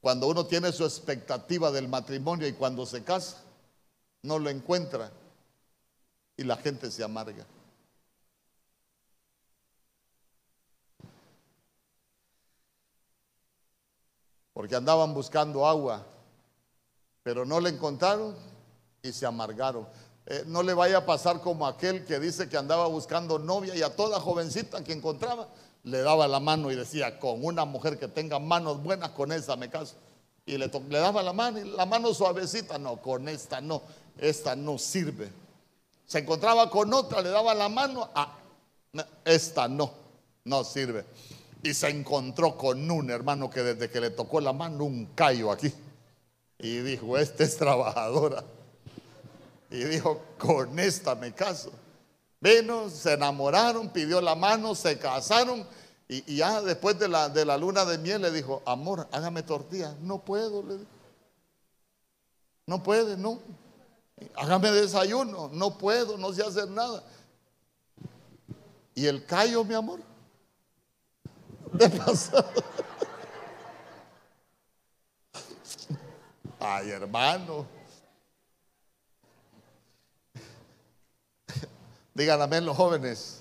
Cuando 0.00 0.26
uno 0.28 0.46
tiene 0.46 0.70
su 0.72 0.84
expectativa 0.84 1.70
del 1.70 1.88
matrimonio 1.88 2.46
y 2.46 2.52
cuando 2.52 2.84
se 2.84 3.02
casa, 3.02 3.42
no 4.22 4.38
lo 4.38 4.50
encuentra 4.50 5.10
y 6.36 6.44
la 6.44 6.56
gente 6.56 6.90
se 6.90 7.02
amarga. 7.02 7.46
Porque 14.54 14.76
andaban 14.76 15.12
buscando 15.12 15.66
agua, 15.66 16.06
pero 17.22 17.44
no 17.44 17.60
le 17.60 17.70
encontraron 17.70 18.34
y 19.02 19.12
se 19.12 19.26
amargaron. 19.26 19.86
Eh, 20.26 20.44
no 20.46 20.62
le 20.62 20.72
vaya 20.72 20.98
a 20.98 21.06
pasar 21.06 21.42
como 21.42 21.66
aquel 21.66 22.06
que 22.06 22.18
dice 22.18 22.48
que 22.48 22.56
andaba 22.56 22.86
buscando 22.86 23.38
novia 23.38 23.76
y 23.76 23.82
a 23.82 23.94
toda 23.94 24.18
jovencita 24.20 24.82
que 24.82 24.94
encontraba 24.94 25.48
le 25.82 26.00
daba 26.00 26.26
la 26.26 26.40
mano 26.40 26.70
y 26.70 26.76
decía, 26.76 27.20
con 27.20 27.44
una 27.44 27.66
mujer 27.66 27.98
que 27.98 28.08
tenga 28.08 28.38
manos 28.38 28.82
buenas, 28.82 29.10
con 29.10 29.32
esa 29.32 29.54
me 29.56 29.68
caso. 29.68 29.96
Y 30.46 30.56
le, 30.56 30.68
daba 30.68 31.22
la 31.22 31.32
mano 31.32 31.58
y 31.58 31.64
la 31.64 31.84
mano 31.84 32.14
suavecita, 32.14 32.78
no, 32.78 32.96
con 33.02 33.28
esta 33.28 33.60
no, 33.60 33.82
esta 34.16 34.56
no 34.56 34.78
sirve. 34.78 35.30
Se 36.06 36.20
encontraba 36.20 36.70
con 36.70 36.92
otra, 36.92 37.20
le 37.20 37.28
daba 37.28 37.54
la 37.54 37.68
mano, 37.68 38.08
ah, 38.14 38.34
esta 39.24 39.68
no, 39.68 39.90
no 40.44 40.64
sirve. 40.64 41.04
Y 41.64 41.72
se 41.72 41.88
encontró 41.88 42.58
con 42.58 42.90
un 42.90 43.10
hermano 43.10 43.48
que 43.48 43.62
desde 43.62 43.88
que 43.88 43.98
le 43.98 44.10
tocó 44.10 44.38
la 44.38 44.52
mano 44.52 44.84
un 44.84 45.06
callo 45.14 45.50
aquí. 45.50 45.72
Y 46.58 46.80
dijo, 46.80 47.16
esta 47.16 47.42
es 47.42 47.56
trabajadora. 47.56 48.44
Y 49.70 49.78
dijo, 49.84 50.20
con 50.38 50.78
esta 50.78 51.14
me 51.14 51.32
caso. 51.32 51.72
Vino, 52.38 52.90
se 52.90 53.14
enamoraron, 53.14 53.88
pidió 53.88 54.20
la 54.20 54.34
mano, 54.34 54.74
se 54.74 54.98
casaron. 54.98 55.66
Y, 56.06 56.36
ya 56.36 56.60
después 56.60 56.98
de 56.98 57.08
la, 57.08 57.30
de 57.30 57.46
la, 57.46 57.56
luna 57.56 57.86
de 57.86 57.96
miel 57.96 58.20
le 58.20 58.30
dijo, 58.30 58.62
amor, 58.66 59.08
hágame 59.10 59.42
tortilla. 59.42 59.96
No 60.02 60.18
puedo, 60.22 60.62
le 60.62 60.74
dijo. 60.74 60.90
No 62.66 62.82
puede, 62.82 63.16
no. 63.16 63.40
Hágame 64.36 64.70
desayuno. 64.70 65.48
No 65.50 65.78
puedo, 65.78 66.18
no 66.18 66.30
sé 66.30 66.42
hacer 66.42 66.68
nada. 66.68 67.02
Y 68.94 69.06
el 69.06 69.24
callo, 69.24 69.64
mi 69.64 69.72
amor 69.72 70.13
de 71.74 71.90
pasado. 71.90 72.62
Ay, 76.60 76.90
hermano. 76.90 77.66
Díganme 82.14 82.60
los 82.60 82.76
jóvenes, 82.76 83.40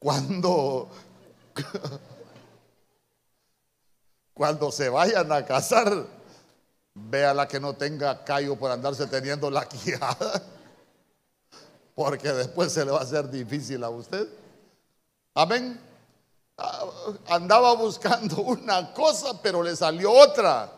cuando, 0.00 0.90
cuando 4.34 4.72
se 4.72 4.88
vayan 4.88 5.30
a 5.30 5.44
casar, 5.44 6.06
vea 6.92 7.32
la 7.32 7.46
que 7.46 7.60
no 7.60 7.74
tenga 7.74 8.24
callo 8.24 8.56
por 8.56 8.72
andarse 8.72 9.06
teniendo 9.06 9.48
la 9.48 9.68
quijada, 9.68 10.42
porque 11.94 12.32
después 12.32 12.72
se 12.72 12.84
le 12.84 12.90
va 12.90 12.98
a 12.98 13.02
hacer 13.02 13.30
difícil 13.30 13.84
a 13.84 13.90
usted. 13.90 14.26
Amén. 15.32 15.89
Ah, 16.62 16.84
andaba 17.28 17.74
buscando 17.74 18.36
una 18.42 18.92
cosa, 18.92 19.40
pero 19.42 19.62
le 19.62 19.74
salió 19.74 20.12
otra. 20.12 20.70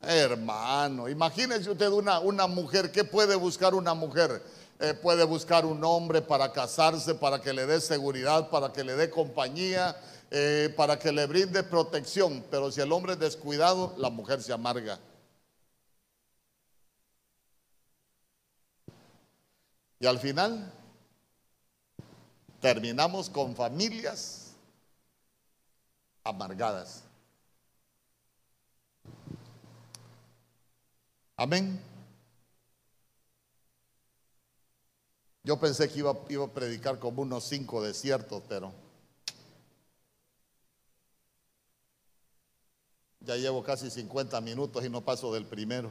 Hermano, 0.00 1.08
imagínese 1.08 1.70
usted 1.70 1.88
una, 1.88 2.20
una 2.20 2.46
mujer, 2.46 2.90
¿qué 2.90 3.04
puede 3.04 3.34
buscar 3.34 3.74
una 3.74 3.94
mujer? 3.94 4.42
eh, 4.80 4.94
puede 4.94 5.24
buscar 5.24 5.66
un 5.66 5.82
hombre 5.84 6.22
para 6.22 6.52
casarse, 6.52 7.14
para 7.14 7.40
que 7.40 7.52
le 7.52 7.66
dé 7.66 7.80
seguridad, 7.80 8.48
para 8.48 8.72
que 8.72 8.84
le 8.84 8.94
dé 8.94 9.10
compañía, 9.10 9.96
eh, 10.30 10.72
para 10.76 10.98
que 10.98 11.10
le 11.10 11.26
brinde 11.26 11.62
protección. 11.64 12.44
Pero 12.50 12.70
si 12.70 12.80
el 12.80 12.92
hombre 12.92 13.14
es 13.14 13.18
descuidado, 13.18 13.94
la 13.98 14.10
mujer 14.10 14.42
se 14.42 14.52
amarga. 14.52 14.98
Y 20.00 20.06
al 20.06 20.18
final 20.20 20.72
terminamos 22.60 23.28
con 23.28 23.56
familias 23.56 24.37
amargadas. 26.28 27.04
Amén. 31.36 31.80
Yo 35.42 35.58
pensé 35.58 35.88
que 35.88 36.00
iba, 36.00 36.14
iba, 36.28 36.44
a 36.44 36.52
predicar 36.52 36.98
como 36.98 37.22
unos 37.22 37.44
cinco 37.44 37.82
desiertos, 37.82 38.42
pero 38.48 38.72
ya 43.20 43.36
llevo 43.36 43.62
casi 43.62 43.90
50 43.90 44.40
minutos 44.42 44.84
y 44.84 44.90
no 44.90 45.00
paso 45.00 45.32
del 45.32 45.46
primero. 45.46 45.90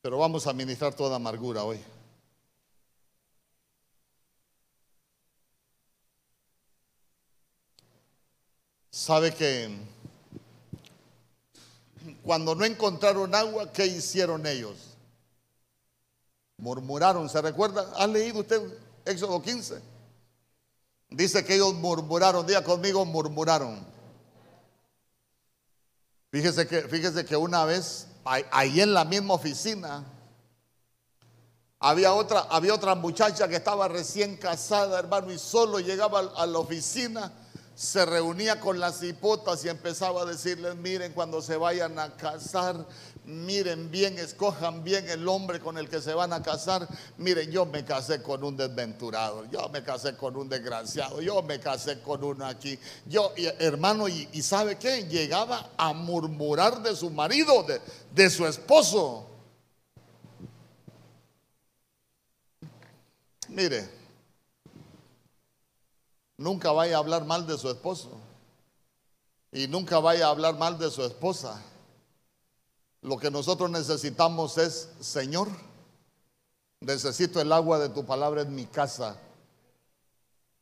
Pero 0.00 0.18
vamos 0.18 0.46
a 0.46 0.52
ministrar 0.52 0.94
toda 0.94 1.16
amargura 1.16 1.64
hoy. 1.64 1.80
Sabe 8.98 9.32
que 9.32 9.70
cuando 12.24 12.56
no 12.56 12.64
encontraron 12.64 13.32
agua, 13.32 13.70
¿qué 13.72 13.86
hicieron 13.86 14.44
ellos? 14.44 14.74
Murmuraron, 16.56 17.28
¿se 17.28 17.40
recuerda? 17.40 17.92
¿Ha 17.94 18.08
leído 18.08 18.40
usted 18.40 18.60
Éxodo 19.04 19.40
15? 19.40 19.80
Dice 21.10 21.44
que 21.44 21.54
ellos 21.54 21.74
murmuraron, 21.74 22.44
diga 22.44 22.64
conmigo, 22.64 23.04
murmuraron. 23.04 23.86
Fíjese 26.32 26.66
que, 26.66 26.82
fíjese 26.82 27.24
que 27.24 27.36
una 27.36 27.64
vez, 27.64 28.08
ahí 28.24 28.80
en 28.80 28.94
la 28.94 29.04
misma 29.04 29.34
oficina, 29.34 30.04
había 31.78 32.14
otra, 32.14 32.40
había 32.50 32.74
otra 32.74 32.96
muchacha 32.96 33.46
que 33.46 33.54
estaba 33.54 33.86
recién 33.86 34.36
casada, 34.36 34.98
hermano, 34.98 35.32
y 35.32 35.38
solo 35.38 35.78
llegaba 35.78 36.18
a 36.18 36.46
la 36.46 36.58
oficina 36.58 37.32
se 37.78 38.04
reunía 38.04 38.58
con 38.58 38.80
las 38.80 39.04
hipotas 39.04 39.64
y 39.64 39.68
empezaba 39.68 40.22
a 40.22 40.24
decirles, 40.24 40.74
miren 40.74 41.12
cuando 41.12 41.40
se 41.40 41.56
vayan 41.56 41.96
a 42.00 42.16
casar, 42.16 42.84
miren 43.24 43.88
bien, 43.92 44.18
escojan 44.18 44.82
bien 44.82 45.08
el 45.08 45.28
hombre 45.28 45.60
con 45.60 45.78
el 45.78 45.88
que 45.88 46.00
se 46.00 46.12
van 46.12 46.32
a 46.32 46.42
casar. 46.42 46.88
Miren, 47.18 47.52
yo 47.52 47.66
me 47.66 47.84
casé 47.84 48.20
con 48.20 48.42
un 48.42 48.56
desventurado, 48.56 49.44
yo 49.44 49.68
me 49.68 49.84
casé 49.84 50.16
con 50.16 50.34
un 50.34 50.48
desgraciado, 50.48 51.20
yo 51.20 51.40
me 51.42 51.60
casé 51.60 52.00
con 52.00 52.24
uno 52.24 52.46
aquí. 52.46 52.76
Yo, 53.06 53.32
hermano, 53.60 54.08
y, 54.08 54.26
¿sabe 54.42 54.76
qué? 54.76 55.04
Llegaba 55.04 55.70
a 55.76 55.92
murmurar 55.92 56.82
de 56.82 56.96
su 56.96 57.10
marido, 57.10 57.62
de, 57.62 57.80
de 58.12 58.28
su 58.28 58.44
esposo. 58.44 59.24
Mire, 63.46 63.97
nunca 66.38 66.72
vaya 66.72 66.96
a 66.96 67.00
hablar 67.00 67.26
mal 67.26 67.46
de 67.46 67.58
su 67.58 67.68
esposo 67.68 68.10
y 69.52 69.66
nunca 69.66 69.98
vaya 69.98 70.26
a 70.26 70.30
hablar 70.30 70.56
mal 70.56 70.78
de 70.78 70.90
su 70.90 71.04
esposa. 71.04 71.60
Lo 73.02 73.18
que 73.18 73.30
nosotros 73.30 73.70
necesitamos 73.70 74.56
es, 74.56 74.88
Señor, 75.00 75.48
necesito 76.80 77.40
el 77.40 77.52
agua 77.52 77.78
de 77.78 77.90
tu 77.90 78.06
palabra 78.06 78.42
en 78.42 78.54
mi 78.54 78.66
casa 78.66 79.18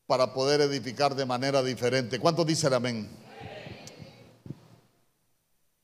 para 0.07 0.33
poder 0.33 0.61
edificar 0.63 1.15
de 1.15 1.27
manera 1.27 1.63
diferente. 1.63 2.19
¿Cuántos 2.19 2.47
dicen 2.47 2.73
amén? 2.73 3.09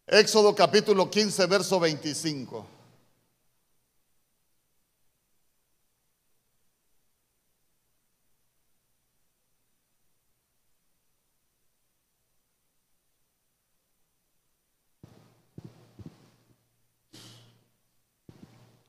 Éxodo 0.07 0.55
capítulo 0.55 1.11
15, 1.11 1.47
verso 1.47 1.81
25. 1.81 2.67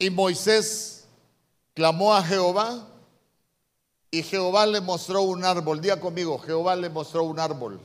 Y 0.04 0.10
Moisés 0.10 1.06
clamó 1.74 2.14
a 2.14 2.22
Jehová 2.22 2.86
y 4.12 4.22
Jehová 4.22 4.66
le 4.66 4.82
mostró 4.82 5.22
un 5.22 5.46
árbol. 5.46 5.80
Día 5.80 5.98
conmigo, 5.98 6.38
Jehová 6.40 6.76
le 6.76 6.90
mostró 6.90 7.24
un 7.24 7.40
árbol. 7.40 7.80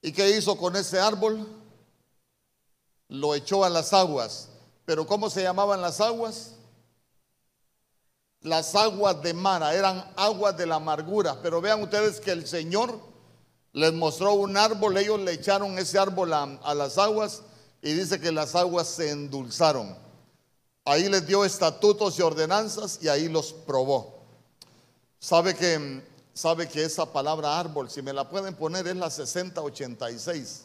¿Y 0.00 0.12
qué 0.12 0.34
hizo 0.34 0.56
con 0.56 0.76
ese 0.76 0.98
árbol? 0.98 1.46
Lo 3.08 3.34
echó 3.34 3.64
a 3.64 3.68
las 3.68 3.92
aguas. 3.92 4.48
¿Pero 4.86 5.06
cómo 5.06 5.28
se 5.28 5.42
llamaban 5.42 5.82
las 5.82 6.00
aguas? 6.00 6.52
Las 8.40 8.74
aguas 8.74 9.20
de 9.20 9.34
Mara, 9.34 9.74
eran 9.74 10.10
aguas 10.16 10.56
de 10.56 10.64
la 10.64 10.76
amargura. 10.76 11.42
Pero 11.42 11.60
vean 11.60 11.82
ustedes 11.82 12.18
que 12.18 12.30
el 12.30 12.46
Señor 12.46 12.98
les 13.74 13.92
mostró 13.92 14.32
un 14.32 14.56
árbol, 14.56 14.96
ellos 14.96 15.20
le 15.20 15.32
echaron 15.32 15.78
ese 15.78 15.98
árbol 15.98 16.32
a, 16.32 16.44
a 16.44 16.74
las 16.74 16.96
aguas 16.96 17.42
y 17.84 17.92
dice 17.92 18.18
que 18.18 18.32
las 18.32 18.54
aguas 18.54 18.88
se 18.88 19.10
endulzaron. 19.10 19.94
Ahí 20.86 21.06
les 21.06 21.26
dio 21.26 21.44
estatutos 21.44 22.18
y 22.18 22.22
ordenanzas 22.22 22.98
y 23.02 23.08
ahí 23.08 23.28
los 23.28 23.52
probó. 23.52 24.24
Sabe 25.18 25.54
que, 25.54 26.02
sabe 26.32 26.66
que 26.66 26.82
esa 26.82 27.12
palabra 27.12 27.60
árbol, 27.60 27.90
si 27.90 28.00
me 28.00 28.14
la 28.14 28.26
pueden 28.26 28.54
poner, 28.54 28.88
es 28.88 28.96
la 28.96 29.10
6086. 29.10 30.64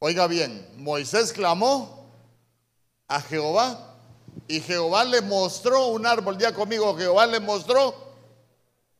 Oiga 0.00 0.26
bien, 0.26 0.68
Moisés 0.76 1.32
clamó 1.32 2.12
a 3.08 3.22
Jehová 3.22 3.96
y 4.46 4.60
Jehová 4.60 5.06
le 5.06 5.22
mostró 5.22 5.86
un 5.86 6.04
árbol. 6.04 6.36
Día 6.36 6.54
conmigo, 6.54 6.94
Jehová 6.94 7.26
le 7.26 7.40
mostró 7.40 7.94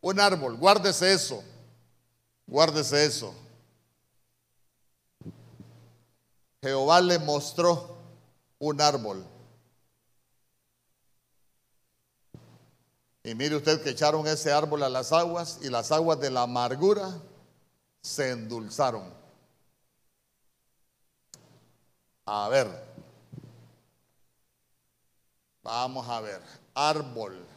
un 0.01 0.19
árbol. 0.19 0.57
Guárdese 0.57 1.13
eso. 1.13 1.45
Guárdese 2.49 3.05
eso. 3.05 3.35
Jehová 6.63 7.01
le 7.03 7.19
mostró 7.19 7.99
un 8.59 8.81
árbol. 8.81 9.25
Y 13.23 13.35
mire 13.35 13.55
usted 13.55 13.83
que 13.83 13.91
echaron 13.91 14.27
ese 14.27 14.51
árbol 14.51 14.83
a 14.83 14.89
las 14.89 15.13
aguas 15.13 15.59
y 15.61 15.69
las 15.69 15.93
aguas 15.93 16.19
de 16.21 16.31
la 16.31 16.43
amargura 16.43 17.21
se 18.01 18.31
endulzaron. 18.31 19.13
A 22.25 22.49
ver, 22.49 22.67
vamos 25.63 26.09
a 26.09 26.21
ver, 26.23 26.43
árbol. 26.75 27.48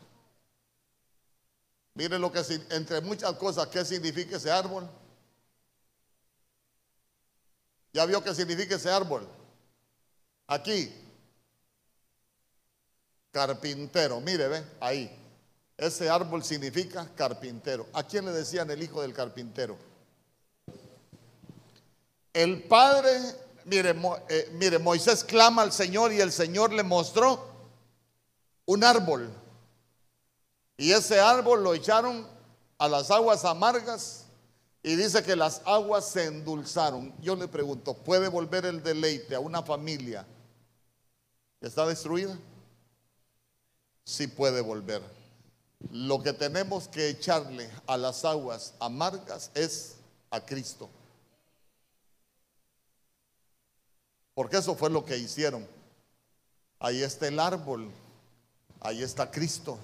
Mire 1.94 2.18
lo 2.18 2.32
que, 2.32 2.42
entre 2.70 3.02
muchas 3.02 3.34
cosas, 3.34 3.68
¿qué 3.68 3.84
significa 3.84 4.38
ese 4.38 4.50
árbol? 4.50 4.90
¿Ya 7.94 8.06
vio 8.06 8.24
qué 8.24 8.34
significa 8.34 8.76
ese 8.76 8.90
árbol? 8.90 9.28
Aquí. 10.48 10.94
Carpintero. 13.32 14.22
Mire, 14.22 14.48
ve, 14.48 14.64
ahí. 14.80 15.18
Ese 15.78 16.10
árbol 16.10 16.44
significa 16.44 17.10
carpintero. 17.16 17.88
¿A 17.94 18.04
quién 18.04 18.26
le 18.26 18.32
decían 18.32 18.70
el 18.70 18.84
hijo 18.84 19.02
del 19.02 19.14
carpintero? 19.14 19.78
El 22.34 22.64
padre, 22.64 23.20
mire, 23.66 23.96
eh, 24.30 24.50
mire, 24.54 24.80
Moisés 24.80 25.24
clama 25.24 25.64
al 25.64 25.74
Señor 25.74 26.14
y 26.14 26.22
el 26.22 26.32
Señor 26.32 26.72
le 26.72 26.84
mostró 26.84 27.46
un 28.66 28.84
árbol. 28.84 29.30
Y 30.82 30.94
ese 30.94 31.20
árbol 31.20 31.64
lo 31.64 31.76
echaron 31.76 32.28
a 32.80 32.88
las 32.88 33.12
aguas 33.12 33.46
amargas 33.46 34.26
y 34.82 34.96
dice 34.96 35.22
que 35.22 35.36
las 35.36 35.62
aguas 35.64 36.10
se 36.10 36.26
endulzaron. 36.26 37.14
Yo 37.22 37.36
le 37.36 37.48
pregunto, 37.48 37.94
¿puede 37.94 38.28
volver 38.30 38.66
el 38.66 38.82
deleite 38.82 39.36
a 39.36 39.40
una 39.40 39.62
familia 39.62 40.26
que 41.60 41.68
está 41.68 41.86
destruida? 41.86 42.36
Sí 44.06 44.26
puede 44.26 44.62
volver. 44.62 45.04
Lo 45.92 46.24
que 46.24 46.34
tenemos 46.34 46.88
que 46.88 47.10
echarle 47.10 47.70
a 47.86 47.96
las 47.96 48.26
aguas 48.26 48.74
amargas 48.80 49.52
es 49.54 49.98
a 50.32 50.44
Cristo. 50.44 50.90
Porque 54.34 54.58
eso 54.58 54.74
fue 54.74 54.90
lo 54.90 55.06
que 55.06 55.16
hicieron. 55.16 55.68
Ahí 56.80 57.04
está 57.04 57.28
el 57.28 57.40
árbol, 57.40 57.88
ahí 58.80 59.04
está 59.04 59.30
Cristo. 59.30 59.78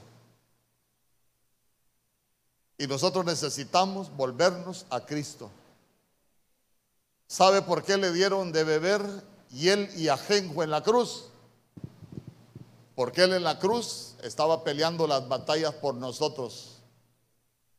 Y 2.78 2.86
nosotros 2.86 3.26
necesitamos 3.26 4.16
volvernos 4.16 4.86
a 4.90 5.02
Cristo. 5.02 5.50
¿Sabe 7.28 7.62
por 7.62 7.84
qué 7.84 7.98
le 7.98 8.12
dieron 8.12 8.52
de 8.52 8.64
beber 8.64 9.02
hiel 9.50 9.90
y 9.98 10.08
ajenjo 10.10 10.64
en 10.64 10.70
la 10.70 10.84
cruz? 10.84 11.26
Porque 12.96 13.24
Él 13.24 13.34
en 13.34 13.44
la 13.44 13.60
cruz 13.60 14.16
estaba 14.22 14.64
peleando 14.64 15.08
las 15.08 15.28
batallas 15.28 15.74
por 15.74 15.96
nosotros. 15.96 16.78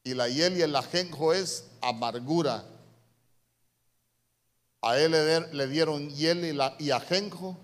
Y 0.02 0.14
la 0.14 0.28
hiel 0.28 0.58
y 0.58 0.62
el 0.62 0.74
ajenjo 0.74 1.32
es 1.32 1.64
amargura. 1.80 2.64
A 4.82 4.98
Él 4.98 5.12
le, 5.52 5.66
dieron 5.68 6.10
hiel 6.10 6.44
y, 6.44 6.84
y 6.84 6.90
ajenjo 6.90 7.56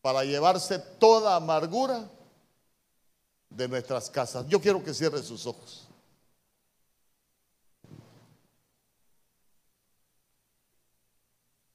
para 0.00 0.24
llevarse 0.24 0.78
toda 0.78 1.36
amargura 1.36 2.08
de 3.50 3.68
nuestras 3.68 4.10
casas. 4.10 4.46
Yo 4.48 4.60
quiero 4.60 4.82
que 4.82 4.94
cierre 4.94 5.22
sus 5.22 5.46
ojos. 5.46 5.81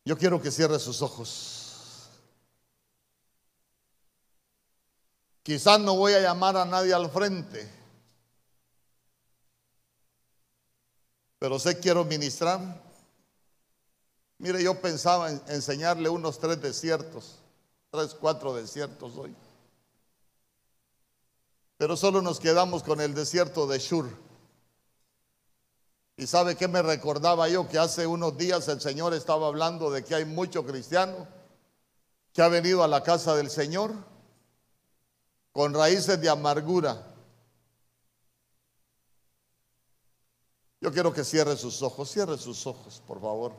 Yo 0.08 0.18
quiero 0.18 0.42
que 0.42 0.52
cierre 0.52 0.80
sus 0.80 1.02
ojos. 1.02 2.08
Quizás 5.44 5.82
no 5.82 5.98
voy 5.98 6.14
a 6.14 6.22
llamar 6.22 6.56
a 6.56 6.64
nadie 6.64 6.94
al 6.94 7.10
frente, 7.10 7.70
pero 11.38 11.60
sé 11.60 11.78
quiero 11.78 12.06
ministrar. 12.06 12.82
Mire, 14.38 14.64
yo 14.64 14.80
pensaba 14.80 15.30
en 15.30 15.42
enseñarle 15.50 16.08
unos 16.08 16.40
tres 16.40 16.62
desiertos, 16.62 17.40
tres, 17.92 18.14
cuatro 18.14 18.54
desiertos 18.54 19.14
hoy. 19.18 19.36
Pero 21.76 21.98
solo 21.98 22.22
nos 22.22 22.40
quedamos 22.40 22.82
con 22.82 23.02
el 23.02 23.14
desierto 23.14 23.68
de 23.68 23.78
Shur. 23.80 24.27
Y 26.20 26.26
sabe 26.26 26.56
que 26.56 26.68
me 26.68 26.82
recordaba 26.82 27.48
yo 27.48 27.70
que 27.70 27.78
hace 27.78 28.08
unos 28.08 28.36
días 28.36 28.68
el 28.70 28.82
Señor 28.82 29.14
estaba 29.14 29.48
hablando 29.48 29.92
de 29.92 30.04
que 30.04 30.16
hay 30.16 30.26
muchos 30.26 30.66
cristianos 30.66 31.28
que 32.34 32.42
ha 32.42 32.48
venido 32.48 32.84
a 32.84 32.88
la 32.88 33.04
casa 33.04 33.36
del 33.36 33.52
Señor 33.52 33.94
con 35.52 35.76
raíces 35.76 36.20
de 36.20 36.28
amargura. 36.28 37.16
Yo 40.82 40.92
quiero 40.92 41.14
que 41.14 41.24
cierre 41.24 41.56
sus 41.56 41.84
ojos, 41.84 42.10
cierre 42.10 42.38
sus 42.40 42.66
ojos, 42.66 43.00
por 43.06 43.22
favor. 43.22 43.54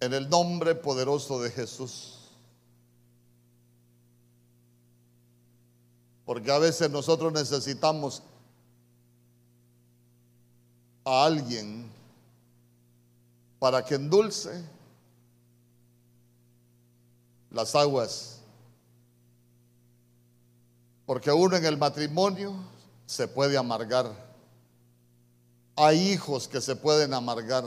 En 0.00 0.12
el 0.12 0.28
nombre 0.28 0.74
poderoso 0.74 1.40
de 1.40 1.50
Jesús. 1.52 2.15
Porque 6.26 6.50
a 6.50 6.58
veces 6.58 6.90
nosotros 6.90 7.32
necesitamos 7.32 8.22
a 11.04 11.24
alguien 11.24 11.88
para 13.60 13.84
que 13.84 13.94
endulce 13.94 14.62
las 17.52 17.76
aguas. 17.76 18.40
Porque 21.06 21.30
uno 21.30 21.56
en 21.56 21.64
el 21.64 21.78
matrimonio 21.78 22.56
se 23.06 23.28
puede 23.28 23.56
amargar. 23.56 24.10
Hay 25.76 26.10
hijos 26.10 26.48
que 26.48 26.60
se 26.60 26.74
pueden 26.74 27.14
amargar. 27.14 27.64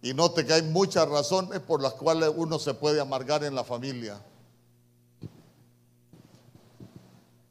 Y 0.00 0.14
note 0.14 0.46
que 0.46 0.54
hay 0.54 0.62
muchas 0.62 1.06
razones 1.06 1.60
por 1.60 1.82
las 1.82 1.92
cuales 1.92 2.32
uno 2.34 2.58
se 2.58 2.72
puede 2.72 3.02
amargar 3.02 3.44
en 3.44 3.54
la 3.54 3.64
familia. 3.64 4.18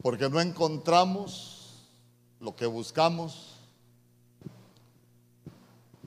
Porque 0.02 0.30
no 0.30 0.40
encontramos 0.40 1.84
lo 2.40 2.56
que 2.56 2.66
buscamos, 2.66 3.54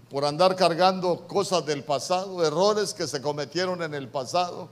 por 0.09 0.25
andar 0.25 0.57
cargando 0.57 1.27
cosas 1.29 1.65
del 1.67 1.85
pasado, 1.85 2.45
errores 2.45 2.95
que 2.95 3.07
se 3.07 3.23
cometieron 3.23 3.83
en 3.83 3.95
el 3.95 4.09
pasado, 4.09 4.69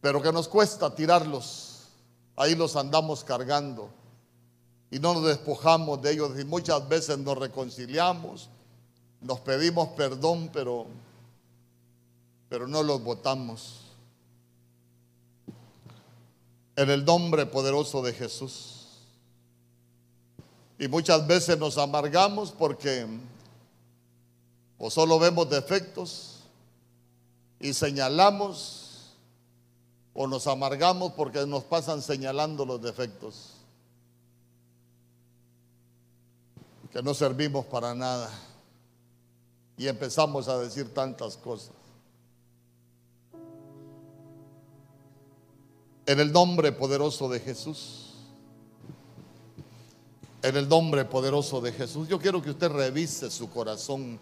pero 0.00 0.20
que 0.20 0.32
nos 0.32 0.46
cuesta 0.46 0.94
tirarlos, 0.94 1.88
ahí 2.36 2.54
los 2.54 2.76
andamos 2.76 3.24
cargando 3.24 3.90
y 4.90 4.98
no 4.98 5.14
nos 5.14 5.24
despojamos 5.24 6.00
de 6.02 6.12
ellos. 6.12 6.38
Y 6.38 6.44
muchas 6.44 6.86
veces 6.88 7.18
nos 7.18 7.36
reconciliamos, 7.38 8.48
nos 9.20 9.40
pedimos 9.40 9.88
perdón, 9.88 10.50
pero, 10.52 10.86
pero 12.48 12.66
no 12.68 12.82
los 12.82 13.02
votamos 13.02 13.87
en 16.78 16.90
el 16.90 17.04
nombre 17.04 17.44
poderoso 17.44 18.02
de 18.02 18.12
Jesús. 18.12 18.86
Y 20.78 20.86
muchas 20.86 21.26
veces 21.26 21.58
nos 21.58 21.76
amargamos 21.76 22.52
porque 22.52 23.04
o 24.78 24.88
solo 24.88 25.18
vemos 25.18 25.50
defectos 25.50 26.36
y 27.58 27.74
señalamos 27.74 29.10
o 30.14 30.28
nos 30.28 30.46
amargamos 30.46 31.14
porque 31.14 31.44
nos 31.46 31.64
pasan 31.64 32.00
señalando 32.00 32.64
los 32.64 32.80
defectos. 32.80 33.54
Que 36.92 37.02
no 37.02 37.12
servimos 37.12 37.66
para 37.66 37.92
nada. 37.92 38.30
Y 39.76 39.88
empezamos 39.88 40.46
a 40.46 40.58
decir 40.58 40.94
tantas 40.94 41.36
cosas. 41.36 41.72
En 46.08 46.20
el 46.20 46.32
nombre 46.32 46.72
poderoso 46.72 47.28
de 47.28 47.38
Jesús. 47.38 48.14
En 50.40 50.56
el 50.56 50.66
nombre 50.66 51.04
poderoso 51.04 51.60
de 51.60 51.70
Jesús. 51.70 52.08
Yo 52.08 52.18
quiero 52.18 52.40
que 52.40 52.48
usted 52.48 52.70
revise 52.70 53.30
su 53.30 53.50
corazón 53.50 54.18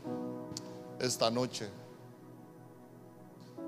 esta 0.98 1.30
noche. 1.30 1.68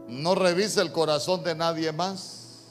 No 0.09 0.35
revise 0.35 0.81
el 0.81 0.91
corazón 0.91 1.45
de 1.45 1.55
nadie 1.55 1.93
más. 1.93 2.64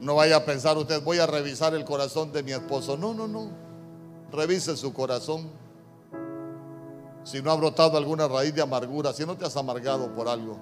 No 0.00 0.16
vaya 0.16 0.38
a 0.38 0.44
pensar 0.44 0.76
usted, 0.76 1.00
voy 1.00 1.20
a 1.20 1.26
revisar 1.28 1.72
el 1.74 1.84
corazón 1.84 2.32
de 2.32 2.42
mi 2.42 2.50
esposo. 2.50 2.96
No, 2.96 3.14
no, 3.14 3.28
no. 3.28 3.52
Revise 4.32 4.76
su 4.76 4.92
corazón. 4.92 5.48
Si 7.22 7.40
no 7.40 7.52
ha 7.52 7.54
brotado 7.54 7.96
alguna 7.96 8.26
raíz 8.26 8.52
de 8.52 8.62
amargura, 8.62 9.12
si 9.12 9.24
no 9.24 9.36
te 9.36 9.44
has 9.44 9.56
amargado 9.56 10.12
por 10.12 10.26
algo 10.26 10.58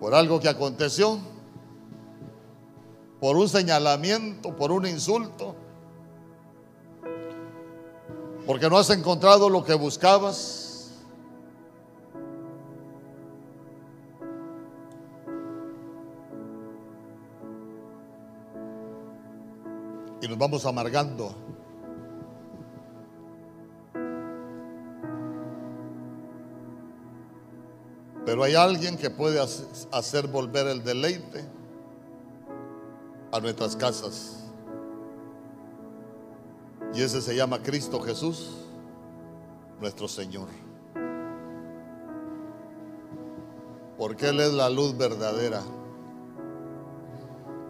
por 0.00 0.14
algo 0.14 0.40
que 0.40 0.48
aconteció, 0.48 1.18
por 3.20 3.36
un 3.36 3.48
señalamiento, 3.48 4.54
por 4.54 4.70
un 4.70 4.86
insulto, 4.86 5.54
porque 8.46 8.68
no 8.68 8.76
has 8.76 8.90
encontrado 8.90 9.48
lo 9.48 9.64
que 9.64 9.74
buscabas. 9.74 10.92
Y 20.20 20.28
nos 20.28 20.38
vamos 20.38 20.64
amargando. 20.66 21.34
Pero 28.24 28.42
hay 28.42 28.54
alguien 28.54 28.96
que 28.96 29.10
puede 29.10 29.38
hacer 29.92 30.26
volver 30.28 30.66
el 30.66 30.82
deleite 30.82 31.44
a 33.30 33.40
nuestras 33.40 33.76
casas. 33.76 34.44
Y 36.94 37.02
ese 37.02 37.20
se 37.20 37.34
llama 37.34 37.62
Cristo 37.62 38.00
Jesús, 38.00 38.50
nuestro 39.80 40.08
Señor. 40.08 40.48
Porque 43.98 44.28
Él 44.28 44.40
es 44.40 44.52
la 44.52 44.70
luz 44.70 44.96
verdadera. 44.96 45.62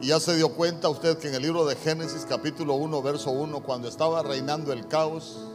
Y 0.00 0.09
ya 0.09 0.20
se 0.20 0.36
dio 0.36 0.55
cuenta 0.55 0.88
usted 0.88 1.18
que 1.18 1.28
en 1.28 1.34
el 1.34 1.42
libro 1.42 1.64
de 1.64 1.74
Génesis 1.76 2.26
capítulo 2.28 2.74
1, 2.74 3.02
verso 3.02 3.30
1, 3.30 3.62
cuando 3.62 3.88
estaba 3.88 4.22
reinando 4.22 4.72
el 4.72 4.86
caos, 4.86 5.53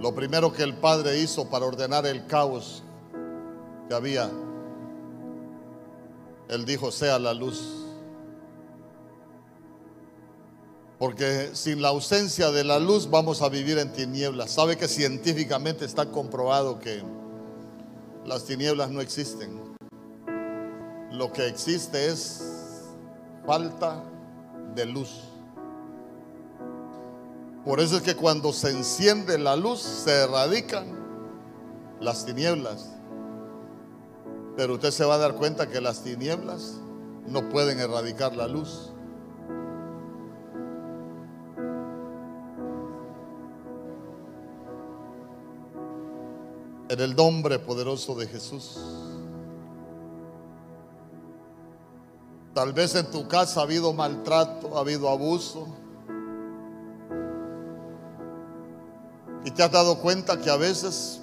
lo 0.00 0.14
primero 0.14 0.52
que 0.52 0.62
el 0.62 0.74
Padre 0.74 1.18
hizo 1.18 1.48
para 1.48 1.66
ordenar 1.66 2.06
el 2.06 2.26
caos 2.26 2.82
que 3.88 3.94
había, 3.94 4.30
Él 6.48 6.64
dijo, 6.64 6.92
sea 6.92 7.18
la 7.18 7.34
luz. 7.34 7.84
Porque 10.98 11.50
sin 11.52 11.80
la 11.80 11.88
ausencia 11.88 12.50
de 12.50 12.64
la 12.64 12.78
luz 12.78 13.08
vamos 13.08 13.42
a 13.42 13.48
vivir 13.48 13.78
en 13.78 13.92
tinieblas. 13.92 14.50
Sabe 14.50 14.76
que 14.76 14.88
científicamente 14.88 15.84
está 15.84 16.06
comprobado 16.06 16.78
que 16.80 17.02
las 18.24 18.44
tinieblas 18.44 18.90
no 18.90 19.00
existen. 19.00 19.76
Lo 21.12 21.32
que 21.32 21.46
existe 21.46 22.08
es 22.08 22.42
falta 23.46 24.02
de 24.74 24.86
luz. 24.86 25.22
Por 27.68 27.80
eso 27.80 27.98
es 27.98 28.02
que 28.02 28.16
cuando 28.16 28.54
se 28.54 28.70
enciende 28.70 29.36
la 29.36 29.54
luz 29.54 29.80
se 29.80 30.22
erradican 30.22 30.86
las 32.00 32.24
tinieblas. 32.24 32.88
Pero 34.56 34.76
usted 34.76 34.90
se 34.90 35.04
va 35.04 35.16
a 35.16 35.18
dar 35.18 35.34
cuenta 35.34 35.68
que 35.68 35.78
las 35.78 36.02
tinieblas 36.02 36.76
no 37.26 37.46
pueden 37.50 37.78
erradicar 37.78 38.34
la 38.34 38.48
luz. 38.48 38.90
En 46.88 46.98
el 46.98 47.14
nombre 47.14 47.58
poderoso 47.58 48.14
de 48.14 48.28
Jesús. 48.28 48.80
Tal 52.54 52.72
vez 52.72 52.94
en 52.94 53.10
tu 53.10 53.28
casa 53.28 53.60
ha 53.60 53.64
habido 53.64 53.92
maltrato, 53.92 54.74
ha 54.74 54.80
habido 54.80 55.10
abuso. 55.10 55.68
Te 59.58 59.64
has 59.64 59.72
dado 59.72 59.98
cuenta 59.98 60.38
que 60.38 60.48
a 60.50 60.56
veces 60.56 61.18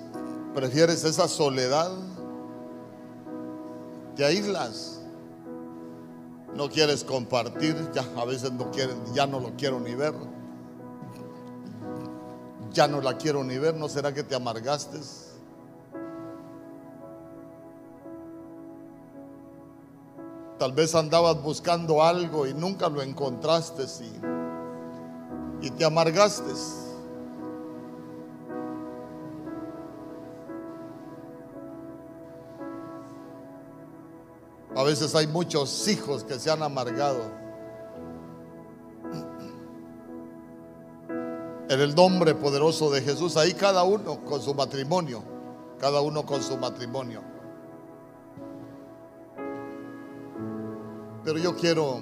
prefieres 0.53 1.05
esa 1.05 1.25
soledad. 1.29 1.89
Te 4.17 4.25
aíslas. 4.25 4.99
No 6.53 6.69
quieres 6.69 7.05
compartir, 7.05 7.77
ya 7.93 8.03
a 8.17 8.25
veces 8.25 8.51
no 8.51 8.69
ya 9.13 9.25
no 9.25 9.39
lo 9.39 9.55
quiero 9.55 9.79
ni 9.79 9.95
ver. 9.95 10.13
Ya 12.73 12.89
no 12.89 12.99
la 12.99 13.15
quiero 13.15 13.41
ni 13.41 13.57
ver, 13.57 13.73
¿no 13.73 13.87
será 13.87 14.13
que 14.13 14.23
te 14.23 14.35
amargaste? 14.35 14.99
Tal 20.59 20.73
vez 20.73 20.93
andabas 20.93 21.41
buscando 21.41 22.03
algo 22.03 22.45
y 22.45 22.53
nunca 22.53 22.89
lo 22.89 23.01
encontraste 23.01 23.85
y, 25.61 25.67
y 25.67 25.71
te 25.71 25.85
amargaste. 25.85 26.84
A 34.75 34.83
veces 34.83 35.15
hay 35.15 35.27
muchos 35.27 35.87
hijos 35.87 36.23
que 36.25 36.37
se 36.37 36.51
han 36.51 36.61
amargado. 36.61 37.31
En 41.69 41.79
el 41.79 41.95
nombre 41.95 42.35
poderoso 42.35 42.91
de 42.91 43.01
Jesús, 43.01 43.37
ahí 43.37 43.53
cada 43.53 43.83
uno 43.83 44.23
con 44.25 44.41
su 44.41 44.53
matrimonio, 44.53 45.23
cada 45.79 46.01
uno 46.01 46.25
con 46.25 46.43
su 46.43 46.57
matrimonio. 46.57 47.21
Pero 51.23 51.39
yo 51.39 51.55
quiero 51.55 52.01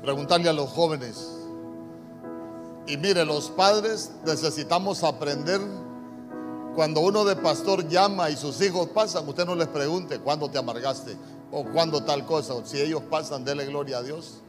preguntarle 0.00 0.48
a 0.48 0.52
los 0.52 0.70
jóvenes. 0.70 1.34
Y 2.86 2.96
mire, 2.96 3.24
los 3.26 3.50
padres 3.50 4.12
necesitamos 4.24 5.04
aprender. 5.04 5.60
Cuando 6.78 7.00
uno 7.00 7.24
de 7.24 7.34
pastor 7.34 7.88
llama 7.88 8.30
y 8.30 8.36
sus 8.36 8.60
hijos 8.60 8.86
pasan, 8.90 9.26
usted 9.28 9.44
no 9.44 9.56
les 9.56 9.66
pregunte 9.66 10.20
cuándo 10.20 10.48
te 10.48 10.58
amargaste 10.58 11.16
o 11.50 11.64
cuándo 11.64 12.04
tal 12.04 12.24
cosa. 12.24 12.54
Si 12.64 12.80
ellos 12.80 13.02
pasan, 13.10 13.44
dele 13.44 13.66
gloria 13.66 13.98
a 13.98 14.02
Dios. 14.04 14.42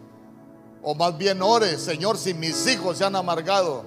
O 0.83 0.93
más 0.93 1.17
bien 1.17 1.41
ore, 1.41 1.75
Señor, 1.79 2.19
si 2.19 2.35
mis 2.35 2.67
hijos 2.67 2.99
se 2.99 3.03
han 3.03 3.15
amargado, 3.15 3.83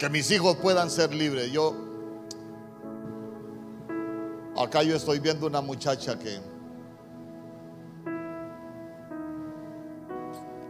que 0.00 0.08
mis 0.08 0.32
hijos 0.32 0.56
puedan 0.56 0.90
ser 0.90 1.14
libres. 1.14 1.52
Yo 1.52 1.72
Acá 4.58 4.82
yo 4.82 4.96
estoy 4.96 5.20
viendo 5.20 5.46
una 5.46 5.60
muchacha 5.60 6.18
que 6.18 6.40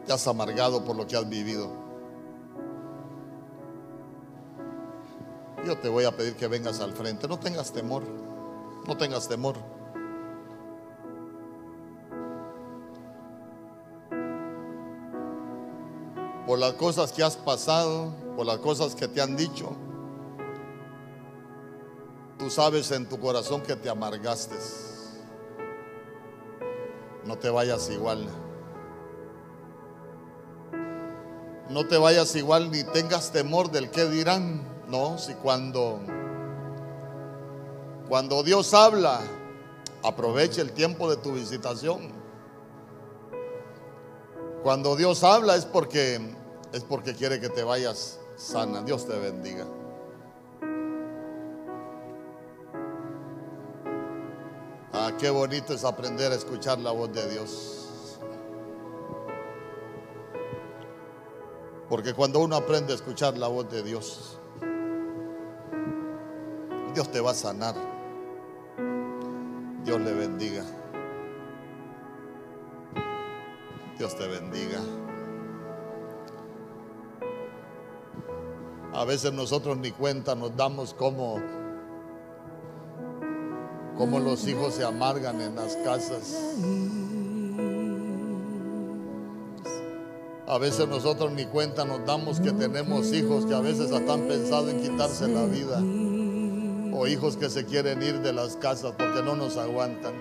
te 0.07 0.13
has 0.13 0.27
amargado 0.27 0.85
por 0.85 0.97
lo 0.97 1.07
que 1.07 1.17
has 1.17 1.27
vivido. 1.27 1.82
Yo 5.65 5.79
te 5.79 5.89
voy 5.89 6.05
a 6.05 6.11
pedir 6.11 6.35
que 6.35 6.49
vengas 6.49 6.81
al 6.81 6.93
frente. 6.93 7.29
No 7.29 7.39
tengas 7.39 7.73
temor. 7.73 8.03
No 8.87 8.97
tengas 8.97 9.29
temor. 9.29 9.55
Por 16.47 16.59
las 16.59 16.73
cosas 16.73 17.13
que 17.13 17.23
has 17.23 17.37
pasado, 17.37 18.13
por 18.37 18.45
las 18.45 18.59
cosas 18.59 18.97
que 18.97 19.07
te 19.07 19.21
han 19.21 19.37
dicho. 19.37 19.71
Tú 22.39 22.51
sabes 22.51 22.91
en 22.91 23.09
tu 23.09 23.21
corazón 23.21 23.63
que 23.63 23.77
te 23.77 23.89
amargaste. 23.89 24.57
No 27.25 27.39
te 27.39 27.49
vayas 27.49 27.89
igual. 27.89 28.27
No 31.71 31.87
te 31.87 31.97
vayas 31.97 32.35
igual 32.35 32.73
ni 32.73 32.83
tengas 32.83 33.31
temor 33.31 33.71
del 33.71 33.91
que 33.91 34.07
dirán. 34.07 34.72
No, 34.93 35.17
si 35.17 35.33
cuando 35.33 36.01
cuando 38.11 38.43
Dios 38.43 38.75
habla, 38.75 39.23
aproveche 40.03 40.61
el 40.61 40.73
tiempo 40.73 41.09
de 41.09 41.17
tu 41.17 41.33
visitación. 41.33 42.13
Cuando 44.63 44.95
Dios 44.95 45.25
habla 45.25 45.57
es 45.57 45.65
porque 45.65 46.21
es 46.75 46.85
porque 46.85 47.15
quiere 47.15 47.41
que 47.41 47.49
te 47.49 47.63
vayas 47.63 48.21
sana. 48.37 48.83
Dios 48.83 49.07
te 49.07 49.19
bendiga. 49.19 49.65
Ah, 54.93 55.13
qué 55.19 55.31
bonito 55.31 55.73
es 55.73 55.85
aprender 55.85 56.33
a 56.33 56.35
escuchar 56.35 56.79
la 56.79 56.91
voz 56.91 57.11
de 57.15 57.31
Dios. 57.31 58.19
Porque 61.89 62.13
cuando 62.13 62.41
uno 62.41 62.57
aprende 62.57 62.93
a 62.93 62.97
escuchar 62.97 63.39
la 63.39 63.49
voz 63.49 63.71
de 63.71 63.83
Dios, 63.83 64.39
Dios 66.95 67.11
te 67.11 67.21
va 67.21 67.31
a 67.31 67.35
sanar. 67.35 67.75
Dios 69.85 70.01
le 70.01 70.13
bendiga. 70.13 70.63
Dios 73.99 74.17
te 74.17 74.27
bendiga. 74.27 74.81
A 78.93 79.05
veces 79.05 79.33
nosotros 79.33 79.79
ni 79.79 79.91
cuenta 79.91 80.35
nos 80.35 80.55
damos 80.55 80.93
como 80.95 81.41
los 84.21 84.47
hijos 84.47 84.75
se 84.75 84.85
amargan 84.85 85.41
en 85.41 85.57
las 85.57 85.77
casas. 85.77 86.37
A 90.47 90.59
veces 90.59 90.87
nosotros 90.87 91.33
ni 91.33 91.47
cuenta 91.47 91.87
nos 91.87 92.05
damos 92.05 92.39
que 92.39 92.53
tenemos 92.53 93.11
hijos 93.15 93.47
que 93.47 93.55
a 93.55 93.61
veces 93.61 93.91
están 93.91 94.23
pensando 94.29 94.71
en 94.71 94.83
quitarse 94.83 95.27
la 95.29 95.47
vida. 95.47 95.81
Hijos 97.07 97.37
que 97.37 97.51
se 97.51 97.65
quieren 97.65 98.03
ir 98.03 98.21
de 98.21 98.33
las 98.33 98.57
casas 98.57 98.93
porque 98.97 99.23
no 99.23 99.35
nos 99.37 99.57
aguantan. 99.57 100.15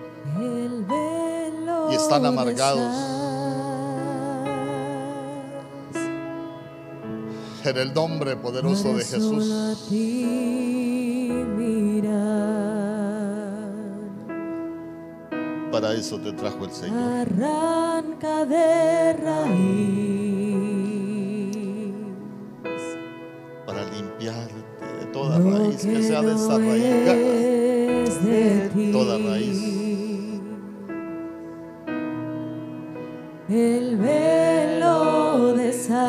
Y 1.90 1.94
están 1.94 2.26
amargados. 2.26 2.92
En 7.64 7.76
el 7.76 7.94
nombre 7.94 8.36
poderoso 8.36 8.94
de 8.94 9.04
Jesús. 9.04 9.78
Para 15.70 15.94
eso 15.94 16.18
te 16.18 16.32
trajo 16.32 16.64
el 16.64 16.70
Señor. 16.72 16.98
Arranca 16.98 18.44
de 18.44 19.12
raíz. 19.14 20.51
Toda 25.38 25.58
raíz 25.58 25.84
que 25.84 26.02
sea 26.02 26.22
desarraigada. 26.22 27.14
De 28.22 28.70
Toda 28.92 29.18
raíz. 29.18 29.60
El 33.48 33.96
velo 33.96 35.52
de 35.54 35.72
sal. 35.72 36.02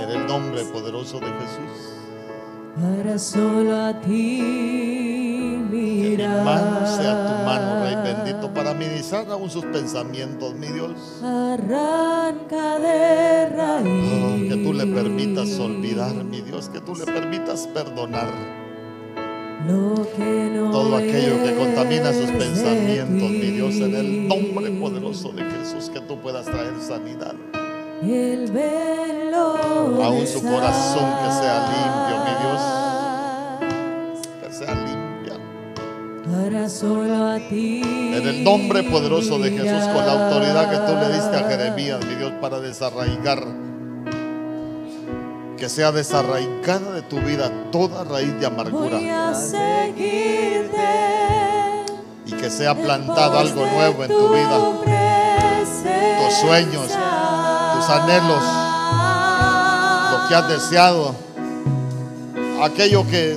En 0.00 0.10
el 0.10 0.26
nombre 0.26 0.64
poderoso 0.64 1.20
de 1.20 1.26
Jesús. 1.26 1.96
Para 2.80 3.18
solo 3.18 3.76
a 3.76 4.00
ti 4.00 5.09
mi 6.28 6.44
mano 6.44 6.86
sea 6.86 7.26
tu 7.26 7.44
mano, 7.44 7.82
Rey 7.84 7.96
bendito, 8.02 8.52
para 8.52 8.74
ministrar 8.74 9.30
aún 9.30 9.50
sus 9.50 9.64
pensamientos, 9.66 10.54
mi 10.54 10.66
Dios. 10.68 10.90
Arranca 11.22 12.78
de 12.78 13.48
Oh, 13.52 13.56
raíz. 13.56 14.48
que 14.48 14.60
tú 14.64 14.72
le 14.72 14.86
permitas 14.86 15.58
olvidar, 15.58 16.14
mi 16.24 16.40
Dios, 16.40 16.68
que 16.68 16.80
tú 16.80 16.94
le 16.94 17.04
permitas 17.04 17.66
perdonar 17.68 18.28
Lo 19.66 19.94
que 20.16 20.50
no 20.54 20.70
todo 20.70 20.96
aquello 20.96 21.42
que 21.42 21.54
contamina 21.56 22.12
sus 22.12 22.30
pensamientos, 22.30 23.30
mi 23.30 23.50
Dios, 23.50 23.74
en 23.76 23.94
el 23.94 24.28
nombre 24.28 24.70
poderoso 24.70 25.32
de 25.32 25.42
Jesús, 25.44 25.90
que 25.90 26.00
tú 26.00 26.18
puedas 26.20 26.46
traer 26.46 26.74
sanidad. 26.80 27.34
El 28.02 28.50
velo 28.50 29.56
Aún 30.02 30.26
su 30.26 30.40
corazón 30.42 31.04
que 31.22 31.32
sea 31.32 31.68
limpio, 31.68 32.24
mi 32.24 32.30
sal. 32.58 32.79
Solo 36.68 37.28
a 37.28 37.38
ti. 37.38 37.80
En 37.82 38.26
el 38.26 38.42
nombre 38.42 38.82
poderoso 38.82 39.38
de 39.38 39.50
Jesús, 39.50 39.84
con 39.94 40.04
la 40.04 40.12
autoridad 40.12 40.68
que 40.68 40.78
tú 40.78 40.98
le 40.98 41.14
diste 41.14 41.36
a 41.36 41.48
Jeremías, 41.48 42.04
mi 42.04 42.16
Dios, 42.16 42.32
para 42.40 42.58
desarraigar, 42.58 43.44
que 45.56 45.68
sea 45.68 45.92
desarraigada 45.92 46.92
de 46.92 47.02
tu 47.02 47.20
vida 47.20 47.52
toda 47.70 48.02
raíz 48.02 48.38
de 48.40 48.46
amargura 48.46 48.98
Voy 48.98 49.08
a 49.08 49.32
seguirte. 49.32 50.76
y 52.26 52.32
que 52.32 52.50
sea 52.50 52.74
plantado 52.74 53.38
algo 53.38 53.66
nuevo 53.66 54.02
en 54.04 54.10
tu 54.10 54.28
vida, 54.30 54.58
tus 56.24 56.34
sueños, 56.34 56.86
tus 56.86 57.90
anhelos, 57.90 58.42
lo 60.12 60.28
que 60.28 60.34
has 60.34 60.48
deseado, 60.48 61.14
aquello 62.62 63.06
que 63.06 63.36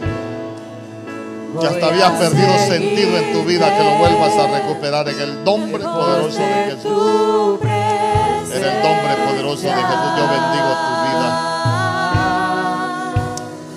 ya 1.62 1.70
hasta 1.70 1.86
había 1.88 2.18
perdido 2.18 2.58
sentido 2.68 3.18
en 3.18 3.34
tu 3.34 3.44
vida, 3.44 3.78
que 3.78 3.84
lo 3.84 3.98
vuelvas 3.98 4.34
a 4.38 4.48
recuperar 4.48 5.08
en 5.10 5.20
el 5.20 5.44
nombre 5.44 5.84
poderoso 5.84 6.40
de 6.40 6.72
Jesús. 6.72 7.60
En 8.54 8.64
el 8.64 8.84
nombre 8.84 9.16
poderoso 9.28 9.64
de 9.64 9.74
Jesús 9.74 10.12
yo 10.18 10.28
bendigo 10.30 10.70
tu 10.84 10.94
vida. 11.10 11.30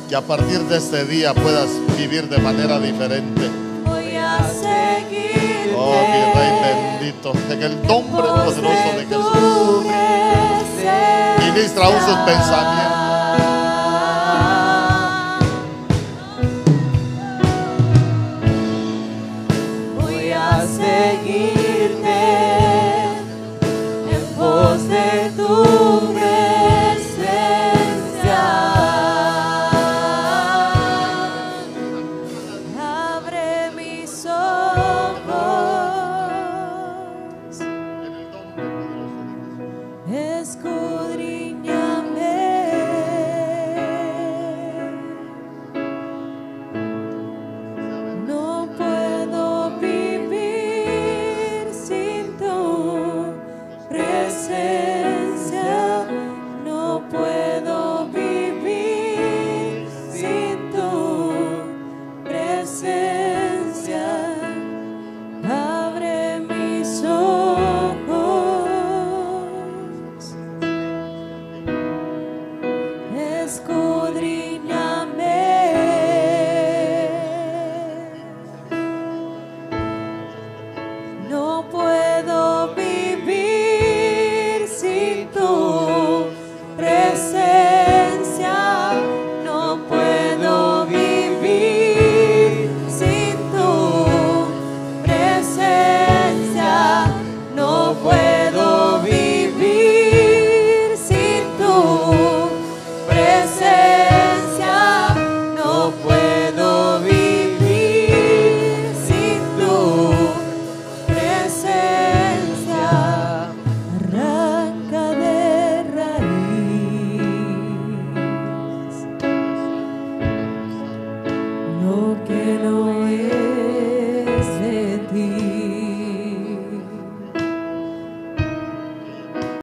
Que 0.09 0.16
a 0.16 0.22
partir 0.22 0.61
de 0.61 0.77
este 0.79 1.05
día 1.05 1.35
puedas 1.35 1.68
vivir 1.97 2.29
de 2.29 2.39
manera 2.39 2.79
diferente. 2.79 3.51
Oh, 5.79 5.93
mi 5.93 6.20
Rey 6.35 6.53
bendito. 7.01 7.33
En 7.51 7.62
el 7.62 7.87
nombre 7.87 8.22
poderoso 8.22 8.61
de 8.97 9.07
Jesús. 9.07 9.87
Ministra 11.39 11.85
aún 11.87 12.01
sus 12.01 12.16
pensamientos. 12.18 12.86